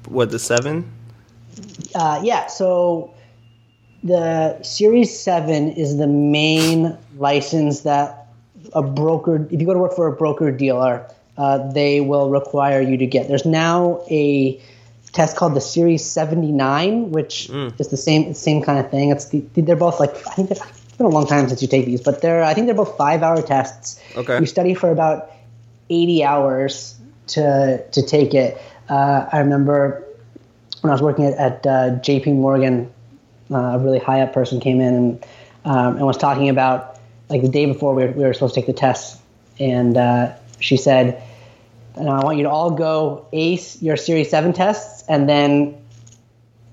what 0.08 0.32
the 0.32 0.40
seven. 0.40 0.92
Uh, 1.94 2.22
yeah. 2.24 2.48
So 2.48 3.14
the 4.04 4.62
Series 4.62 5.18
Seven 5.18 5.72
is 5.72 5.98
the 5.98 6.08
main 6.08 6.98
license 7.18 7.82
that 7.82 8.28
a 8.74 8.84
broker. 8.84 9.48
If 9.50 9.60
you 9.60 9.66
go 9.66 9.74
to 9.74 9.80
work 9.80 9.96
for 9.96 10.08
a 10.08 10.12
broker 10.12 10.52
dealer, 10.52 11.10
uh, 11.38 11.72
they 11.72 12.02
will 12.02 12.30
require 12.30 12.82
you 12.82 12.98
to 12.98 13.06
get. 13.06 13.28
There's 13.28 13.46
now 13.46 14.04
a 14.10 14.62
test 15.12 15.38
called 15.38 15.56
the 15.56 15.62
Series 15.62 16.06
79, 16.06 17.12
which 17.12 17.48
mm. 17.50 17.80
is 17.80 17.88
the 17.88 17.98
same 17.98 18.34
same 18.34 18.62
kind 18.62 18.78
of 18.80 18.92
thing. 18.92 19.10
It's 19.10 19.26
the, 19.26 19.40
they're 19.56 19.76
both 19.76 20.00
like 20.00 20.16
I 20.28 20.36
think 20.36 20.50
it's 20.96 21.00
been 21.00 21.08
a 21.08 21.10
long 21.10 21.28
time 21.28 21.46
since 21.50 21.62
you 21.62 21.68
take 21.68 21.86
these, 21.86 22.00
but 22.00 22.22
they're 22.22 22.42
I 22.42 22.54
think 22.54 22.68
they're 22.68 22.74
both 22.74 22.96
five 22.96 23.22
hour 23.22 23.42
tests. 23.42 24.00
Okay. 24.16 24.40
You 24.40 24.46
study 24.46 24.74
for 24.74 24.92
about 24.92 25.30
eighty 25.90 26.24
hours 26.24 26.96
to 27.28 27.86
to 27.92 28.02
take 28.02 28.34
it. 28.34 28.58
Uh, 28.88 29.28
I 29.30 29.40
remember 29.40 30.06
when 30.80 30.92
I 30.92 30.94
was 30.94 31.02
working 31.02 31.26
at, 31.26 31.34
at 31.34 31.68
uh, 31.68 31.90
J.P. 31.98 32.32
Morgan, 32.32 32.90
uh, 33.52 33.58
a 33.58 33.80
really 33.80 34.00
high 34.00 34.22
up 34.22 34.32
person 34.32 34.62
came 34.62 34.80
in 34.80 34.94
and 34.94 35.26
um, 35.66 35.98
and 35.98 36.06
was 36.06 36.18
talking 36.18 36.48
about 36.48 36.98
like 37.28 37.42
the 37.42 37.50
day 37.50 37.66
before 37.66 37.94
we 37.94 38.06
were, 38.06 38.12
we 38.14 38.24
were 38.24 38.34
supposed 38.34 38.54
to 38.54 38.62
take 38.62 38.68
the 38.68 38.80
tests, 38.80 39.22
and 39.60 39.98
uh, 39.98 40.32
she 40.62 40.78
said, 40.78 41.22
"I 41.98 42.24
want 42.24 42.38
you 42.38 42.44
to 42.44 42.50
all 42.50 42.72
go 42.72 43.28
ace 43.34 43.82
your 43.82 43.98
Series 43.98 44.30
Seven 44.30 44.54
tests, 44.54 45.04
and 45.10 45.28
then." 45.28 45.82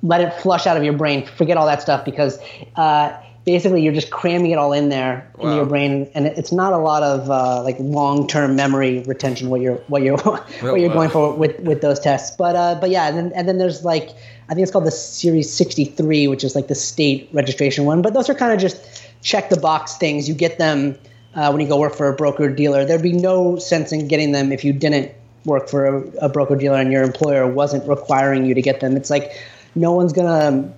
Let 0.05 0.21
it 0.21 0.33
flush 0.41 0.67
out 0.67 0.77
of 0.77 0.83
your 0.83 0.95
brain. 0.95 1.25
Forget 1.27 1.57
all 1.57 1.67
that 1.67 1.81
stuff 1.81 2.05
because 2.05 2.37
uh, 2.75 3.17
basically 3.45 3.83
you're 3.83 3.93
just 3.93 4.11
cramming 4.11 4.53
it 4.53 4.59
all 4.59 4.73
in 4.73 4.89
there 4.89 5.29
wow. 5.37 5.45
into 5.45 5.57
your 5.57 5.67
brain 5.67 6.09
and 6.15 6.27
it's 6.27 6.53
not 6.53 6.73
a 6.73 6.79
lot 6.79 7.03
of 7.03 7.31
uh, 7.31 7.63
like 7.63 7.77
long-term 7.81 8.55
memory 8.55 9.01
retention 9.01 9.51
what 9.51 9.61
you're 9.61 9.77
what 9.89 10.03
you're 10.03 10.17
what 10.61 10.81
you're 10.81 10.93
going 10.93 11.11
for 11.11 11.35
with 11.35 11.59
with 11.61 11.81
those 11.81 11.99
tests. 11.99 12.37
But 12.37 12.57
uh, 12.57 12.77
but 12.81 12.91
yeah 12.91 13.09
and 13.09 13.17
then 13.17 13.33
and 13.35 13.49
then 13.49 13.59
there's 13.59 13.85
like 13.85 14.11
i 14.49 14.55
think 14.55 14.61
it's 14.61 14.71
called 14.71 14.87
the 14.87 14.91
series 14.91 15.53
63 15.53 16.29
which 16.29 16.45
is 16.45 16.55
like 16.55 16.69
the 16.69 16.75
state 16.75 17.29
registration 17.33 17.85
one. 17.85 18.03
But 18.03 18.15
those 18.15 18.29
are 18.31 18.35
kind 18.35 18.53
of 18.53 18.61
just 18.61 19.11
check 19.23 19.51
the 19.51 19.59
box 19.59 19.97
things. 19.97 20.29
You 20.29 20.35
get 20.35 20.59
them 20.59 20.99
uh, 21.35 21.51
when 21.51 21.61
you 21.61 21.69
go 21.69 21.79
work 21.79 21.95
for 21.95 22.09
a 22.09 22.15
broker 22.15 22.49
dealer. 22.49 22.85
There'd 22.85 23.03
be 23.03 23.13
no 23.13 23.57
sense 23.57 23.93
in 23.93 24.09
getting 24.09 24.33
them 24.33 24.53
if 24.53 24.65
you 24.65 24.73
didn't 24.73 25.13
work 25.45 25.69
for 25.69 25.87
a, 25.87 26.27
a 26.27 26.29
broker 26.29 26.55
dealer 26.55 26.79
and 26.79 26.93
your 26.93 27.03
employer 27.03 27.47
wasn't 27.47 27.89
requiring 27.89 28.47
you 28.47 28.55
to 28.55 28.63
get 28.63 28.81
them. 28.81 28.97
It's 28.97 29.11
like 29.11 29.33
no 29.75 29.93
one's 29.93 30.13
gonna 30.13 30.73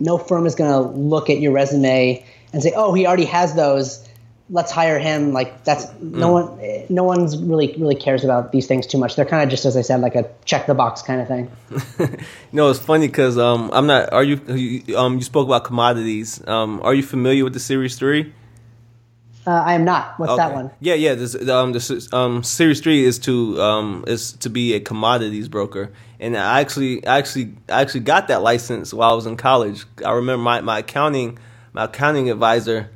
no 0.00 0.18
firm 0.18 0.46
is 0.46 0.54
going 0.54 0.70
to 0.70 0.80
look 0.98 1.30
at 1.30 1.40
your 1.40 1.52
resume 1.52 2.24
and 2.52 2.62
say, 2.62 2.72
"Oh, 2.74 2.92
he 2.94 3.06
already 3.06 3.26
has 3.26 3.54
those. 3.54 4.06
Let's 4.48 4.72
hire 4.72 4.98
him." 4.98 5.32
Like 5.32 5.64
that's 5.64 5.86
mm. 5.86 6.12
no 6.12 6.32
one. 6.32 6.86
No 6.88 7.04
one's 7.04 7.36
really 7.36 7.74
really 7.78 7.94
cares 7.94 8.24
about 8.24 8.50
these 8.52 8.66
things 8.66 8.86
too 8.86 8.98
much. 8.98 9.14
They're 9.14 9.24
kind 9.24 9.42
of 9.44 9.50
just 9.50 9.64
as 9.64 9.76
I 9.76 9.82
said, 9.82 10.00
like 10.00 10.14
a 10.14 10.28
check 10.44 10.66
the 10.66 10.74
box 10.74 11.02
kind 11.02 11.20
of 11.20 11.28
thing. 11.28 11.50
know, 12.52 12.70
it's 12.70 12.80
funny 12.80 13.06
because 13.06 13.38
um, 13.38 13.70
I'm 13.72 13.86
not. 13.86 14.12
Are 14.12 14.24
you, 14.24 14.40
you? 14.48 14.96
Um, 14.96 15.16
you 15.16 15.22
spoke 15.22 15.46
about 15.46 15.64
commodities. 15.64 16.46
Um, 16.48 16.80
are 16.82 16.94
you 16.94 17.02
familiar 17.02 17.44
with 17.44 17.52
the 17.52 17.60
Series 17.60 17.96
Three? 17.96 18.32
Uh, 19.46 19.50
I 19.52 19.74
am 19.74 19.84
not. 19.84 20.18
What's 20.18 20.32
okay. 20.32 20.42
that 20.42 20.54
one? 20.54 20.70
Yeah, 20.80 20.94
yeah. 20.94 21.14
This, 21.14 21.34
um, 21.48 21.72
the 21.72 22.08
um, 22.12 22.42
Series 22.42 22.80
Three 22.80 23.04
is 23.04 23.18
to 23.20 23.60
um, 23.60 24.04
is 24.06 24.32
to 24.34 24.50
be 24.50 24.74
a 24.74 24.80
commodities 24.80 25.48
broker, 25.48 25.92
and 26.18 26.36
I 26.36 26.60
actually, 26.60 27.06
I 27.06 27.18
actually, 27.18 27.54
I 27.68 27.80
actually 27.80 28.00
got 28.00 28.28
that 28.28 28.42
license 28.42 28.92
while 28.92 29.10
I 29.10 29.14
was 29.14 29.26
in 29.26 29.36
college. 29.36 29.86
I 30.04 30.12
remember 30.12 30.42
my, 30.42 30.60
my 30.60 30.78
accounting, 30.80 31.38
my 31.72 31.84
accounting 31.84 32.30
advisor. 32.30 32.90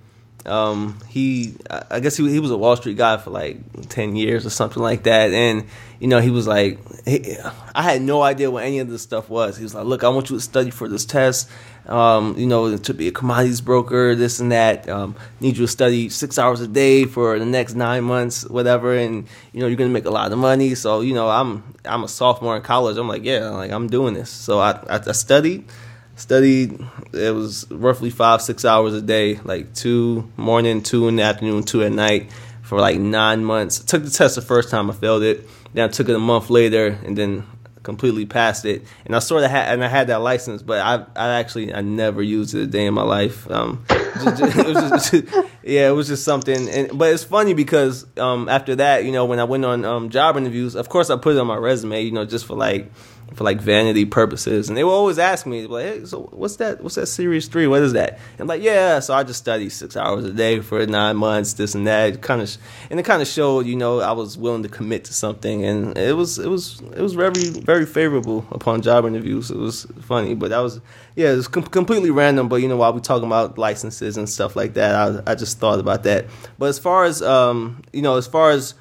Um, 0.45 0.99
he, 1.09 1.55
I 1.91 2.01
guess 2.01 2.19
he 2.19 2.31
he 2.31 2.39
was 2.39 2.51
a 2.51 2.59
Wall 2.59 2.77
Street 2.77 2.99
guy 2.99 3.17
for 3.17 3.31
like 3.31 3.89
ten 3.89 4.15
years 4.15 4.45
or 4.45 4.51
something 4.51 4.83
like 4.83 5.05
that, 5.05 5.33
and 5.33 5.65
you 5.99 6.09
know 6.09 6.21
he 6.21 6.29
was 6.29 6.47
like, 6.47 6.79
he, 7.07 7.39
I 7.75 7.83
had 7.83 8.03
no 8.03 8.21
idea 8.21 8.51
what 8.51 8.65
any 8.65 8.81
of 8.81 8.91
this 8.91 9.01
stuff 9.01 9.31
was. 9.31 9.57
He 9.57 9.63
was 9.63 9.75
like, 9.75 9.87
look, 9.87 10.05
I 10.05 10.11
want 10.11 10.29
you 10.29 10.37
to 10.37 10.43
study 10.43 10.69
for 10.69 10.91
this 10.91 11.07
test 11.07 11.49
um, 11.87 12.37
you 12.39 12.47
know, 12.47 12.77
to 12.77 12.95
be 12.95 13.09
a 13.09 13.13
commodities 13.13 13.61
broker, 13.61 14.15
this 14.15 14.41
and 14.41 14.53
that. 14.53 14.89
Um, 14.89 15.17
need 15.41 15.57
you 15.57 15.67
to 15.67 15.69
study 15.69 16.09
six 16.09 16.39
hours 16.39 16.61
a 16.61 16.69
day 16.69 17.05
for 17.05 17.39
the 17.39 17.45
next 17.45 17.75
nine 17.75 18.05
months, 18.05 18.49
whatever, 18.49 18.95
and 18.95 19.27
you 19.53 19.61
know 19.61 19.67
you're 19.67 19.77
gonna 19.77 19.91
make 19.91 20.07
a 20.07 20.11
lot 20.11 20.33
of 20.33 20.39
money. 20.39 20.75
So 20.75 21.01
you 21.01 21.15
know, 21.15 21.29
I'm 21.29 21.63
I'm 21.85 22.05
a 22.05 22.09
sophomore 22.09 22.57
in 22.57 22.63
college. 22.63 22.97
I'm 22.97 23.09
like, 23.09 23.25
yeah, 23.25 23.51
like 23.51 23.71
I'm 23.71 23.89
doing 23.89 24.15
this. 24.15 24.31
So 24.31 24.61
I 24.61 24.73
I, 24.89 25.01
I 25.07 25.13
studied, 25.13 25.71
studied. 26.17 26.79
It 27.13 27.35
was 27.35 27.71
roughly 27.71 28.11
five 28.11 28.41
six 28.41 28.65
hours 28.65 28.95
a 28.95 29.03
day, 29.03 29.41
like 29.45 29.75
two 29.75 30.31
morning, 30.37 30.83
two 30.83 31.09
in 31.09 31.17
the 31.17 31.23
afternoon, 31.23 31.65
two 31.65 31.83
at 31.83 31.93
night 31.93 32.31
for 32.63 32.81
like 32.81 32.99
nine 32.99 33.45
months. 33.45 33.81
I 33.81 33.85
took 33.85 34.05
the 34.05 34.11
test 34.11 34.37
the 34.37 34.43
first 34.43 34.71
time, 34.71 34.91
I 34.91 34.95
failed 34.95 35.23
it. 35.23 35.49
Then 35.75 35.89
I 35.89 35.93
took 35.93 36.09
it 36.09 36.17
a 36.17 36.21
month 36.21 36.51
later, 36.51 36.99
and 37.05 37.19
then 37.19 37.45
completely 37.85 38.27
passed 38.27 38.65
it, 38.65 38.83
and 39.07 39.15
I 39.15 39.21
sort 39.21 39.45
of 39.45 39.51
had 39.51 39.73
and 39.73 39.85
I 39.85 39.89
had 39.89 40.09
that 40.09 40.21
license, 40.21 40.63
but 40.63 40.81
I 40.81 41.07
I 41.15 41.39
actually 41.39 41.73
I 41.73 41.83
never 41.83 42.21
used 42.23 42.55
it 42.55 42.63
a 42.63 42.67
day 42.67 42.87
in 42.87 42.95
my 42.95 43.03
life. 43.03 43.49
Um, 43.49 43.85
just, 43.89 44.39
just, 44.39 44.59
it 44.59 44.67
was 44.67 45.11
just, 45.11 45.13
yeah, 45.63 45.89
it 45.89 45.93
was 45.93 46.09
just 46.09 46.25
something. 46.25 46.69
And 46.69 46.99
but 46.99 47.13
it's 47.13 47.25
funny 47.25 47.55
because 47.55 48.07
um, 48.19 48.49
after 48.49 48.75
that, 48.77 49.05
you 49.05 49.13
know, 49.13 49.25
when 49.25 49.39
I 49.39 49.45
went 49.45 49.65
on 49.65 49.85
um, 49.85 50.11
job 50.11 50.37
interviews, 50.37 50.75
of 50.75 50.89
course 50.89 51.11
I 51.11 51.17
put 51.17 51.37
it 51.37 51.39
on 51.39 51.47
my 51.47 51.57
resume, 51.57 52.03
you 52.03 52.13
know, 52.13 52.25
just 52.25 52.47
for 52.47 52.57
like 52.57 52.91
for 53.35 53.45
like 53.45 53.61
vanity 53.61 54.05
purposes, 54.05 54.69
and 54.69 54.77
they 54.77 54.85
will 54.85 54.93
always 54.93 55.19
ask 55.19 55.47
me 55.47 55.67
like, 55.67 55.85
"Hey, 55.85 56.05
so 56.05 56.29
what's 56.33 56.57
that? 56.57 56.83
What's 56.83 56.95
that 56.97 57.07
Series 57.07 57.49
Three? 57.49 57.67
What 57.67 57.83
is 57.83 57.93
that?" 57.95 58.19
And 58.33 58.41
I'm 58.41 58.47
like, 58.47 58.63
"Yeah." 58.63 59.01
So 59.01 59.15
I 59.15 59.25
just 59.25 59.41
study 59.41 59.69
six 59.69 59.97
hours 59.97 60.25
a 60.25 60.33
day 60.33 60.61
for 60.61 60.85
nine 60.87 61.17
months, 61.17 61.55
this 61.55 61.75
and 61.75 61.87
that. 61.87 62.21
Kind 62.23 62.43
of, 62.43 62.57
and 62.91 63.01
it 63.01 63.05
kind 63.05 63.23
of 63.23 63.29
showed, 63.29 63.67
you 63.67 63.77
know, 63.77 64.01
I 64.01 64.13
was 64.13 64.39
willing 64.39 64.63
to 64.63 64.69
commit 64.69 65.05
to 65.05 65.15
something, 65.15 65.65
and 65.65 65.97
it 65.99 66.17
was 66.17 66.39
it 66.39 66.49
was 66.49 66.81
it 66.95 67.01
was 67.01 67.15
very 67.15 67.51
very 67.51 67.87
favorable 67.87 68.47
upon 68.51 68.83
job 68.83 69.05
interviews. 69.05 69.51
It 69.51 69.59
was 69.59 69.87
funny, 70.03 70.35
but 70.35 70.51
that 70.51 70.61
was 70.61 70.81
yeah, 71.17 71.33
it 71.33 71.37
was 71.37 71.49
com- 71.49 71.65
completely 71.65 72.11
random. 72.11 72.49
But 72.49 72.57
you 72.57 72.69
know, 72.69 72.77
while 72.77 72.93
we 72.93 73.01
talking 73.01 73.27
about 73.27 73.59
licenses 73.59 74.17
and 74.17 74.29
stuff 74.29 74.57
like 74.57 74.75
that, 74.75 74.95
I 74.95 75.33
I 75.33 75.35
just 75.35 75.59
thought 75.59 75.81
about 75.81 76.03
that. 76.05 76.27
But 76.59 76.67
as 76.67 76.79
far 76.79 77.05
as 77.05 77.23
um, 77.23 77.83
you 77.93 78.03
know, 78.03 78.17
as 78.17 78.27
far 78.27 78.51
as 78.51 78.75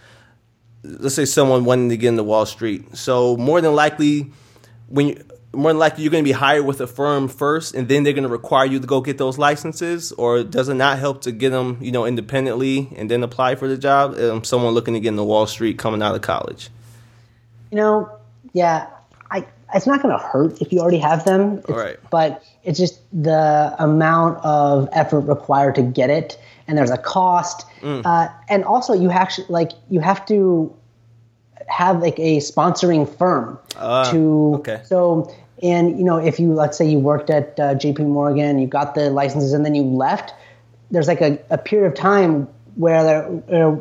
let's 0.83 1.15
say 1.15 1.25
someone 1.25 1.65
wanting 1.65 1.89
to 1.89 1.97
get 1.97 2.09
into 2.09 2.23
Wall 2.23 2.45
Street, 2.45 2.95
so 2.95 3.37
more 3.37 3.61
than 3.61 3.73
likely 3.73 4.31
when 4.87 5.09
you, 5.09 5.23
more 5.53 5.71
than 5.71 5.79
likely 5.79 6.03
you're 6.03 6.11
going 6.11 6.23
to 6.23 6.27
be 6.27 6.33
hired 6.33 6.65
with 6.65 6.81
a 6.81 6.87
firm 6.87 7.27
first, 7.27 7.75
and 7.75 7.87
then 7.87 8.03
they're 8.03 8.13
going 8.13 8.23
to 8.23 8.29
require 8.29 8.65
you 8.65 8.79
to 8.79 8.87
go 8.87 9.01
get 9.01 9.17
those 9.17 9.37
licenses, 9.37 10.11
or 10.13 10.43
does 10.43 10.67
it 10.67 10.73
not 10.73 10.97
help 10.99 11.21
to 11.21 11.31
get 11.31 11.51
them, 11.51 11.77
you 11.79 11.91
know, 11.91 12.05
independently 12.05 12.89
and 12.95 13.09
then 13.09 13.23
apply 13.23 13.55
for 13.55 13.67
the 13.67 13.77
job? 13.77 14.15
Um, 14.17 14.43
someone 14.43 14.73
looking 14.73 14.95
to 14.95 14.99
get 14.99 15.09
into 15.09 15.23
Wall 15.23 15.45
Street 15.45 15.77
coming 15.77 16.01
out 16.01 16.15
of 16.15 16.21
college. 16.21 16.69
You 17.71 17.77
know, 17.77 18.11
yeah, 18.53 18.89
I 19.29 19.45
it's 19.73 19.87
not 19.87 20.01
going 20.01 20.17
to 20.17 20.23
hurt 20.23 20.61
if 20.61 20.71
you 20.71 20.79
already 20.79 20.99
have 20.99 21.25
them, 21.25 21.61
right? 21.67 21.97
But 22.09 22.43
it's 22.63 22.79
just 22.79 22.99
the 23.11 23.75
amount 23.79 24.43
of 24.43 24.89
effort 24.91 25.21
required 25.21 25.75
to 25.75 25.81
get 25.83 26.09
it, 26.09 26.39
and 26.67 26.77
there's 26.77 26.91
a 26.91 26.97
cost, 26.97 27.65
mm. 27.81 28.01
uh, 28.05 28.31
and 28.49 28.63
also 28.63 28.93
you 28.93 29.09
actually 29.11 29.47
like 29.49 29.71
you 29.89 29.99
have 29.99 30.25
to 30.27 30.73
have 31.67 32.01
like 32.01 32.19
a 32.19 32.37
sponsoring 32.37 33.07
firm 33.17 33.59
uh, 33.77 34.11
to 34.11 34.55
okay. 34.55 34.81
so 34.83 35.33
and 35.61 35.97
you 35.97 36.03
know 36.03 36.17
if 36.17 36.39
you 36.39 36.53
let's 36.53 36.77
say 36.77 36.85
you 36.85 36.99
worked 36.99 37.29
at 37.29 37.59
uh, 37.59 37.75
JP 37.75 38.07
Morgan 38.07 38.59
you 38.59 38.67
got 38.67 38.95
the 38.95 39.09
licenses 39.09 39.53
and 39.53 39.65
then 39.65 39.75
you 39.75 39.83
left 39.83 40.33
there's 40.91 41.07
like 41.07 41.21
a, 41.21 41.39
a 41.49 41.57
period 41.57 41.87
of 41.87 41.95
time 41.95 42.47
where 42.75 43.25
uh, 43.51 43.75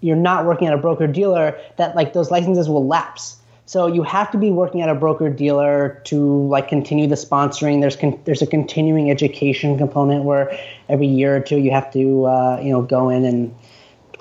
you're 0.00 0.16
not 0.16 0.44
working 0.44 0.68
at 0.68 0.74
a 0.74 0.78
broker 0.78 1.06
dealer 1.06 1.58
that 1.76 1.96
like 1.96 2.12
those 2.12 2.30
licenses 2.30 2.68
will 2.68 2.86
lapse 2.86 3.36
so 3.66 3.86
you 3.86 4.02
have 4.02 4.30
to 4.30 4.38
be 4.38 4.50
working 4.50 4.82
at 4.82 4.88
a 4.88 4.94
broker 4.94 5.30
dealer 5.30 6.02
to 6.04 6.46
like 6.48 6.68
continue 6.68 7.06
the 7.06 7.14
sponsoring 7.14 7.80
there's 7.80 7.96
con- 7.96 8.20
there's 8.24 8.42
a 8.42 8.46
continuing 8.46 9.10
education 9.10 9.78
component 9.78 10.24
where 10.24 10.56
every 10.88 11.06
year 11.06 11.36
or 11.36 11.40
two 11.40 11.58
you 11.58 11.70
have 11.70 11.90
to 11.92 12.26
uh, 12.26 12.60
you 12.62 12.70
know 12.70 12.82
go 12.82 13.08
in 13.08 13.24
and 13.24 13.54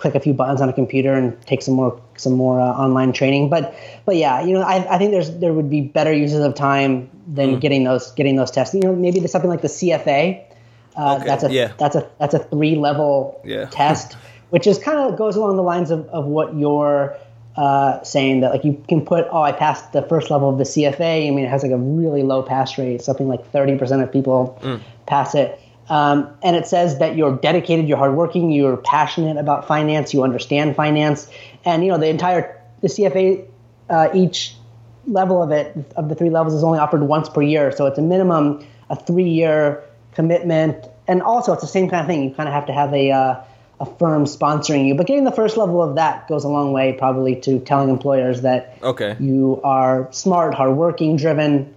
click 0.04 0.16
a 0.16 0.20
few 0.20 0.34
buttons 0.34 0.60
on 0.60 0.68
a 0.68 0.74
computer 0.74 1.14
and 1.14 1.40
take 1.48 1.62
some 1.62 1.74
more 1.74 2.00
some 2.18 2.34
more 2.34 2.60
uh, 2.60 2.66
online 2.66 3.14
training. 3.14 3.50
But 3.50 3.74
but 4.06 4.18
yeah, 4.18 4.42
you 4.42 4.54
know, 4.54 4.62
I, 4.62 4.96
I 4.96 4.98
think 4.98 5.12
there's 5.12 5.32
there 5.38 5.54
would 5.54 5.70
be 5.70 5.82
better 5.82 6.12
uses 6.12 6.44
of 6.44 6.56
time 6.56 7.10
than 7.26 7.56
mm. 7.56 7.62
getting 7.62 7.86
those 7.86 8.12
getting 8.12 8.36
those 8.36 8.52
tests. 8.52 8.76
You 8.76 8.82
know, 8.82 8.94
maybe 8.94 9.20
there's 9.20 9.32
something 9.32 9.50
like 9.50 9.62
the 9.62 9.70
CFA. 9.70 10.44
Uh, 10.96 11.16
okay. 11.16 11.26
That's 11.26 11.44
a 11.44 11.52
yeah. 11.52 11.72
that's 11.80 11.96
a 11.96 12.10
that's 12.20 12.34
a 12.34 12.40
three 12.40 12.76
level 12.76 13.42
yeah. 13.46 13.66
test, 13.66 14.18
which 14.50 14.68
is 14.68 14.78
kind 14.78 15.00
of 15.00 15.18
goes 15.18 15.38
along 15.38 15.56
the 15.56 15.64
lines 15.64 15.90
of, 15.90 16.06
of 16.10 16.26
what 16.26 16.54
you're 16.56 17.18
uh, 17.56 18.02
saying 18.04 18.42
that 18.42 18.52
like 18.52 18.64
you 18.64 18.84
can 18.88 19.06
put 19.06 19.28
oh 19.32 19.42
I 19.42 19.52
passed 19.52 19.94
the 19.94 20.02
first 20.02 20.32
level 20.32 20.50
of 20.50 20.58
the 20.58 20.64
CFA. 20.64 21.28
I 21.28 21.30
mean 21.30 21.46
it 21.46 21.50
has 21.50 21.64
like 21.64 21.72
a 21.72 21.78
really 21.78 22.24
low 22.24 22.44
pass 22.44 22.78
rate, 22.78 23.02
something 23.02 23.28
like 23.28 23.46
thirty 23.52 23.78
percent 23.78 24.02
of 24.02 24.12
people 24.12 24.60
mm. 24.62 24.82
pass 25.06 25.36
it. 25.36 25.60
Um, 25.90 26.34
and 26.42 26.56
it 26.56 26.66
says 26.66 27.00
that 27.00 27.18
you're 27.18 27.36
dedicated, 27.36 27.90
you're 27.90 27.98
hardworking, 27.98 28.52
you're 28.52 28.78
passionate 28.78 29.38
about 29.38 29.68
finance, 29.68 30.14
you 30.14 30.24
understand 30.24 30.76
finance, 30.76 31.30
and 31.66 31.84
you 31.84 31.92
know 31.92 31.98
the 31.98 32.08
entire 32.08 32.60
the 32.82 32.88
CFA 32.88 33.46
uh, 33.90 34.10
each 34.14 34.56
level 35.06 35.44
of 35.44 35.52
it 35.52 35.76
of 35.96 36.10
the 36.10 36.16
three 36.16 36.30
levels 36.30 36.54
is 36.54 36.64
only 36.64 36.80
offered 36.80 37.04
once 37.04 37.30
per 37.30 37.42
year, 37.42 37.72
so 37.72 37.86
it's 37.86 37.98
a 37.98 38.02
minimum 38.02 38.66
a 38.90 38.96
three 38.96 39.30
year 39.30 39.84
commitment, 40.14 40.86
and 41.08 41.22
also 41.22 41.54
it's 41.54 41.62
the 41.62 41.68
same 41.68 41.90
kind 41.90 42.02
of 42.02 42.08
thing. 42.08 42.24
You 42.24 42.34
kind 42.34 42.48
of 42.48 42.54
have 42.54 42.66
to 42.68 42.74
have 42.74 42.94
a 42.94 43.12
uh, 43.12 43.44
a 43.84 43.98
firm 43.98 44.26
sponsoring 44.26 44.88
you, 44.88 44.96
but 44.96 45.08
getting 45.08 45.24
the 45.24 45.32
first 45.32 45.58
level 45.58 45.82
of 45.82 45.96
that 45.96 46.28
goes 46.28 46.44
a 46.44 46.48
long 46.48 46.72
way, 46.72 46.94
probably 46.94 47.36
to 47.42 47.60
telling 47.60 47.90
employers 47.90 48.42
that 48.42 48.78
okay 48.82 49.16
you 49.20 49.62
are 49.64 50.08
smart, 50.12 50.54
hardworking, 50.54 51.18
driven 51.18 51.74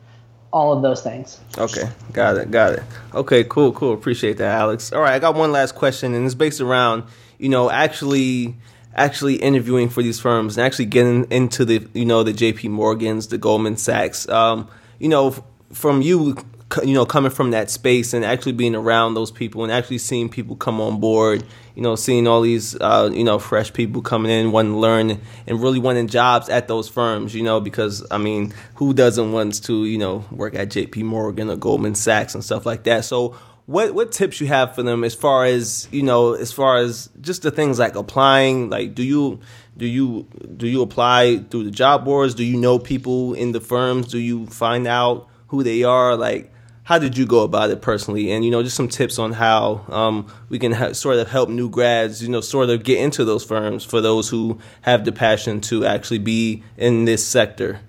all 0.53 0.73
of 0.73 0.83
those 0.83 1.03
things. 1.03 1.39
Okay, 1.59 1.89
got 2.13 2.37
it, 2.37 2.51
got 2.51 2.75
it. 2.75 2.83
Okay, 3.15 3.45
cool, 3.45 3.73
cool. 3.73 3.93
Appreciate 3.93 4.39
that, 4.39 4.59
Alex. 4.59 4.93
All 4.93 5.01
right, 5.01 5.15
I 5.15 5.19
got 5.19 5.35
one 5.35 5.53
last 5.53 5.75
question, 5.75 6.15
and 6.15 6.25
it's 6.25 6.35
based 6.35 6.61
around 6.61 7.05
you 7.39 7.49
know 7.49 7.71
actually 7.71 8.57
actually 8.95 9.37
interviewing 9.37 9.91
for 9.91 10.03
these 10.03 10.19
firms 10.19 10.57
and 10.57 10.67
actually 10.67 10.87
getting 10.87 11.31
into 11.31 11.65
the 11.65 11.87
you 11.93 12.07
know 12.07 12.23
the 12.23 12.33
J.P. 12.33 12.69
Morgans, 12.69 13.29
the 13.29 13.39
Goldman 13.39 13.77
Sachs. 13.77 14.29
Um, 14.29 14.69
you 14.99 15.09
know, 15.09 15.35
from 15.73 16.03
you 16.03 16.37
you 16.83 16.95
know 16.95 17.07
coming 17.07 17.31
from 17.31 17.53
that 17.53 17.71
space 17.71 18.13
and 18.13 18.25
actually 18.25 18.53
being 18.53 18.75
around 18.75 19.15
those 19.15 19.31
people 19.31 19.63
and 19.63 19.73
actually 19.73 19.99
seeing 19.99 20.29
people 20.29 20.57
come 20.57 20.81
on 20.81 20.99
board 20.99 21.45
you 21.77 21.83
know 21.83 21.95
seeing 21.95 22.27
all 22.27 22.41
these 22.41 22.75
uh, 22.81 23.09
you 23.13 23.23
know 23.23 23.39
fresh 23.39 23.73
people 23.73 24.03
coming 24.03 24.33
in 24.33 24.51
wanting 24.51 24.73
to 24.73 24.79
learn 24.79 25.21
and 25.47 25.63
really 25.63 25.79
wanting 25.79 26.09
jobs 26.09 26.49
at 26.49 26.67
those 26.67 26.89
firms 26.89 27.35
you 27.37 27.43
know 27.43 27.61
because 27.61 28.05
i 28.11 28.19
mean 28.19 28.53
who 28.75 28.93
doesn't 28.93 29.31
want 29.31 29.63
to 29.63 29.85
you 29.85 29.97
know 29.97 30.25
work 30.33 30.57
at 30.57 30.69
jp 30.69 31.05
morgan 31.05 31.49
or 31.49 31.57
goldman 31.57 31.95
sachs 31.95 32.35
and 32.35 32.45
stuff 32.45 32.65
like 32.65 32.85
that? 32.85 33.05
So 33.05 33.37
what 33.67 33.93
what 33.95 34.13
tips 34.13 34.41
you 34.41 34.47
have 34.47 34.75
for 34.75 34.83
them 34.85 35.03
as 35.03 35.15
far 35.15 35.45
as 35.45 35.89
you 35.91 36.03
know 36.03 36.35
as 36.35 36.53
far 36.53 36.77
as 36.77 37.11
just 37.21 37.43
the 37.43 37.51
things 37.51 37.79
like 37.79 37.97
applying? 37.97 38.71
Like 38.71 38.95
do 38.95 39.03
you 39.03 39.41
do 39.77 39.87
you 39.87 40.29
do 40.57 40.69
you 40.69 40.83
apply 40.83 41.39
through 41.51 41.65
the 41.65 41.71
job 41.73 42.05
boards? 42.05 42.35
Do 42.35 42.45
you 42.45 42.57
know 42.57 42.79
people 42.79 43.35
in 43.35 43.53
the 43.53 43.61
firms? 43.61 44.09
Do 44.09 44.19
you 44.19 44.47
find 44.47 44.87
out 44.87 45.29
who 45.49 45.65
they 45.65 45.83
are? 45.83 46.17
Like 46.17 46.53
how 46.87 47.01
did 47.01 47.19
you 47.19 47.27
go 47.27 47.43
about 47.43 47.71
it 47.71 47.83
personally? 47.83 48.31
And 48.31 48.45
you 48.45 48.51
know, 48.53 48.63
just 48.63 48.77
some 48.77 48.87
tips 48.87 49.19
on 49.19 49.33
how 49.33 49.85
um, 49.89 50.33
we 50.49 50.61
can 50.61 50.71
ha- 50.71 50.93
sort 50.93 51.17
of 51.17 51.29
help 51.29 51.49
new 51.49 51.69
grads, 51.69 52.23
you 52.23 52.29
know, 52.29 52.41
sort 52.41 52.71
of 52.71 52.85
get 52.85 52.99
into 52.99 53.25
those 53.25 53.43
firms 53.43 53.85
for 53.85 54.01
those 54.01 54.29
who 54.29 54.61
have 54.83 55.05
the 55.05 55.11
passion 55.11 55.61
to 55.63 55.85
actually 55.85 56.21
be 56.21 56.63
in 56.77 57.05
this 57.05 57.27
sector. 57.27 57.81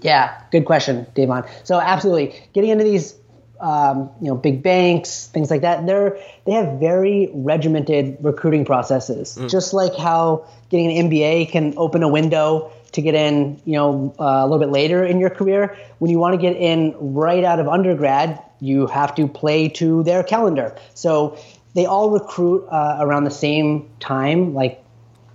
Yeah, 0.00 0.40
good 0.52 0.64
question, 0.64 1.08
Dayvon. 1.16 1.48
So 1.64 1.80
absolutely, 1.80 2.40
getting 2.52 2.70
into 2.70 2.84
these, 2.84 3.16
um, 3.60 4.08
you 4.20 4.28
know, 4.28 4.36
big 4.36 4.62
banks, 4.62 5.26
things 5.26 5.50
like 5.50 5.62
that. 5.62 5.84
They're 5.84 6.16
they 6.46 6.52
have 6.52 6.78
very 6.78 7.30
regimented 7.34 8.18
recruiting 8.20 8.64
processes. 8.64 9.36
Mm. 9.36 9.50
Just 9.50 9.74
like 9.74 9.96
how 9.96 10.46
getting 10.68 10.96
an 10.96 11.10
MBA 11.10 11.50
can 11.50 11.74
open 11.76 12.04
a 12.04 12.08
window 12.08 12.70
to 12.94 13.02
get 13.02 13.14
in, 13.14 13.60
you 13.64 13.74
know, 13.74 14.14
uh, 14.18 14.24
a 14.24 14.46
little 14.46 14.60
bit 14.60 14.70
later 14.70 15.04
in 15.04 15.18
your 15.18 15.30
career. 15.30 15.76
When 15.98 16.10
you 16.10 16.18
want 16.18 16.34
to 16.34 16.40
get 16.40 16.56
in 16.56 16.94
right 16.98 17.44
out 17.44 17.58
of 17.58 17.68
undergrad, 17.68 18.40
you 18.60 18.86
have 18.86 19.14
to 19.16 19.28
play 19.28 19.68
to 19.70 20.02
their 20.04 20.22
calendar. 20.22 20.74
So 20.94 21.36
they 21.74 21.86
all 21.86 22.10
recruit 22.10 22.66
uh, 22.70 22.98
around 23.00 23.24
the 23.24 23.30
same 23.30 23.88
time, 23.98 24.54
like 24.54 24.82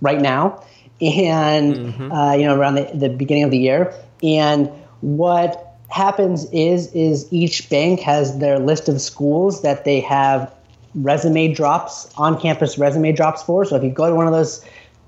right 0.00 0.20
now, 0.20 0.64
and 1.02 1.76
mm-hmm. 1.76 2.12
uh, 2.12 2.32
you 2.34 2.44
know, 2.44 2.56
around 2.58 2.76
the, 2.76 2.90
the 2.94 3.10
beginning 3.10 3.44
of 3.44 3.50
the 3.50 3.58
year. 3.58 3.94
And 4.22 4.68
what 5.02 5.76
happens 5.88 6.46
is 6.52 6.90
is 6.92 7.30
each 7.30 7.68
bank 7.68 8.00
has 8.00 8.38
their 8.38 8.58
list 8.58 8.88
of 8.88 9.00
schools 9.00 9.62
that 9.62 9.84
they 9.84 10.00
have 10.00 10.52
resume 10.94 11.52
drops 11.52 12.12
on 12.16 12.40
campus 12.40 12.78
resume 12.78 13.12
drops 13.12 13.42
for. 13.42 13.64
So 13.64 13.76
if 13.76 13.82
you 13.82 13.90
go 13.90 14.08
to 14.08 14.14
one 14.14 14.26
of 14.26 14.32
those, 14.32 14.64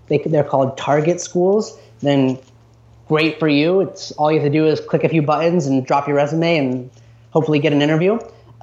they, 0.09 0.19
they're 0.19 0.45
called 0.45 0.77
target 0.77 1.21
schools 1.21 1.79
then 2.03 2.39
great 3.09 3.39
for 3.39 3.49
you. 3.49 3.81
It's 3.81 4.13
all 4.13 4.31
you 4.33 4.41
have 4.41 4.47
to 4.47 4.59
do 4.59 4.67
is 4.67 4.81
click 4.81 5.05
a 5.05 5.09
few 5.09 5.23
buttons 5.23 5.67
and 5.67 5.85
drop 5.85 6.07
your 6.07 6.17
resume 6.17 6.59
and 6.59 6.91
hopefully 7.31 7.59
get 7.59 7.73
an 7.73 7.83
interview. 7.83 8.15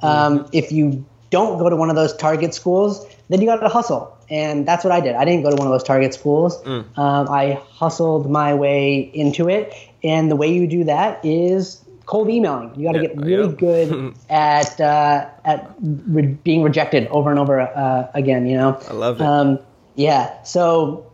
Um, 0.02 0.40
mm-hmm. 0.40 0.48
If 0.52 0.72
you 0.72 1.04
don't 1.30 1.58
go 1.58 1.68
to 1.68 1.76
one 1.76 1.90
of 1.90 1.96
those 1.96 2.14
target 2.16 2.54
schools, 2.54 3.06
then 3.28 3.40
you 3.40 3.46
got 3.46 3.56
to 3.56 3.68
hustle. 3.68 4.16
And 4.28 4.66
that's 4.66 4.84
what 4.84 4.92
I 4.92 5.00
did. 5.00 5.14
I 5.14 5.24
didn't 5.24 5.42
go 5.42 5.50
to 5.50 5.56
one 5.56 5.66
of 5.66 5.72
those 5.72 5.82
target 5.82 6.14
schools. 6.14 6.62
Mm. 6.62 6.98
Um, 6.98 7.28
I 7.28 7.60
hustled 7.70 8.30
my 8.30 8.54
way 8.54 9.10
into 9.14 9.48
it. 9.48 9.74
And 10.02 10.30
the 10.30 10.36
way 10.36 10.52
you 10.52 10.66
do 10.66 10.84
that 10.84 11.24
is 11.24 11.84
cold 12.06 12.28
emailing. 12.28 12.74
You 12.74 12.86
got 12.86 12.92
to 12.92 13.02
yeah, 13.02 13.08
get 13.08 13.16
really 13.18 13.54
good 13.54 14.14
at 14.30 14.80
uh, 14.80 15.28
at 15.44 15.74
re- 15.80 16.38
being 16.44 16.62
rejected 16.62 17.06
over 17.08 17.30
and 17.30 17.38
over 17.38 17.60
uh, 17.60 18.10
again. 18.14 18.46
You 18.46 18.56
know. 18.56 18.80
I 18.88 18.92
love 18.92 19.20
it. 19.20 19.24
Um, 19.24 19.58
yeah. 19.94 20.42
So 20.42 21.10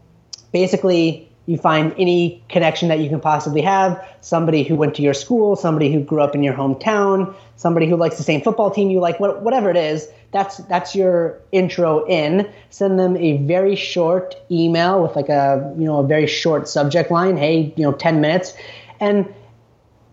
basically, 0.53 1.26
you 1.47 1.57
find 1.57 1.95
any 1.99 2.43
connection 2.49 2.89
that 2.89 2.99
you 2.99 3.09
can 3.09 3.21
possibly 3.21 3.61
have 3.61 4.05
somebody 4.21 4.63
who 4.63 4.75
went 4.77 4.95
to 4.95 5.03
your 5.03 5.15
school 5.15 5.57
somebody 5.57 5.93
who 5.93 6.01
grew 6.01 6.21
up 6.21 6.35
in 6.35 6.43
your 6.43 6.55
hometown 6.55 7.35
somebody 7.57 7.89
who 7.89 7.97
likes 7.97 8.17
the 8.17 8.23
same 8.23 8.41
football 8.41 8.71
team 8.71 8.91
you 8.91 9.01
like 9.01 9.19
whatever 9.21 9.71
it 9.71 9.77
is 9.77 10.09
that's 10.33 10.59
that's 10.59 10.95
your 10.95 11.41
intro 11.53 12.05
in. 12.07 12.51
Send 12.71 12.99
them 12.99 13.17
a 13.17 13.39
very 13.39 13.77
short 13.77 14.35
email 14.51 15.03
with 15.03 15.17
like 15.17 15.29
a 15.29 15.75
you 15.79 15.85
know 15.85 16.01
a 16.01 16.07
very 16.07 16.27
short 16.27 16.69
subject 16.69 17.11
line. 17.11 17.37
Hey 17.37 17.73
you 17.77 17.85
know 17.85 17.93
10 17.93 18.21
minutes. 18.21 18.55
And 19.01 19.33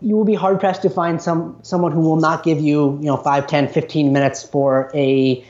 you 0.00 0.16
will 0.16 0.24
be 0.24 0.34
hard 0.34 0.60
pressed 0.60 0.82
to 0.82 0.90
find 0.90 1.20
some 1.20 1.58
someone 1.62 1.92
who 1.92 2.00
will 2.00 2.16
not 2.16 2.42
give 2.42 2.60
you 2.60 2.98
you 3.00 3.06
know 3.06 3.16
5 3.16 3.46
10 3.46 3.68
15 3.68 4.12
minutes 4.12 4.42
for 4.42 4.90
a 4.94 5.44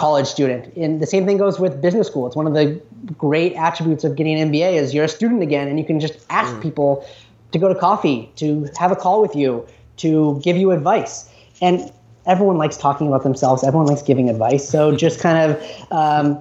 college 0.00 0.26
student. 0.26 0.74
And 0.76 1.00
the 1.00 1.06
same 1.06 1.26
thing 1.26 1.36
goes 1.36 1.60
with 1.60 1.82
business 1.82 2.06
school. 2.06 2.26
It's 2.26 2.34
one 2.34 2.46
of 2.46 2.54
the 2.54 2.80
great 3.18 3.52
attributes 3.52 4.02
of 4.02 4.16
getting 4.16 4.40
an 4.40 4.50
MBA 4.50 4.72
is 4.72 4.94
you're 4.94 5.04
a 5.04 5.08
student 5.08 5.42
again, 5.42 5.68
and 5.68 5.78
you 5.78 5.84
can 5.84 6.00
just 6.00 6.14
ask 6.30 6.54
mm. 6.54 6.62
people 6.62 7.06
to 7.52 7.58
go 7.58 7.68
to 7.68 7.78
coffee, 7.78 8.32
to 8.36 8.66
have 8.78 8.90
a 8.90 8.96
call 8.96 9.20
with 9.20 9.36
you, 9.36 9.66
to 9.98 10.40
give 10.42 10.56
you 10.56 10.70
advice. 10.70 11.28
And 11.60 11.92
everyone 12.24 12.56
likes 12.56 12.78
talking 12.78 13.08
about 13.08 13.24
themselves. 13.24 13.62
Everyone 13.62 13.88
likes 13.88 14.00
giving 14.00 14.30
advice. 14.30 14.66
So 14.66 14.96
just 15.04 15.20
kind 15.20 15.50
of, 15.50 15.92
um, 15.92 16.38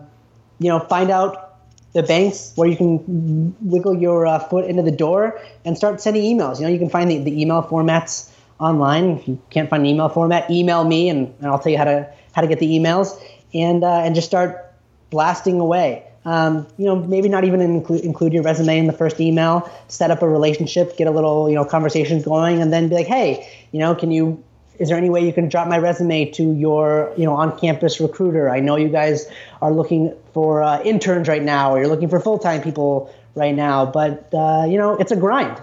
you 0.60 0.70
know, 0.70 0.80
find 0.80 1.12
out 1.12 1.58
the 1.92 2.04
banks 2.04 2.54
where 2.56 2.70
you 2.70 2.78
can 2.78 3.54
wiggle 3.60 3.98
your 3.98 4.26
uh, 4.26 4.40
foot 4.40 4.66
into 4.66 4.84
the 4.84 4.92
door 4.92 5.38
and 5.66 5.76
start 5.76 6.00
sending 6.00 6.24
emails. 6.24 6.60
You 6.60 6.66
know, 6.66 6.72
you 6.72 6.80
can 6.80 6.90
find 6.90 7.12
the, 7.12 7.18
the 7.18 7.42
email 7.42 7.62
formats 7.64 8.32
online. 8.60 9.18
If 9.18 9.28
you 9.28 9.42
can't 9.50 9.70
find 9.70 9.84
an 9.84 9.88
email 9.88 10.08
format, 10.08 10.50
email 10.50 10.86
me 10.86 11.10
and, 11.10 11.34
and 11.40 11.48
I'll 11.48 11.60
tell 11.60 11.74
you 11.74 11.78
how 11.78 11.86
to 11.86 12.10
how 12.34 12.42
to 12.42 12.48
get 12.48 12.60
the 12.60 12.68
emails 12.68 13.20
and 13.54 13.84
uh, 13.84 14.02
and 14.02 14.16
just 14.16 14.28
start 14.28 14.74
blasting 15.10 15.60
away. 15.60 16.04
Um, 16.26 16.68
you 16.78 16.86
know, 16.86 16.96
maybe 16.98 17.30
not 17.30 17.44
even 17.44 17.62
include 17.62 18.02
include 18.02 18.34
your 18.34 18.44
resume 18.44 18.78
in 18.78 18.88
the 18.88 18.94
first 18.94 19.20
email. 19.20 19.70
Set 19.88 20.12
up 20.12 20.22
a 20.22 20.30
relationship, 20.30 20.98
get 20.98 21.08
a 21.08 21.12
little 21.12 21.50
you 21.50 21.56
know 21.56 21.66
conversation 21.66 22.22
going, 22.22 22.62
and 22.62 22.72
then 22.74 22.90
be 22.90 22.96
like, 22.96 23.08
hey, 23.08 23.50
you 23.72 23.80
know, 23.80 23.96
can 23.96 24.12
you? 24.12 24.44
Is 24.78 24.88
there 24.88 24.98
any 24.98 25.10
way 25.10 25.26
you 25.26 25.34
can 25.34 25.50
drop 25.50 25.68
my 25.68 25.78
resume 25.78 26.26
to 26.32 26.54
your 26.54 27.14
you 27.18 27.26
know 27.26 27.36
on 27.36 27.58
campus 27.60 28.00
recruiter? 28.00 28.50
I 28.50 28.60
know 28.60 28.76
you 28.76 28.90
guys 28.90 29.28
are 29.62 29.72
looking 29.72 30.14
for 30.34 30.62
uh, 30.62 30.82
interns 30.84 31.28
right 31.28 31.44
now, 31.44 31.74
or 31.74 31.80
you're 31.80 31.90
looking 31.90 32.10
for 32.10 32.20
full 32.20 32.40
time 32.40 32.62
people 32.62 33.14
right 33.36 33.56
now, 33.56 33.86
but 33.86 34.30
uh, 34.34 34.66
you 34.68 34.78
know, 34.78 34.96
it's 34.98 35.12
a 35.12 35.16
grind. 35.16 35.62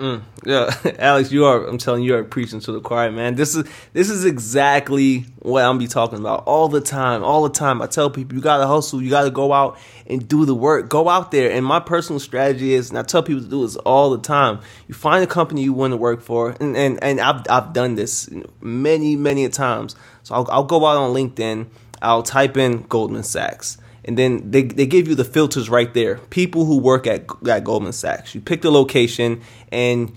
Mm, 0.00 0.22
yeah, 0.46 0.74
Alex, 0.98 1.30
you 1.30 1.44
are. 1.44 1.66
I'm 1.66 1.76
telling 1.76 2.02
you, 2.02 2.14
you 2.14 2.18
are 2.18 2.24
preaching 2.24 2.58
to 2.60 2.72
the 2.72 2.80
choir, 2.80 3.12
man. 3.12 3.34
This 3.34 3.54
is 3.54 3.66
this 3.92 4.08
is 4.08 4.24
exactly 4.24 5.26
what 5.40 5.62
I'm 5.62 5.76
be 5.76 5.86
talking 5.88 6.18
about 6.18 6.44
all 6.44 6.68
the 6.68 6.80
time. 6.80 7.22
All 7.22 7.42
the 7.42 7.50
time, 7.50 7.82
I 7.82 7.86
tell 7.86 8.08
people 8.08 8.34
you 8.34 8.40
gotta 8.40 8.66
hustle. 8.66 9.02
You 9.02 9.10
gotta 9.10 9.30
go 9.30 9.52
out 9.52 9.78
and 10.06 10.26
do 10.26 10.46
the 10.46 10.54
work. 10.54 10.88
Go 10.88 11.10
out 11.10 11.32
there. 11.32 11.50
And 11.50 11.66
my 11.66 11.80
personal 11.80 12.18
strategy 12.18 12.72
is, 12.72 12.88
and 12.88 12.98
I 12.98 13.02
tell 13.02 13.22
people 13.22 13.42
to 13.42 13.48
do 13.50 13.60
this 13.60 13.76
all 13.76 14.08
the 14.08 14.22
time. 14.22 14.60
You 14.88 14.94
find 14.94 15.22
a 15.22 15.26
company 15.26 15.62
you 15.62 15.74
want 15.74 15.92
to 15.92 15.98
work 15.98 16.22
for, 16.22 16.56
and 16.58 16.74
and, 16.78 16.98
and 17.04 17.20
I've 17.20 17.42
I've 17.50 17.74
done 17.74 17.94
this 17.96 18.30
many 18.62 19.16
many 19.16 19.46
times. 19.50 19.96
So 20.22 20.34
I'll, 20.34 20.48
I'll 20.50 20.64
go 20.64 20.86
out 20.86 20.96
on 20.96 21.12
LinkedIn. 21.14 21.66
I'll 22.00 22.22
type 22.22 22.56
in 22.56 22.84
Goldman 22.84 23.22
Sachs 23.22 23.76
and 24.04 24.16
then 24.16 24.50
they, 24.50 24.62
they 24.62 24.86
give 24.86 25.08
you 25.08 25.14
the 25.14 25.24
filters 25.24 25.68
right 25.68 25.92
there. 25.94 26.16
People 26.30 26.64
who 26.64 26.78
work 26.78 27.06
at, 27.06 27.26
at 27.48 27.64
Goldman 27.64 27.92
Sachs. 27.92 28.34
You 28.34 28.40
pick 28.40 28.62
the 28.62 28.70
location 28.70 29.40
and 29.70 30.12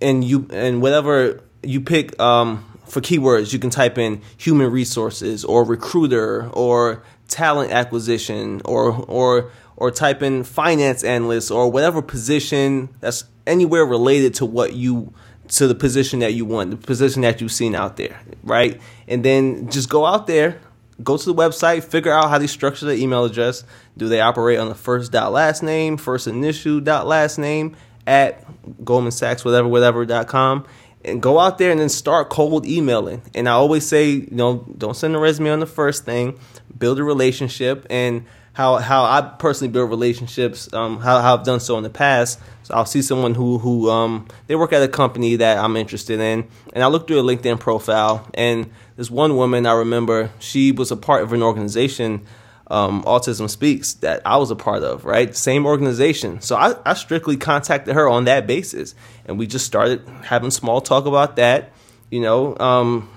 and 0.00 0.24
you 0.24 0.46
and 0.50 0.80
whatever 0.80 1.42
you 1.62 1.80
pick 1.80 2.18
um, 2.20 2.64
for 2.86 3.00
keywords, 3.00 3.52
you 3.52 3.58
can 3.58 3.70
type 3.70 3.98
in 3.98 4.22
human 4.36 4.70
resources 4.70 5.44
or 5.44 5.64
recruiter 5.64 6.48
or 6.50 7.02
talent 7.28 7.72
acquisition 7.72 8.62
or 8.64 8.92
or 9.08 9.50
or 9.76 9.90
type 9.90 10.22
in 10.22 10.44
finance 10.44 11.02
analyst 11.02 11.50
or 11.50 11.70
whatever 11.70 12.00
position 12.00 12.88
that's 13.00 13.24
anywhere 13.46 13.84
related 13.84 14.34
to 14.34 14.46
what 14.46 14.74
you 14.74 15.12
to 15.48 15.66
the 15.66 15.74
position 15.74 16.20
that 16.20 16.32
you 16.32 16.44
want, 16.44 16.70
the 16.70 16.76
position 16.76 17.22
that 17.22 17.40
you've 17.40 17.52
seen 17.52 17.74
out 17.74 17.96
there, 17.96 18.18
right? 18.42 18.80
And 19.06 19.24
then 19.24 19.68
just 19.68 19.88
go 19.88 20.06
out 20.06 20.26
there, 20.26 20.58
go 21.02 21.16
to 21.16 21.24
the 21.24 21.34
website, 21.34 21.84
figure 21.84 22.12
out 22.12 22.30
how 22.30 22.38
they 22.38 22.46
structure 22.46 22.86
the 22.86 22.94
email 22.94 23.24
address. 23.24 23.64
Do 23.96 24.08
they 24.08 24.20
operate 24.20 24.58
on 24.58 24.68
the 24.68 24.74
first 24.74 25.12
dot 25.12 25.32
last 25.32 25.62
name, 25.62 25.96
first 25.96 26.26
initial 26.26 26.80
dot 26.80 27.06
last 27.06 27.38
name 27.38 27.76
at 28.06 28.44
Goldman 28.84 29.12
Sachs, 29.12 29.44
whatever, 29.44 29.66
whatever 29.68 30.04
dot 30.04 30.28
com, 30.28 30.66
and 31.04 31.20
go 31.20 31.38
out 31.38 31.58
there 31.58 31.70
and 31.70 31.80
then 31.80 31.88
start 31.88 32.30
cold 32.30 32.66
emailing. 32.66 33.22
And 33.34 33.48
I 33.48 33.52
always 33.52 33.86
say, 33.86 34.10
you 34.10 34.28
know, 34.30 34.66
don't 34.76 34.96
send 34.96 35.16
a 35.16 35.18
resume 35.18 35.50
on 35.50 35.60
the 35.60 35.66
first 35.66 36.04
thing, 36.04 36.38
build 36.78 36.98
a 36.98 37.04
relationship. 37.04 37.86
And 37.90 38.26
how 38.54 38.76
how 38.76 39.04
I 39.04 39.20
personally 39.20 39.70
build 39.70 39.90
relationships, 39.90 40.72
um, 40.72 40.98
how, 40.98 41.20
how 41.20 41.36
I've 41.36 41.44
done 41.44 41.60
so 41.60 41.76
in 41.76 41.82
the 41.82 41.90
past. 41.90 42.40
So 42.62 42.74
I'll 42.74 42.86
see 42.86 43.02
someone 43.02 43.34
who 43.34 43.58
who 43.58 43.90
um, 43.90 44.26
they 44.46 44.56
work 44.56 44.72
at 44.72 44.82
a 44.82 44.88
company 44.88 45.36
that 45.36 45.58
I'm 45.58 45.76
interested 45.76 46.18
in, 46.18 46.48
and 46.72 46.82
I 46.82 46.86
look 46.86 47.06
through 47.06 47.20
a 47.20 47.22
LinkedIn 47.22 47.60
profile, 47.60 48.26
and 48.32 48.70
this 48.96 49.10
one 49.10 49.36
woman 49.36 49.66
I 49.66 49.72
remember, 49.72 50.30
she 50.38 50.72
was 50.72 50.90
a 50.90 50.96
part 50.96 51.24
of 51.24 51.32
an 51.32 51.42
organization, 51.42 52.24
um, 52.68 53.02
Autism 53.02 53.50
Speaks, 53.50 53.94
that 53.94 54.22
I 54.24 54.36
was 54.36 54.50
a 54.52 54.56
part 54.56 54.84
of, 54.84 55.04
right? 55.04 55.34
Same 55.36 55.66
organization. 55.66 56.40
So 56.40 56.56
I, 56.56 56.76
I 56.86 56.94
strictly 56.94 57.36
contacted 57.36 57.94
her 57.94 58.08
on 58.08 58.24
that 58.24 58.46
basis. 58.46 58.94
And 59.26 59.38
we 59.38 59.48
just 59.48 59.66
started 59.66 60.08
having 60.22 60.52
small 60.52 60.80
talk 60.80 61.06
about 61.06 61.36
that. 61.36 61.72
You 62.08 62.20
know, 62.20 62.56
um, 62.58 63.08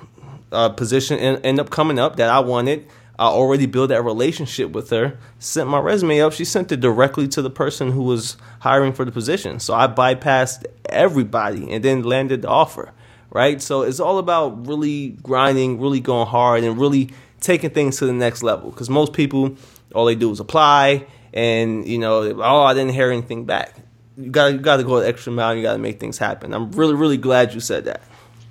position 0.76 1.20
ended 1.20 1.60
up 1.60 1.70
coming 1.70 2.00
up 2.00 2.16
that 2.16 2.30
I 2.30 2.40
wanted. 2.40 2.88
I 3.20 3.28
already 3.28 3.66
built 3.66 3.90
that 3.90 4.04
relationship 4.04 4.72
with 4.72 4.90
her, 4.92 5.18
sent 5.40 5.70
my 5.70 5.80
resume 5.80 6.22
up. 6.22 6.34
She 6.34 6.46
sent 6.46 6.72
it 6.72 6.80
directly 6.80 7.28
to 7.30 7.42
the 7.42 7.50
person 7.50 7.92
who 7.92 8.04
was 8.04 8.38
hiring 8.60 8.94
for 8.94 9.06
the 9.06 9.12
position. 9.12 9.60
So 9.60 9.74
I 9.74 9.88
bypassed 9.88 10.66
everybody 10.88 11.72
and 11.72 11.84
then 11.84 12.04
landed 12.04 12.44
the 12.44 12.50
offer 12.50 12.94
right? 13.30 13.62
So 13.62 13.82
it's 13.82 14.00
all 14.00 14.18
about 14.18 14.68
really 14.68 15.10
grinding, 15.10 15.80
really 15.80 16.00
going 16.00 16.28
hard, 16.28 16.64
and 16.64 16.80
really 16.80 17.10
taking 17.40 17.70
things 17.70 17.98
to 17.98 18.06
the 18.06 18.14
next 18.14 18.44
level. 18.44 18.72
Because 18.72 18.90
most 18.90 19.14
people, 19.14 19.56
all 19.94 20.06
they 20.06 20.16
do 20.16 20.32
is 20.32 20.40
apply, 20.40 21.06
and 21.34 21.88
you 21.88 21.98
know, 21.98 22.22
oh, 22.42 22.64
I 22.64 22.74
didn't 22.74 22.94
hear 22.94 23.12
anything 23.12 23.46
back. 23.46 23.74
You 24.18 24.32
got 24.32 24.54
you 24.54 24.60
got 24.60 24.78
to 24.78 24.84
go 24.84 25.00
the 25.00 25.08
extra 25.08 25.32
mile. 25.32 25.56
You 25.56 25.62
got 25.62 25.74
to 25.74 25.80
make 25.80 26.00
things 26.00 26.18
happen. 26.18 26.54
I'm 26.54 26.72
really 26.72 26.96
really 26.96 27.18
glad 27.18 27.54
you 27.54 27.60
said 27.60 27.86
that. 27.86 28.02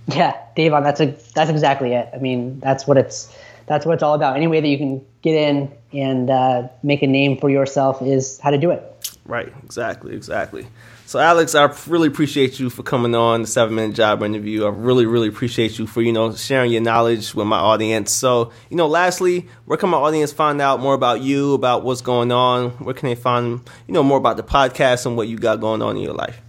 Yeah, 0.08 0.36
Dayvon, 0.56 0.84
that's 0.84 1.00
a 1.00 1.16
that's 1.34 1.50
exactly 1.50 1.92
it. 1.92 2.08
I 2.14 2.18
mean, 2.18 2.60
that's 2.60 2.86
what 2.86 2.96
it's 2.96 3.36
that's 3.66 3.84
what 3.84 3.94
it's 3.94 4.02
all 4.02 4.14
about. 4.14 4.36
Any 4.36 4.46
way 4.46 4.60
that 4.60 4.68
you 4.68 4.78
can 4.78 5.04
get 5.22 5.34
in 5.34 5.72
and 5.92 6.30
uh, 6.30 6.68
make 6.82 7.02
a 7.02 7.06
name 7.06 7.38
for 7.38 7.50
yourself 7.50 8.00
is 8.02 8.38
how 8.40 8.50
to 8.50 8.58
do 8.58 8.70
it. 8.70 8.92
Right. 9.24 9.52
Exactly. 9.64 10.14
Exactly. 10.14 10.66
So, 11.06 11.20
Alex, 11.20 11.54
I 11.54 11.72
really 11.86 12.08
appreciate 12.08 12.58
you 12.58 12.68
for 12.68 12.82
coming 12.82 13.14
on 13.14 13.42
the 13.42 13.46
seven 13.46 13.76
minute 13.76 13.94
job 13.94 14.24
interview. 14.24 14.66
I 14.66 14.70
really, 14.70 15.06
really 15.06 15.28
appreciate 15.28 15.78
you 15.78 15.86
for, 15.86 16.02
you 16.02 16.12
know, 16.12 16.34
sharing 16.34 16.72
your 16.72 16.82
knowledge 16.82 17.32
with 17.32 17.46
my 17.46 17.58
audience. 17.58 18.10
So, 18.12 18.50
you 18.70 18.76
know, 18.76 18.88
lastly, 18.88 19.46
where 19.66 19.78
can 19.78 19.90
my 19.90 19.98
audience 19.98 20.32
find 20.32 20.60
out 20.60 20.80
more 20.80 20.94
about 20.94 21.20
you, 21.20 21.54
about 21.54 21.84
what's 21.84 22.00
going 22.00 22.32
on? 22.32 22.70
Where 22.70 22.94
can 22.94 23.08
they 23.08 23.14
find, 23.14 23.60
you 23.86 23.94
know, 23.94 24.02
more 24.02 24.18
about 24.18 24.36
the 24.36 24.42
podcast 24.42 25.06
and 25.06 25.16
what 25.16 25.28
you 25.28 25.38
got 25.38 25.60
going 25.60 25.80
on 25.80 25.96
in 25.96 26.02
your 26.02 26.14
life? 26.14 26.40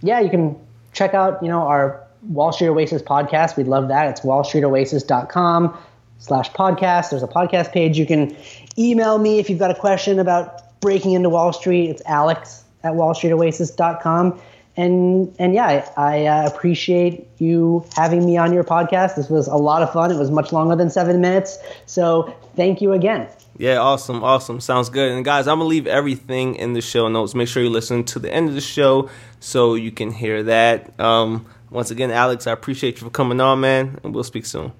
Yeah, 0.00 0.20
you 0.20 0.30
can 0.30 0.56
check 0.94 1.12
out, 1.12 1.42
you 1.42 1.48
know, 1.48 1.66
our 1.66 2.02
Wall 2.22 2.52
Street 2.52 2.68
Oasis 2.68 3.02
podcast. 3.02 3.58
We'd 3.58 3.68
love 3.68 3.88
that. 3.88 4.08
It's 4.08 4.20
wallstreetoasis.com 4.22 5.76
slash 6.18 6.50
podcast. 6.52 7.10
There's 7.10 7.22
a 7.22 7.28
podcast 7.28 7.72
page. 7.72 7.98
You 7.98 8.06
can 8.06 8.36
email 8.78 9.18
me 9.18 9.38
if 9.38 9.48
you've 9.50 9.58
got 9.58 9.70
a 9.70 9.74
question 9.74 10.18
about 10.18 10.80
breaking 10.80 11.12
into 11.12 11.28
Wall 11.28 11.52
Street. 11.52 11.90
It's 11.90 12.02
Alex 12.06 12.64
at 12.82 12.92
wallstreetoasis.com. 12.92 14.40
And 14.78 15.34
and 15.38 15.54
yeah, 15.54 15.88
I, 15.96 16.18
I 16.18 16.26
uh, 16.26 16.46
appreciate 16.46 17.26
you 17.38 17.86
having 17.94 18.26
me 18.26 18.36
on 18.36 18.52
your 18.52 18.62
podcast. 18.62 19.16
This 19.16 19.30
was 19.30 19.46
a 19.46 19.56
lot 19.56 19.82
of 19.82 19.90
fun. 19.90 20.10
It 20.10 20.18
was 20.18 20.30
much 20.30 20.52
longer 20.52 20.76
than 20.76 20.90
seven 20.90 21.20
minutes. 21.20 21.58
So 21.86 22.34
thank 22.56 22.82
you 22.82 22.92
again. 22.92 23.26
Yeah, 23.58 23.78
awesome, 23.78 24.22
awesome. 24.22 24.60
Sounds 24.60 24.90
good. 24.90 25.10
And 25.12 25.24
guys, 25.24 25.48
I'm 25.48 25.58
gonna 25.58 25.68
leave 25.68 25.86
everything 25.86 26.56
in 26.56 26.74
the 26.74 26.82
show 26.82 27.08
notes. 27.08 27.34
Make 27.34 27.48
sure 27.48 27.62
you 27.62 27.70
listen 27.70 28.04
to 28.04 28.18
the 28.18 28.30
end 28.30 28.50
of 28.50 28.54
the 28.54 28.60
show 28.60 29.08
so 29.40 29.76
you 29.76 29.90
can 29.90 30.10
hear 30.10 30.42
that. 30.42 30.98
Um, 31.00 31.46
once 31.70 31.90
again, 31.90 32.10
Alex, 32.10 32.46
I 32.46 32.52
appreciate 32.52 33.00
you 33.00 33.06
for 33.06 33.10
coming 33.10 33.40
on, 33.40 33.60
man, 33.60 33.98
and 34.04 34.14
we'll 34.14 34.24
speak 34.24 34.44
soon. 34.44 34.72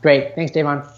Great. 0.00 0.34
Thanks, 0.34 0.52
Dayvon. 0.52 0.88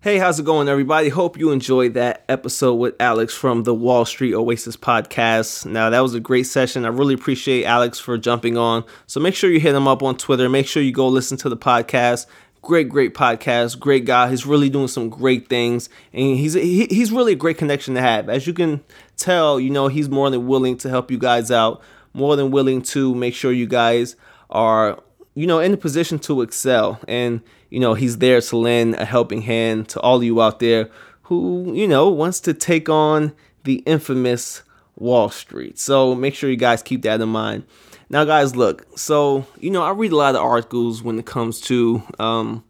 Hey, 0.00 0.18
how's 0.18 0.38
it 0.38 0.46
going, 0.46 0.68
everybody? 0.68 1.08
Hope 1.08 1.36
you 1.36 1.50
enjoyed 1.50 1.94
that 1.94 2.24
episode 2.28 2.74
with 2.76 2.94
Alex 3.00 3.34
from 3.34 3.64
the 3.64 3.74
Wall 3.74 4.04
Street 4.04 4.34
Oasis 4.34 4.76
podcast. 4.76 5.66
Now, 5.66 5.90
that 5.90 6.00
was 6.00 6.14
a 6.14 6.20
great 6.20 6.46
session. 6.46 6.84
I 6.84 6.88
really 6.88 7.14
appreciate 7.14 7.64
Alex 7.64 7.98
for 7.98 8.16
jumping 8.16 8.56
on. 8.56 8.84
So 9.06 9.20
make 9.20 9.34
sure 9.34 9.50
you 9.50 9.58
hit 9.58 9.74
him 9.74 9.88
up 9.88 10.02
on 10.02 10.16
Twitter. 10.16 10.48
Make 10.48 10.66
sure 10.66 10.82
you 10.82 10.92
go 10.92 11.08
listen 11.08 11.36
to 11.38 11.48
the 11.48 11.56
podcast. 11.56 12.26
Great, 12.62 12.88
great 12.88 13.14
podcast. 13.14 13.78
Great 13.78 14.04
guy. 14.04 14.30
He's 14.30 14.46
really 14.46 14.70
doing 14.70 14.88
some 14.88 15.08
great 15.08 15.48
things, 15.48 15.88
and 16.12 16.36
he's 16.36 16.54
he, 16.54 16.86
he's 16.86 17.12
really 17.12 17.32
a 17.32 17.36
great 17.36 17.58
connection 17.58 17.94
to 17.94 18.00
have. 18.00 18.28
As 18.28 18.46
you 18.46 18.54
can 18.54 18.82
tell, 19.16 19.60
you 19.60 19.70
know 19.70 19.88
he's 19.88 20.08
more 20.08 20.30
than 20.30 20.46
willing 20.46 20.76
to 20.78 20.88
help 20.88 21.10
you 21.10 21.18
guys 21.18 21.50
out. 21.50 21.80
More 22.12 22.34
than 22.34 22.50
willing 22.50 22.82
to 22.82 23.14
make 23.14 23.34
sure 23.34 23.52
you 23.52 23.66
guys 23.66 24.16
are 24.50 25.00
you 25.34 25.46
know 25.46 25.60
in 25.60 25.70
the 25.70 25.76
position 25.76 26.18
to 26.20 26.42
excel 26.42 26.98
and 27.06 27.40
you 27.70 27.80
know, 27.80 27.94
he's 27.94 28.18
there 28.18 28.40
to 28.40 28.56
lend 28.56 28.94
a 28.94 29.04
helping 29.04 29.42
hand 29.42 29.88
to 29.90 30.00
all 30.00 30.22
you 30.22 30.40
out 30.40 30.60
there 30.60 30.88
who, 31.22 31.72
you 31.74 31.88
know, 31.88 32.08
wants 32.08 32.40
to 32.40 32.54
take 32.54 32.88
on 32.88 33.32
the 33.64 33.76
infamous 33.86 34.62
Wall 34.96 35.28
Street. 35.28 35.78
So 35.78 36.14
make 36.14 36.34
sure 36.34 36.50
you 36.50 36.56
guys 36.56 36.82
keep 36.82 37.02
that 37.02 37.20
in 37.20 37.28
mind. 37.28 37.64
Now, 38.08 38.24
guys, 38.24 38.54
look, 38.54 38.86
so, 38.96 39.46
you 39.58 39.70
know, 39.70 39.82
I 39.82 39.90
read 39.90 40.12
a 40.12 40.16
lot 40.16 40.36
of 40.36 40.42
articles 40.42 41.02
when 41.02 41.18
it 41.18 41.26
comes 41.26 41.60
to 41.62 42.02
um, 42.18 42.64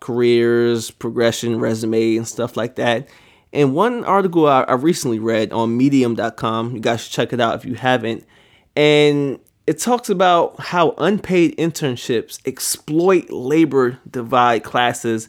careers, 0.00 0.90
progression, 0.90 1.58
resume, 1.58 2.16
and 2.16 2.28
stuff 2.28 2.56
like 2.56 2.76
that. 2.76 3.08
And 3.52 3.74
one 3.74 4.04
article 4.04 4.46
I, 4.46 4.62
I 4.62 4.74
recently 4.74 5.18
read 5.18 5.52
on 5.52 5.76
medium.com, 5.76 6.74
you 6.74 6.80
guys 6.80 7.02
should 7.02 7.12
check 7.12 7.32
it 7.32 7.40
out 7.40 7.56
if 7.56 7.64
you 7.64 7.74
haven't. 7.74 8.24
And 8.76 9.40
it 9.66 9.78
talks 9.78 10.08
about 10.08 10.58
how 10.58 10.94
unpaid 10.98 11.56
internships 11.56 12.40
exploit 12.46 13.30
labor 13.30 13.98
divide 14.10 14.64
classes 14.64 15.28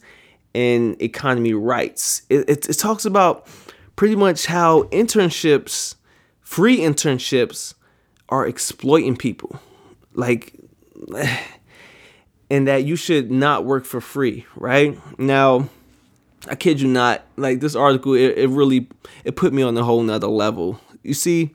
and 0.53 1.01
economy 1.01 1.53
rights. 1.53 2.23
It, 2.29 2.49
it, 2.49 2.69
it, 2.69 2.73
talks 2.73 3.05
about 3.05 3.47
pretty 3.95 4.15
much 4.15 4.45
how 4.45 4.83
internships, 4.83 5.95
free 6.41 6.79
internships, 6.79 7.75
are 8.29 8.47
exploiting 8.47 9.15
people. 9.15 9.59
Like, 10.13 10.55
and 12.49 12.67
that 12.67 12.83
you 12.83 12.95
should 12.95 13.31
not 13.31 13.65
work 13.65 13.85
for 13.85 14.01
free, 14.01 14.45
right? 14.55 14.97
Now, 15.19 15.69
I 16.47 16.55
kid 16.55 16.81
you 16.81 16.87
not, 16.87 17.23
like 17.37 17.59
this 17.59 17.75
article, 17.75 18.13
it, 18.13 18.37
it 18.37 18.49
really 18.49 18.89
it 19.23 19.35
put 19.35 19.53
me 19.53 19.61
on 19.61 19.77
a 19.77 19.83
whole 19.83 20.01
nother 20.01 20.27
level. 20.27 20.79
You 21.03 21.13
see, 21.13 21.53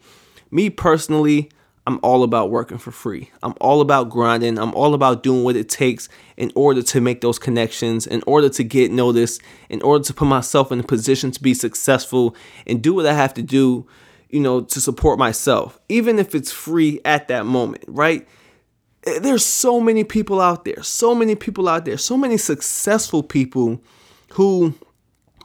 me 0.50 0.70
personally, 0.70 1.50
I'm 1.86 2.00
all 2.02 2.24
about 2.24 2.50
working 2.50 2.78
for 2.78 2.90
free. 2.90 3.30
I'm 3.44 3.54
all 3.60 3.80
about 3.80 4.10
grinding. 4.10 4.58
I'm 4.58 4.74
all 4.74 4.92
about 4.92 5.22
doing 5.22 5.44
what 5.44 5.54
it 5.54 5.68
takes 5.68 6.08
in 6.36 6.50
order 6.56 6.82
to 6.82 7.00
make 7.00 7.20
those 7.20 7.38
connections, 7.38 8.06
in 8.06 8.24
order 8.26 8.48
to 8.48 8.64
get 8.64 8.90
noticed, 8.90 9.40
in 9.68 9.80
order 9.82 10.02
to 10.04 10.12
put 10.12 10.26
myself 10.26 10.72
in 10.72 10.80
a 10.80 10.82
position 10.82 11.30
to 11.30 11.42
be 11.42 11.54
successful 11.54 12.34
and 12.66 12.82
do 12.82 12.92
what 12.92 13.06
I 13.06 13.12
have 13.12 13.34
to 13.34 13.42
do, 13.42 13.86
you 14.28 14.40
know, 14.40 14.62
to 14.62 14.80
support 14.80 15.18
myself, 15.18 15.78
even 15.88 16.18
if 16.18 16.34
it's 16.34 16.50
free 16.50 17.00
at 17.04 17.28
that 17.28 17.46
moment, 17.46 17.84
right? 17.86 18.26
Eh, 19.04 19.20
there's 19.20 19.46
so 19.46 19.80
many 19.80 20.02
people 20.02 20.40
out 20.40 20.64
there, 20.64 20.82
so 20.82 21.14
many 21.14 21.36
people 21.36 21.68
out 21.68 21.84
there, 21.84 21.98
so 21.98 22.16
many 22.16 22.36
successful 22.36 23.22
people 23.22 23.80
who 24.32 24.74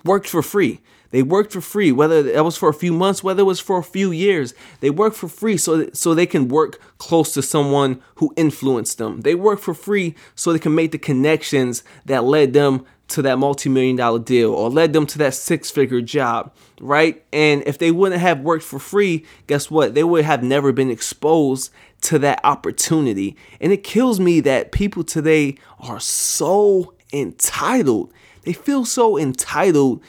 worked 0.04 0.28
for 0.28 0.42
free. 0.42 0.82
They 1.12 1.24
worked 1.24 1.53
for 1.53 1.62
free, 1.62 1.91
whether 1.91 2.24
that 2.24 2.43
was 2.43 2.57
for 2.57 2.70
a 2.70 2.74
few 2.74 2.93
months, 2.93 3.24
whether 3.24 3.41
it 3.41 3.45
was 3.45 3.59
for 3.59 3.78
a 3.80 3.84
few 3.84 4.12
years. 4.12 4.53
They 4.80 4.89
worked 4.89 5.16
for 5.16 5.28
free 5.28 5.57
so 5.57 5.89
so 5.93 6.14
they 6.14 6.26
can 6.26 6.47
work 6.47 6.82
close 6.97 7.34
to 7.34 7.41
someone 7.41 8.01
who 8.16 8.34
influenced 8.36 8.97
them. 8.97 9.22
They 9.22 9.36
work 9.36 9.59
for 9.59 9.74
free 9.74 10.16
so 10.36 10.51
they 10.51 10.59
can 10.59 10.76
make 10.76 10.91
the 10.91 10.97
connections 10.97 11.84
that 12.05 12.24
led 12.24 12.53
them 12.53 12.86
to 13.09 13.22
that 13.22 13.38
multi-million 13.38 13.97
dollar 13.97 14.20
deal 14.20 14.53
or 14.53 14.70
led 14.70 14.93
them 14.93 15.05
to 15.05 15.18
that 15.18 15.34
six-figure 15.34 15.99
job, 15.99 16.53
right? 16.80 17.24
And 17.34 17.62
if 17.66 17.78
they 17.78 17.91
wouldn't 17.91 18.22
have 18.22 18.39
worked 18.39 18.64
for 18.64 18.80
free, 18.80 19.26
guess 19.47 19.70
what? 19.70 19.95
They 19.95 20.03
would 20.03 20.24
have 20.24 20.43
never 20.43 20.72
been 20.72 20.89
exposed 20.89 21.72
to 22.03 22.20
that 22.20 22.39
opportunity. 22.45 23.36
And 23.59 23.74
it 23.74 23.84
kills 23.84 24.20
me 24.20 24.39
that 24.41 24.72
people 24.72 25.03
today 25.03 25.57
are 25.78 25.99
so 25.99 26.93
entitled. 27.12 28.14
They 28.43 28.53
feel 28.53 28.86
so 28.86 29.18
entitled 29.18 30.01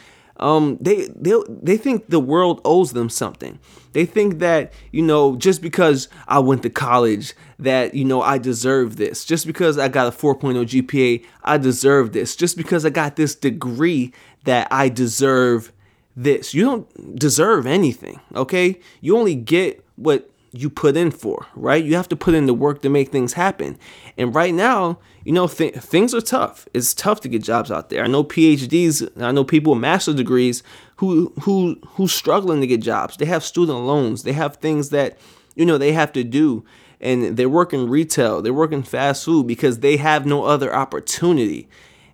um, 0.43 0.77
they 0.81 1.07
they 1.15 1.35
they 1.49 1.77
think 1.77 2.09
the 2.09 2.21
world 2.21 2.61
owes 2.65 2.93
them 2.93 3.09
something. 3.09 3.59
They 3.93 4.05
think 4.05 4.41
that 4.41 4.73
you 4.91 5.03
know 5.03 5.37
just 5.37 5.63
because 5.63 6.09
I 6.27 6.41
went 6.41 6.63
to 6.65 6.71
college 6.71 7.35
that 7.61 7.95
you 7.95 8.05
know 8.05 8.21
I 8.23 8.39
deserve 8.39 8.97
this. 8.97 9.25
Just 9.25 9.47
because 9.47 9.79
I 9.79 9.89
got 9.89 10.09
a 10.09 10.17
4.0 10.17 10.65
GPA, 10.65 11.25
I 11.45 11.59
deserve 11.59 12.13
this. 12.13 12.35
Just 12.35 12.57
because 12.57 12.85
I 12.85 12.91
got 12.91 13.17
this 13.17 13.35
degree 13.37 14.13
that 14.45 14.67
I 14.71 14.89
deserve 14.89 15.73
this. 16.17 16.53
You 16.53 16.65
don't 16.65 17.19
deserve 17.19 17.67
anything, 17.67 18.21
okay? 18.35 18.81
You 19.01 19.17
only 19.17 19.37
get 19.37 19.85
what 19.97 20.29
you 20.53 20.69
put 20.69 20.97
in 20.97 21.11
for, 21.11 21.47
right? 21.55 21.83
You 21.83 21.97
have 21.97 22.09
to 22.11 22.17
put 22.17 22.35
in 22.35 22.47
the 22.47 22.55
work 22.55 22.83
to 22.83 22.91
make 22.91 23.11
things 23.11 23.33
happen. 23.33 23.79
And 24.19 24.35
right 24.35 24.53
now, 24.53 24.99
you 25.25 25.33
know, 25.33 25.49
th- 25.49 25.75
things 25.75 26.15
are 26.15 26.21
tough. 26.21 26.69
It's 26.75 26.93
tough 26.93 27.21
to 27.23 27.29
get 27.29 27.43
jobs 27.43 27.71
out 27.71 27.89
there. 27.89 28.05
I 28.05 28.07
know 28.07 28.23
PhDs, 28.23 29.09
I 29.23 29.33
know 29.33 29.45
people 29.45 29.73
with 29.73 29.81
master's 29.81 30.15
degrees 30.15 30.63
who 30.97 31.33
who 31.43 31.81
who's 31.95 32.13
struggling 32.13 32.61
to 32.61 32.67
get 32.67 32.83
jobs. 32.83 33.17
They 33.17 33.25
have 33.25 33.43
student 33.43 33.79
loans. 33.81 34.25
They 34.25 34.35
have 34.35 34.57
things 34.57 34.91
that, 34.91 35.19
you 35.55 35.65
know, 35.65 35.79
they 35.79 35.93
have 35.93 36.13
to 36.13 36.23
do. 36.23 36.65
And 37.01 37.37
they're 37.37 37.49
working 37.49 37.89
retail, 37.89 38.43
they're 38.43 38.53
working 38.53 38.85
fast 38.85 39.25
food 39.25 39.47
because 39.47 39.81
they 39.81 39.97
have 39.97 40.25
no 40.27 40.45
other 40.45 40.73
opportunity. 40.73 41.69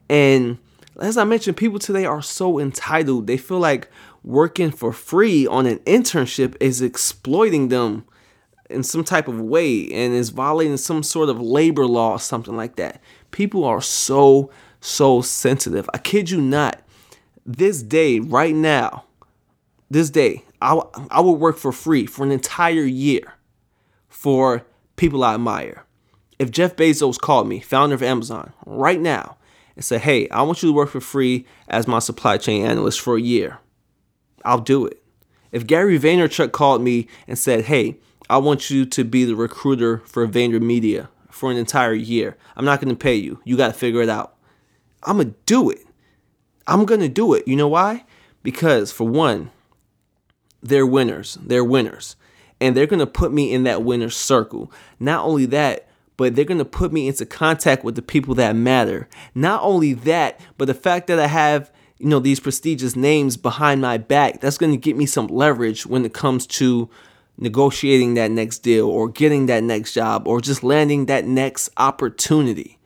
And 0.08 0.58
as 0.98 1.18
I 1.18 1.24
mentioned, 1.24 1.56
people 1.56 1.78
today 1.78 2.06
are 2.06 2.22
so 2.22 2.58
entitled. 2.58 3.26
They 3.26 3.36
feel 3.36 3.58
like 3.58 3.88
working 4.24 4.70
for 4.70 4.92
free 4.92 5.46
on 5.46 5.66
an 5.66 5.78
internship 5.80 6.56
is 6.60 6.80
exploiting 6.80 7.68
them 7.68 8.04
in 8.70 8.82
some 8.82 9.04
type 9.04 9.28
of 9.28 9.40
way 9.40 9.90
and 9.92 10.14
is 10.14 10.30
violating 10.30 10.76
some 10.76 11.02
sort 11.02 11.28
of 11.28 11.40
labor 11.40 11.86
law 11.86 12.12
or 12.12 12.18
something 12.18 12.56
like 12.56 12.76
that. 12.76 13.00
People 13.30 13.64
are 13.64 13.80
so, 13.80 14.50
so 14.80 15.20
sensitive. 15.20 15.88
I 15.94 15.98
kid 15.98 16.30
you 16.30 16.40
not. 16.40 16.80
This 17.46 17.82
day, 17.82 18.20
right 18.20 18.54
now, 18.54 19.04
this 19.90 20.10
day, 20.10 20.44
I, 20.60 20.80
I 21.10 21.20
would 21.20 21.32
work 21.32 21.56
for 21.56 21.72
free 21.72 22.04
for 22.04 22.24
an 22.24 22.32
entire 22.32 22.84
year 22.84 23.34
for 24.08 24.66
people 24.96 25.24
I 25.24 25.34
admire. 25.34 25.84
If 26.38 26.50
Jeff 26.50 26.76
Bezos 26.76 27.18
called 27.18 27.48
me, 27.48 27.60
founder 27.60 27.94
of 27.94 28.02
Amazon, 28.02 28.52
right 28.66 29.00
now, 29.00 29.36
and 29.76 29.84
said, 29.84 30.02
Hey, 30.02 30.28
I 30.28 30.42
want 30.42 30.62
you 30.62 30.68
to 30.68 30.74
work 30.74 30.90
for 30.90 31.00
free 31.00 31.46
as 31.68 31.88
my 31.88 32.00
supply 32.00 32.36
chain 32.36 32.66
analyst 32.66 33.00
for 33.00 33.16
a 33.16 33.20
year, 33.20 33.58
I'll 34.44 34.60
do 34.60 34.86
it. 34.86 35.02
If 35.52 35.66
Gary 35.66 35.98
Vaynerchuk 35.98 36.52
called 36.52 36.82
me 36.82 37.08
and 37.26 37.38
said, 37.38 37.64
Hey, 37.64 37.96
I 38.30 38.38
want 38.38 38.70
you 38.70 38.84
to 38.84 39.04
be 39.04 39.24
the 39.24 39.36
recruiter 39.36 39.98
for 40.06 40.26
VaynerMedia 40.26 41.08
for 41.30 41.50
an 41.50 41.56
entire 41.56 41.94
year. 41.94 42.36
I'm 42.56 42.64
not 42.64 42.80
going 42.80 42.94
to 42.94 42.98
pay 42.98 43.14
you. 43.14 43.40
You 43.44 43.56
got 43.56 43.68
to 43.68 43.72
figure 43.72 44.02
it 44.02 44.08
out. 44.08 44.36
I'm 45.02 45.16
going 45.16 45.30
to 45.30 45.36
do 45.46 45.70
it. 45.70 45.86
I'm 46.66 46.84
going 46.84 47.00
to 47.00 47.08
do 47.08 47.32
it. 47.34 47.48
You 47.48 47.56
know 47.56 47.68
why? 47.68 48.04
Because, 48.42 48.92
for 48.92 49.08
one, 49.08 49.50
they're 50.62 50.86
winners. 50.86 51.38
They're 51.40 51.64
winners. 51.64 52.16
And 52.60 52.76
they're 52.76 52.86
going 52.86 52.98
to 52.98 53.06
put 53.06 53.32
me 53.32 53.52
in 53.52 53.62
that 53.64 53.82
winner's 53.82 54.16
circle. 54.16 54.70
Not 54.98 55.24
only 55.24 55.46
that, 55.46 55.88
but 56.16 56.34
they're 56.34 56.44
going 56.44 56.58
to 56.58 56.64
put 56.64 56.92
me 56.92 57.08
into 57.08 57.24
contact 57.24 57.84
with 57.84 57.94
the 57.94 58.02
people 58.02 58.34
that 58.34 58.56
matter. 58.56 59.08
Not 59.34 59.62
only 59.62 59.92
that, 59.94 60.40
but 60.58 60.66
the 60.66 60.74
fact 60.74 61.06
that 61.06 61.20
I 61.20 61.28
have 61.28 61.70
you 61.98 62.08
know 62.08 62.20
these 62.20 62.40
prestigious 62.40 62.94
names 62.94 63.36
behind 63.36 63.80
my 63.80 63.98
back 63.98 64.40
that's 64.40 64.58
going 64.58 64.72
to 64.72 64.78
get 64.78 64.96
me 64.96 65.04
some 65.04 65.26
leverage 65.26 65.84
when 65.84 66.04
it 66.04 66.14
comes 66.14 66.46
to 66.46 66.88
negotiating 67.38 68.14
that 68.14 68.30
next 68.30 68.58
deal 68.58 68.88
or 68.88 69.08
getting 69.08 69.46
that 69.46 69.62
next 69.62 69.92
job 69.92 70.26
or 70.26 70.40
just 70.40 70.62
landing 70.62 71.06
that 71.06 71.24
next 71.24 71.70
opportunity. 71.76 72.78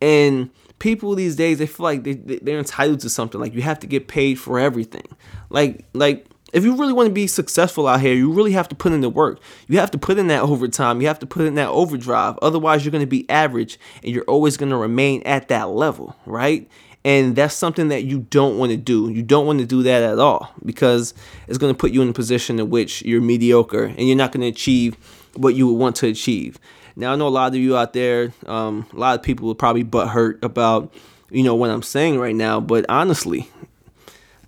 And 0.00 0.50
people 0.78 1.14
these 1.14 1.34
days 1.34 1.58
they 1.58 1.66
feel 1.66 1.84
like 1.84 2.04
they, 2.04 2.14
they're 2.14 2.58
entitled 2.58 3.00
to 3.00 3.10
something 3.10 3.40
like 3.40 3.54
you 3.54 3.62
have 3.62 3.80
to 3.80 3.86
get 3.86 4.06
paid 4.06 4.38
for 4.38 4.58
everything. 4.58 5.06
Like 5.50 5.86
like 5.94 6.26
if 6.52 6.64
you 6.64 6.76
really 6.76 6.92
want 6.92 7.08
to 7.08 7.12
be 7.12 7.26
successful 7.26 7.86
out 7.86 8.00
here, 8.00 8.14
you 8.14 8.32
really 8.32 8.52
have 8.52 8.68
to 8.68 8.74
put 8.74 8.92
in 8.92 9.00
the 9.00 9.10
work. 9.10 9.40
You 9.66 9.78
have 9.78 9.90
to 9.90 9.98
put 9.98 10.18
in 10.18 10.28
that 10.28 10.42
overtime. 10.42 11.00
You 11.00 11.08
have 11.08 11.18
to 11.18 11.26
put 11.26 11.44
in 11.44 11.56
that 11.56 11.68
overdrive. 11.68 12.38
Otherwise, 12.40 12.84
you're 12.84 12.92
going 12.92 13.02
to 13.02 13.06
be 13.06 13.28
average 13.28 13.78
and 14.02 14.12
you're 14.12 14.24
always 14.24 14.56
going 14.56 14.70
to 14.70 14.76
remain 14.76 15.22
at 15.24 15.48
that 15.48 15.70
level, 15.70 16.16
right? 16.24 16.68
And 17.04 17.36
that's 17.36 17.54
something 17.54 17.88
that 17.88 18.04
you 18.04 18.26
don't 18.30 18.58
want 18.58 18.70
to 18.70 18.76
do. 18.76 19.10
You 19.10 19.22
don't 19.22 19.46
want 19.46 19.60
to 19.60 19.66
do 19.66 19.82
that 19.84 20.02
at 20.02 20.18
all 20.18 20.52
because 20.64 21.14
it's 21.46 21.58
going 21.58 21.72
to 21.72 21.78
put 21.78 21.92
you 21.92 22.02
in 22.02 22.08
a 22.08 22.12
position 22.12 22.58
in 22.58 22.70
which 22.70 23.02
you're 23.02 23.20
mediocre 23.20 23.84
and 23.84 24.06
you're 24.06 24.16
not 24.16 24.32
going 24.32 24.42
to 24.42 24.48
achieve 24.48 24.96
what 25.34 25.54
you 25.54 25.68
would 25.68 25.78
want 25.78 25.96
to 25.96 26.08
achieve. 26.08 26.58
Now, 26.96 27.12
I 27.12 27.16
know 27.16 27.28
a 27.28 27.30
lot 27.30 27.48
of 27.48 27.54
you 27.54 27.76
out 27.76 27.92
there, 27.92 28.32
um, 28.46 28.86
a 28.92 28.96
lot 28.96 29.16
of 29.16 29.22
people 29.22 29.46
will 29.46 29.54
probably 29.54 29.84
butt 29.84 30.08
hurt 30.08 30.42
about, 30.42 30.92
you 31.30 31.44
know, 31.44 31.54
what 31.54 31.70
I'm 31.70 31.82
saying 31.82 32.18
right 32.18 32.34
now. 32.34 32.58
But 32.60 32.84
honestly, 32.88 33.48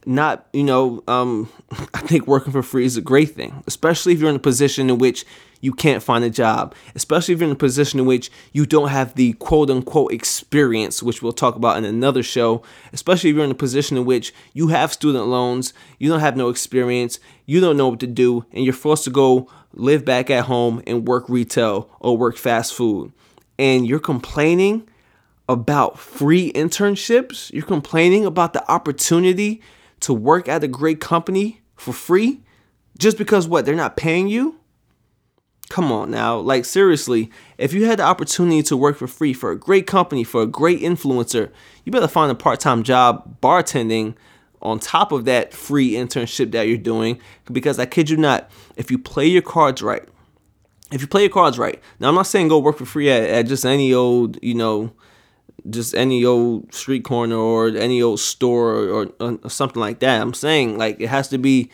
not, 0.04 0.48
you 0.52 0.64
know, 0.64 1.04
um, 1.06 1.48
I 1.94 2.00
think 2.00 2.26
working 2.26 2.52
for 2.52 2.62
free 2.62 2.84
is 2.84 2.96
a 2.96 3.00
great 3.00 3.30
thing, 3.30 3.62
especially 3.68 4.14
if 4.14 4.20
you're 4.20 4.30
in 4.30 4.36
a 4.36 4.40
position 4.40 4.90
in 4.90 4.98
which 4.98 5.24
you 5.60 5.72
can't 5.72 6.02
find 6.02 6.24
a 6.24 6.30
job, 6.30 6.74
especially 6.94 7.34
if 7.34 7.40
you're 7.40 7.48
in 7.48 7.54
a 7.54 7.58
position 7.58 8.00
in 8.00 8.06
which 8.06 8.30
you 8.52 8.66
don't 8.66 8.88
have 8.88 9.14
the 9.14 9.34
quote 9.34 9.70
unquote 9.70 10.12
experience, 10.12 11.02
which 11.02 11.22
we'll 11.22 11.32
talk 11.32 11.56
about 11.56 11.76
in 11.76 11.84
another 11.84 12.22
show, 12.22 12.62
especially 12.92 13.30
if 13.30 13.36
you're 13.36 13.44
in 13.44 13.50
a 13.50 13.54
position 13.54 13.96
in 13.96 14.04
which 14.04 14.32
you 14.52 14.68
have 14.68 14.92
student 14.92 15.26
loans, 15.26 15.74
you 15.98 16.08
don't 16.08 16.20
have 16.20 16.36
no 16.36 16.48
experience, 16.48 17.20
you 17.46 17.60
don't 17.60 17.76
know 17.76 17.88
what 17.88 18.00
to 18.00 18.06
do, 18.06 18.44
and 18.52 18.64
you're 18.64 18.72
forced 18.72 19.04
to 19.04 19.10
go 19.10 19.50
live 19.72 20.04
back 20.04 20.30
at 20.30 20.44
home 20.44 20.82
and 20.86 21.06
work 21.06 21.28
retail 21.28 21.90
or 22.00 22.16
work 22.16 22.36
fast 22.36 22.74
food. 22.74 23.12
And 23.58 23.86
you're 23.86 23.98
complaining 23.98 24.88
about 25.48 25.98
free 25.98 26.52
internships, 26.52 27.52
you're 27.52 27.64
complaining 27.64 28.24
about 28.24 28.52
the 28.52 28.70
opportunity 28.70 29.60
to 30.00 30.14
work 30.14 30.48
at 30.48 30.64
a 30.64 30.68
great 30.68 31.00
company 31.00 31.60
for 31.74 31.92
free 31.92 32.40
just 32.98 33.18
because 33.18 33.48
what 33.48 33.64
they're 33.64 33.74
not 33.74 33.96
paying 33.96 34.28
you 34.28 34.59
Come 35.70 35.92
on 35.92 36.10
now, 36.10 36.36
like 36.36 36.64
seriously, 36.64 37.30
if 37.56 37.72
you 37.72 37.86
had 37.86 38.00
the 38.00 38.02
opportunity 38.02 38.60
to 38.64 38.76
work 38.76 38.96
for 38.96 39.06
free 39.06 39.32
for 39.32 39.52
a 39.52 39.56
great 39.56 39.86
company, 39.86 40.24
for 40.24 40.42
a 40.42 40.46
great 40.46 40.80
influencer, 40.80 41.48
you 41.84 41.92
better 41.92 42.08
find 42.08 42.28
a 42.28 42.34
part 42.34 42.58
time 42.58 42.82
job 42.82 43.40
bartending 43.40 44.16
on 44.60 44.80
top 44.80 45.12
of 45.12 45.26
that 45.26 45.54
free 45.54 45.92
internship 45.92 46.50
that 46.50 46.66
you're 46.66 46.76
doing. 46.76 47.20
Because 47.52 47.78
I 47.78 47.86
kid 47.86 48.10
you 48.10 48.16
not, 48.16 48.50
if 48.76 48.90
you 48.90 48.98
play 48.98 49.28
your 49.28 49.42
cards 49.42 49.80
right, 49.80 50.02
if 50.90 51.00
you 51.02 51.06
play 51.06 51.22
your 51.22 51.30
cards 51.30 51.56
right, 51.56 51.80
now 52.00 52.08
I'm 52.08 52.16
not 52.16 52.26
saying 52.26 52.48
go 52.48 52.58
work 52.58 52.78
for 52.78 52.84
free 52.84 53.08
at, 53.08 53.22
at 53.30 53.46
just 53.46 53.64
any 53.64 53.94
old, 53.94 54.40
you 54.42 54.54
know, 54.54 54.90
just 55.68 55.94
any 55.94 56.24
old 56.24 56.74
street 56.74 57.04
corner 57.04 57.36
or 57.36 57.68
any 57.68 58.02
old 58.02 58.18
store 58.18 58.74
or, 58.74 59.12
or, 59.20 59.38
or 59.44 59.50
something 59.50 59.78
like 59.80 60.00
that. 60.00 60.20
I'm 60.20 60.34
saying 60.34 60.78
like 60.78 61.00
it 61.00 61.10
has 61.10 61.28
to 61.28 61.38
be, 61.38 61.70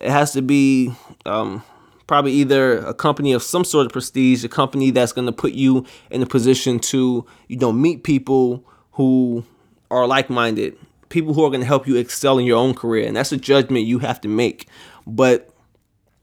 it 0.00 0.10
has 0.10 0.32
to 0.34 0.40
be, 0.40 0.94
um, 1.26 1.64
probably 2.06 2.32
either 2.32 2.78
a 2.78 2.94
company 2.94 3.32
of 3.32 3.42
some 3.42 3.64
sort 3.64 3.86
of 3.86 3.92
prestige, 3.92 4.44
a 4.44 4.48
company 4.48 4.90
that's 4.90 5.12
going 5.12 5.26
to 5.26 5.32
put 5.32 5.52
you 5.52 5.84
in 6.10 6.22
a 6.22 6.26
position 6.26 6.78
to, 6.78 7.26
you 7.48 7.56
know, 7.56 7.72
meet 7.72 8.04
people 8.04 8.64
who 8.92 9.44
are 9.90 10.06
like-minded, 10.06 10.76
people 11.08 11.34
who 11.34 11.44
are 11.44 11.50
going 11.50 11.60
to 11.60 11.66
help 11.66 11.86
you 11.86 11.96
excel 11.96 12.38
in 12.38 12.46
your 12.46 12.58
own 12.58 12.74
career, 12.74 13.06
and 13.06 13.16
that's 13.16 13.32
a 13.32 13.36
judgment 13.36 13.86
you 13.86 13.98
have 14.00 14.20
to 14.20 14.28
make. 14.28 14.68
But 15.06 15.50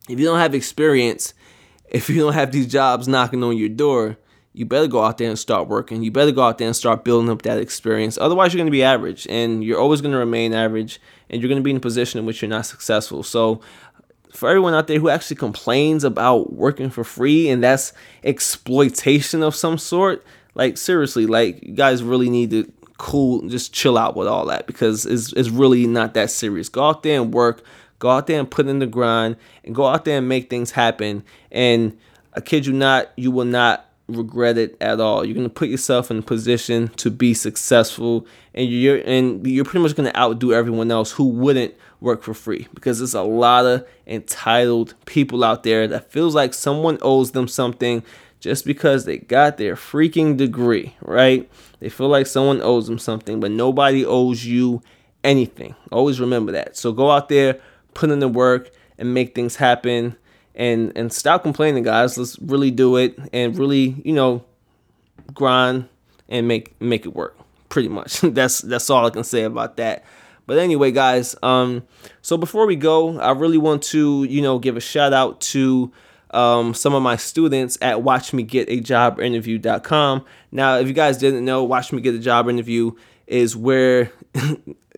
if 0.09 0.19
you 0.19 0.25
don't 0.25 0.39
have 0.39 0.55
experience 0.55 1.34
if 1.91 2.09
you 2.09 2.21
don't 2.21 2.34
have 2.34 2.51
these 2.51 2.67
jobs 2.67 3.07
knocking 3.07 3.43
on 3.43 3.57
your 3.57 3.69
door, 3.69 4.17
you 4.53 4.65
better 4.65 4.88
go 4.88 5.03
out 5.03 5.17
there 5.17 5.29
and 5.29 5.38
start 5.38 5.67
working. 5.67 6.03
You 6.03 6.11
better 6.11 6.32
go 6.32 6.41
out 6.41 6.57
there 6.57 6.67
and 6.67 6.75
start 6.75 7.03
building 7.03 7.29
up 7.29 7.41
that 7.43 7.57
experience. 7.57 8.17
Otherwise, 8.19 8.53
you're 8.53 8.59
going 8.59 8.67
to 8.67 8.71
be 8.71 8.84
average 8.84 9.27
and 9.29 9.63
you're 9.63 9.79
always 9.79 10.01
going 10.01 10.11
to 10.11 10.17
remain 10.17 10.53
average 10.53 10.99
and 11.29 11.41
you're 11.41 11.47
going 11.47 11.59
to 11.59 11.63
be 11.63 11.71
in 11.71 11.77
a 11.77 11.82
position 11.82 12.19
in 12.19 12.25
which 12.25 12.41
you're 12.41 12.49
not 12.49 12.65
successful. 12.65 13.23
So, 13.23 13.61
for 14.34 14.49
everyone 14.49 14.73
out 14.73 14.88
there 14.88 14.99
who 14.99 15.09
actually 15.09 15.38
complains 15.38 16.03
about 16.03 16.53
working 16.53 16.89
for 16.89 17.03
free 17.03 17.49
and 17.49 17.63
that's 17.63 17.93
exploitation 18.23 19.43
of 19.43 19.55
some 19.55 19.77
sort, 19.77 20.23
like 20.55 20.77
seriously, 20.77 21.25
like 21.25 21.61
you 21.63 21.73
guys 21.73 22.03
really 22.03 22.29
need 22.29 22.51
to 22.51 22.71
cool, 22.97 23.47
just 23.49 23.73
chill 23.73 23.97
out 23.97 24.15
with 24.15 24.27
all 24.27 24.45
that 24.45 24.67
because 24.67 25.05
it's, 25.05 25.34
it's 25.34 25.49
really 25.49 25.88
not 25.88 26.13
that 26.13 26.29
serious. 26.29 26.69
Go 26.69 26.88
out 26.88 27.03
there 27.03 27.19
and 27.19 27.34
work, 27.34 27.63
go 27.99 28.09
out 28.09 28.27
there 28.27 28.39
and 28.39 28.49
put 28.49 28.67
in 28.67 28.79
the 28.79 28.88
grind, 28.88 29.38
and 29.63 29.73
go 29.73 29.88
out 29.88 30.05
there 30.05 30.19
and 30.19 30.29
make 30.29 30.49
things 30.49 30.71
happen. 30.71 31.23
And 31.51 31.97
I 32.34 32.41
kid 32.41 32.65
you 32.65 32.73
not, 32.73 33.11
you 33.17 33.32
will 33.32 33.45
not 33.45 33.91
regret 34.07 34.57
it 34.57 34.77
at 34.82 34.99
all. 34.99 35.25
You're 35.25 35.36
gonna 35.36 35.49
put 35.49 35.69
yourself 35.69 36.11
in 36.11 36.19
a 36.19 36.21
position 36.21 36.89
to 36.97 37.09
be 37.09 37.34
successful, 37.34 38.27
and 38.53 38.69
you're 38.69 39.01
and 39.05 39.45
you're 39.45 39.65
pretty 39.65 39.84
much 39.84 39.95
gonna 39.95 40.11
outdo 40.15 40.53
everyone 40.53 40.91
else 40.91 41.11
who 41.11 41.25
wouldn't 41.25 41.73
work 42.01 42.23
for 42.23 42.33
free 42.33 42.67
because 42.73 42.97
there's 42.97 43.13
a 43.13 43.21
lot 43.21 43.65
of 43.65 43.87
entitled 44.07 44.95
people 45.05 45.43
out 45.43 45.63
there 45.63 45.87
that 45.87 46.11
feels 46.11 46.35
like 46.35 46.53
someone 46.53 46.97
owes 47.01 47.31
them 47.31 47.47
something 47.47 48.03
just 48.39 48.65
because 48.65 49.05
they 49.05 49.19
got 49.19 49.57
their 49.57 49.75
freaking 49.75 50.35
degree, 50.35 50.95
right? 51.01 51.49
They 51.79 51.89
feel 51.89 52.09
like 52.09 52.25
someone 52.25 52.59
owes 52.61 52.87
them 52.87 52.97
something, 52.97 53.39
but 53.39 53.51
nobody 53.51 54.03
owes 54.03 54.43
you 54.43 54.81
anything. 55.23 55.75
Always 55.91 56.19
remember 56.19 56.51
that. 56.51 56.75
So 56.75 56.91
go 56.91 57.11
out 57.11 57.29
there, 57.29 57.59
put 57.93 58.09
in 58.09 58.19
the 58.19 58.27
work, 58.27 58.71
and 58.97 59.13
make 59.13 59.33
things 59.33 59.55
happen 59.55 60.17
and 60.55 60.91
and 60.95 61.13
stop 61.13 61.43
complaining, 61.43 61.83
guys. 61.83 62.17
Let's 62.17 62.37
really 62.39 62.71
do 62.71 62.97
it 62.97 63.17
and 63.31 63.57
really, 63.57 64.01
you 64.03 64.13
know, 64.13 64.43
grind 65.33 65.87
and 66.29 66.47
make 66.47 66.79
make 66.81 67.05
it 67.05 67.15
work. 67.15 67.37
Pretty 67.69 67.89
much. 67.89 68.19
that's 68.21 68.59
that's 68.61 68.89
all 68.89 69.05
I 69.05 69.09
can 69.11 69.23
say 69.23 69.43
about 69.43 69.77
that. 69.77 70.03
But 70.51 70.59
anyway, 70.59 70.91
guys, 70.91 71.33
um, 71.43 71.83
so 72.21 72.35
before 72.35 72.67
we 72.67 72.75
go, 72.75 73.17
I 73.17 73.31
really 73.31 73.57
want 73.57 73.83
to, 73.83 74.25
you 74.25 74.41
know, 74.41 74.59
give 74.59 74.75
a 74.75 74.81
shout 74.81 75.13
out 75.13 75.39
to 75.39 75.93
um, 76.31 76.73
some 76.73 76.93
of 76.93 77.01
my 77.01 77.15
students 77.15 77.77
at 77.81 77.99
watchmegetajobinterview.com. 77.99 80.25
Now, 80.51 80.75
if 80.75 80.89
you 80.89 80.93
guys 80.93 81.17
didn't 81.17 81.45
know, 81.45 81.63
Watch 81.63 81.93
Me 81.93 82.01
Get 82.01 82.15
a 82.15 82.19
Job 82.19 82.49
Interview 82.49 82.91
is 83.27 83.55
where 83.55 84.11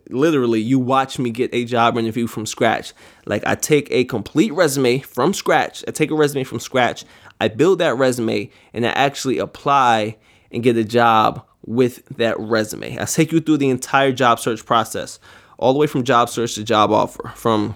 literally 0.09 0.59
you 0.59 0.79
watch 0.79 1.19
me 1.19 1.29
get 1.29 1.53
a 1.53 1.65
job 1.65 1.99
interview 1.99 2.25
from 2.25 2.47
scratch. 2.47 2.91
Like 3.27 3.45
I 3.45 3.53
take 3.53 3.91
a 3.91 4.05
complete 4.05 4.53
resume 4.53 5.01
from 5.01 5.35
scratch. 5.35 5.85
I 5.87 5.91
take 5.91 6.09
a 6.09 6.15
resume 6.15 6.45
from 6.45 6.61
scratch. 6.61 7.05
I 7.39 7.49
build 7.49 7.77
that 7.77 7.95
resume 7.95 8.49
and 8.73 8.87
I 8.87 8.89
actually 8.89 9.37
apply 9.37 10.17
and 10.51 10.63
get 10.63 10.77
a 10.77 10.83
job 10.83 11.45
with 11.65 12.05
that 12.17 12.39
resume. 12.39 12.99
I 12.99 13.05
take 13.05 13.31
you 13.31 13.39
through 13.39 13.57
the 13.57 13.69
entire 13.69 14.11
job 14.11 14.39
search 14.39 14.65
process, 14.65 15.19
all 15.57 15.73
the 15.73 15.79
way 15.79 15.87
from 15.87 16.03
job 16.03 16.29
search 16.29 16.55
to 16.55 16.63
job 16.63 16.91
offer, 16.91 17.31
from 17.35 17.75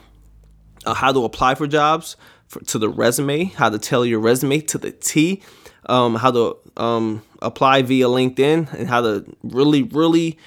uh, 0.85 0.93
how 0.93 1.11
to 1.11 1.23
apply 1.23 1.55
for 1.55 1.67
jobs 1.67 2.15
for, 2.47 2.61
to 2.61 2.79
the 2.79 2.89
resume, 2.89 3.45
how 3.45 3.69
to 3.69 3.79
tell 3.79 4.05
your 4.05 4.19
resume 4.19 4.61
to 4.61 4.77
the 4.77 4.91
T, 4.91 5.41
um, 5.87 6.15
how 6.15 6.31
to 6.31 6.57
um, 6.77 7.21
apply 7.41 7.81
via 7.81 8.05
LinkedIn, 8.05 8.73
and 8.73 8.87
how 8.87 9.01
to 9.01 9.25
really, 9.43 9.83
really 9.83 10.37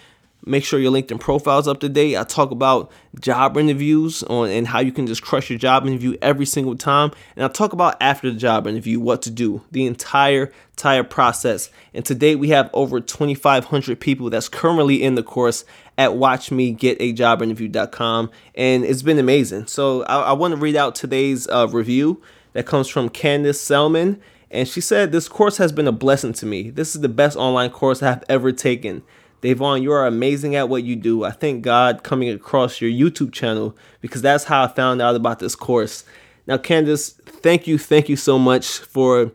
Make 0.45 0.65
sure 0.65 0.81
your 0.81 0.93
LinkedIn 0.93 1.21
profile 1.21 1.59
is 1.59 1.69
up 1.69 1.81
to 1.81 1.89
date. 1.89 2.17
I 2.17 2.25
talk 2.25 2.51
about 2.51 2.91
job 3.21 3.59
interviews 3.59 4.23
on 4.25 4.49
and 4.49 4.67
how 4.67 4.81
you 4.81 4.93
can 4.93 5.07
just 5.07 5.23
crush 5.23 5.51
your 5.51 5.59
job 5.59 5.87
interview 5.87 6.17
every 6.23 6.47
single 6.47 6.77
time. 6.77 7.13
And 7.37 7.45
I 7.45 7.49
talk 7.49 7.75
about 7.75 7.97
after 8.01 8.31
the 8.31 8.39
job 8.39 8.67
interview 8.67 9.01
what 9.01 9.21
to 9.23 9.31
do, 9.31 9.63
the 9.71 9.87
entire 9.87 10.51
entire 10.71 11.05
process. 11.05 11.69
And 11.93 12.07
today 12.07 12.37
we 12.37 12.49
have 12.51 12.71
over 12.73 13.01
2,500 13.01 14.01
people 14.01 14.31
that's 14.31 14.49
currently 14.49 15.03
in 15.03 15.15
the 15.15 15.23
course 15.23 15.67
at 15.99 16.13
watchmegetajobinterview.com, 16.13 18.31
and 18.55 18.85
it's 18.85 19.03
been 19.03 19.19
amazing. 19.19 19.67
So 19.67 20.05
I, 20.05 20.21
I 20.21 20.33
want 20.33 20.55
to 20.55 20.61
read 20.61 20.77
out 20.77 20.95
today's 20.95 21.47
uh, 21.49 21.69
review 21.71 22.23
that 22.55 22.65
comes 22.65 22.89
from 22.89 23.11
Candace 23.11 23.61
Selman. 23.61 24.19
And 24.51 24.67
she 24.67 24.81
said, 24.81 25.13
This 25.13 25.29
course 25.29 25.59
has 25.59 25.71
been 25.71 25.87
a 25.87 25.93
blessing 25.93 26.33
to 26.35 26.47
me. 26.47 26.71
This 26.71 26.95
is 26.95 27.03
the 27.03 27.09
best 27.09 27.37
online 27.37 27.71
course 27.71 28.03
I've 28.03 28.25
ever 28.29 28.51
taken. 28.51 29.03
Dayvon, 29.43 29.83
you 29.83 29.93
are 29.93 30.07
amazing 30.07 30.55
at 30.55 30.69
what 30.69 30.85
you 30.85 30.97
do. 30.97 31.25
I 31.25 31.31
thank 31.31 31.63
God 31.63 32.03
coming 32.03 32.29
across 32.29 32.81
your 32.81 32.91
YouTube 32.91 33.33
channel 33.33 33.77
because 34.01 34.21
that's 34.21 34.45
how 34.45 34.65
I 34.65 34.69
found 34.69 35.01
out 35.01 35.17
about 35.17 35.39
this 35.39 35.55
course. 35.55 36.05
Now, 36.47 36.59
Candace, 36.59 37.11
thank 37.11 37.67
you, 37.67 37.79
thank 37.79 38.09
you 38.09 38.17
so 38.17 38.39
much 38.39 38.79
for 38.79 39.33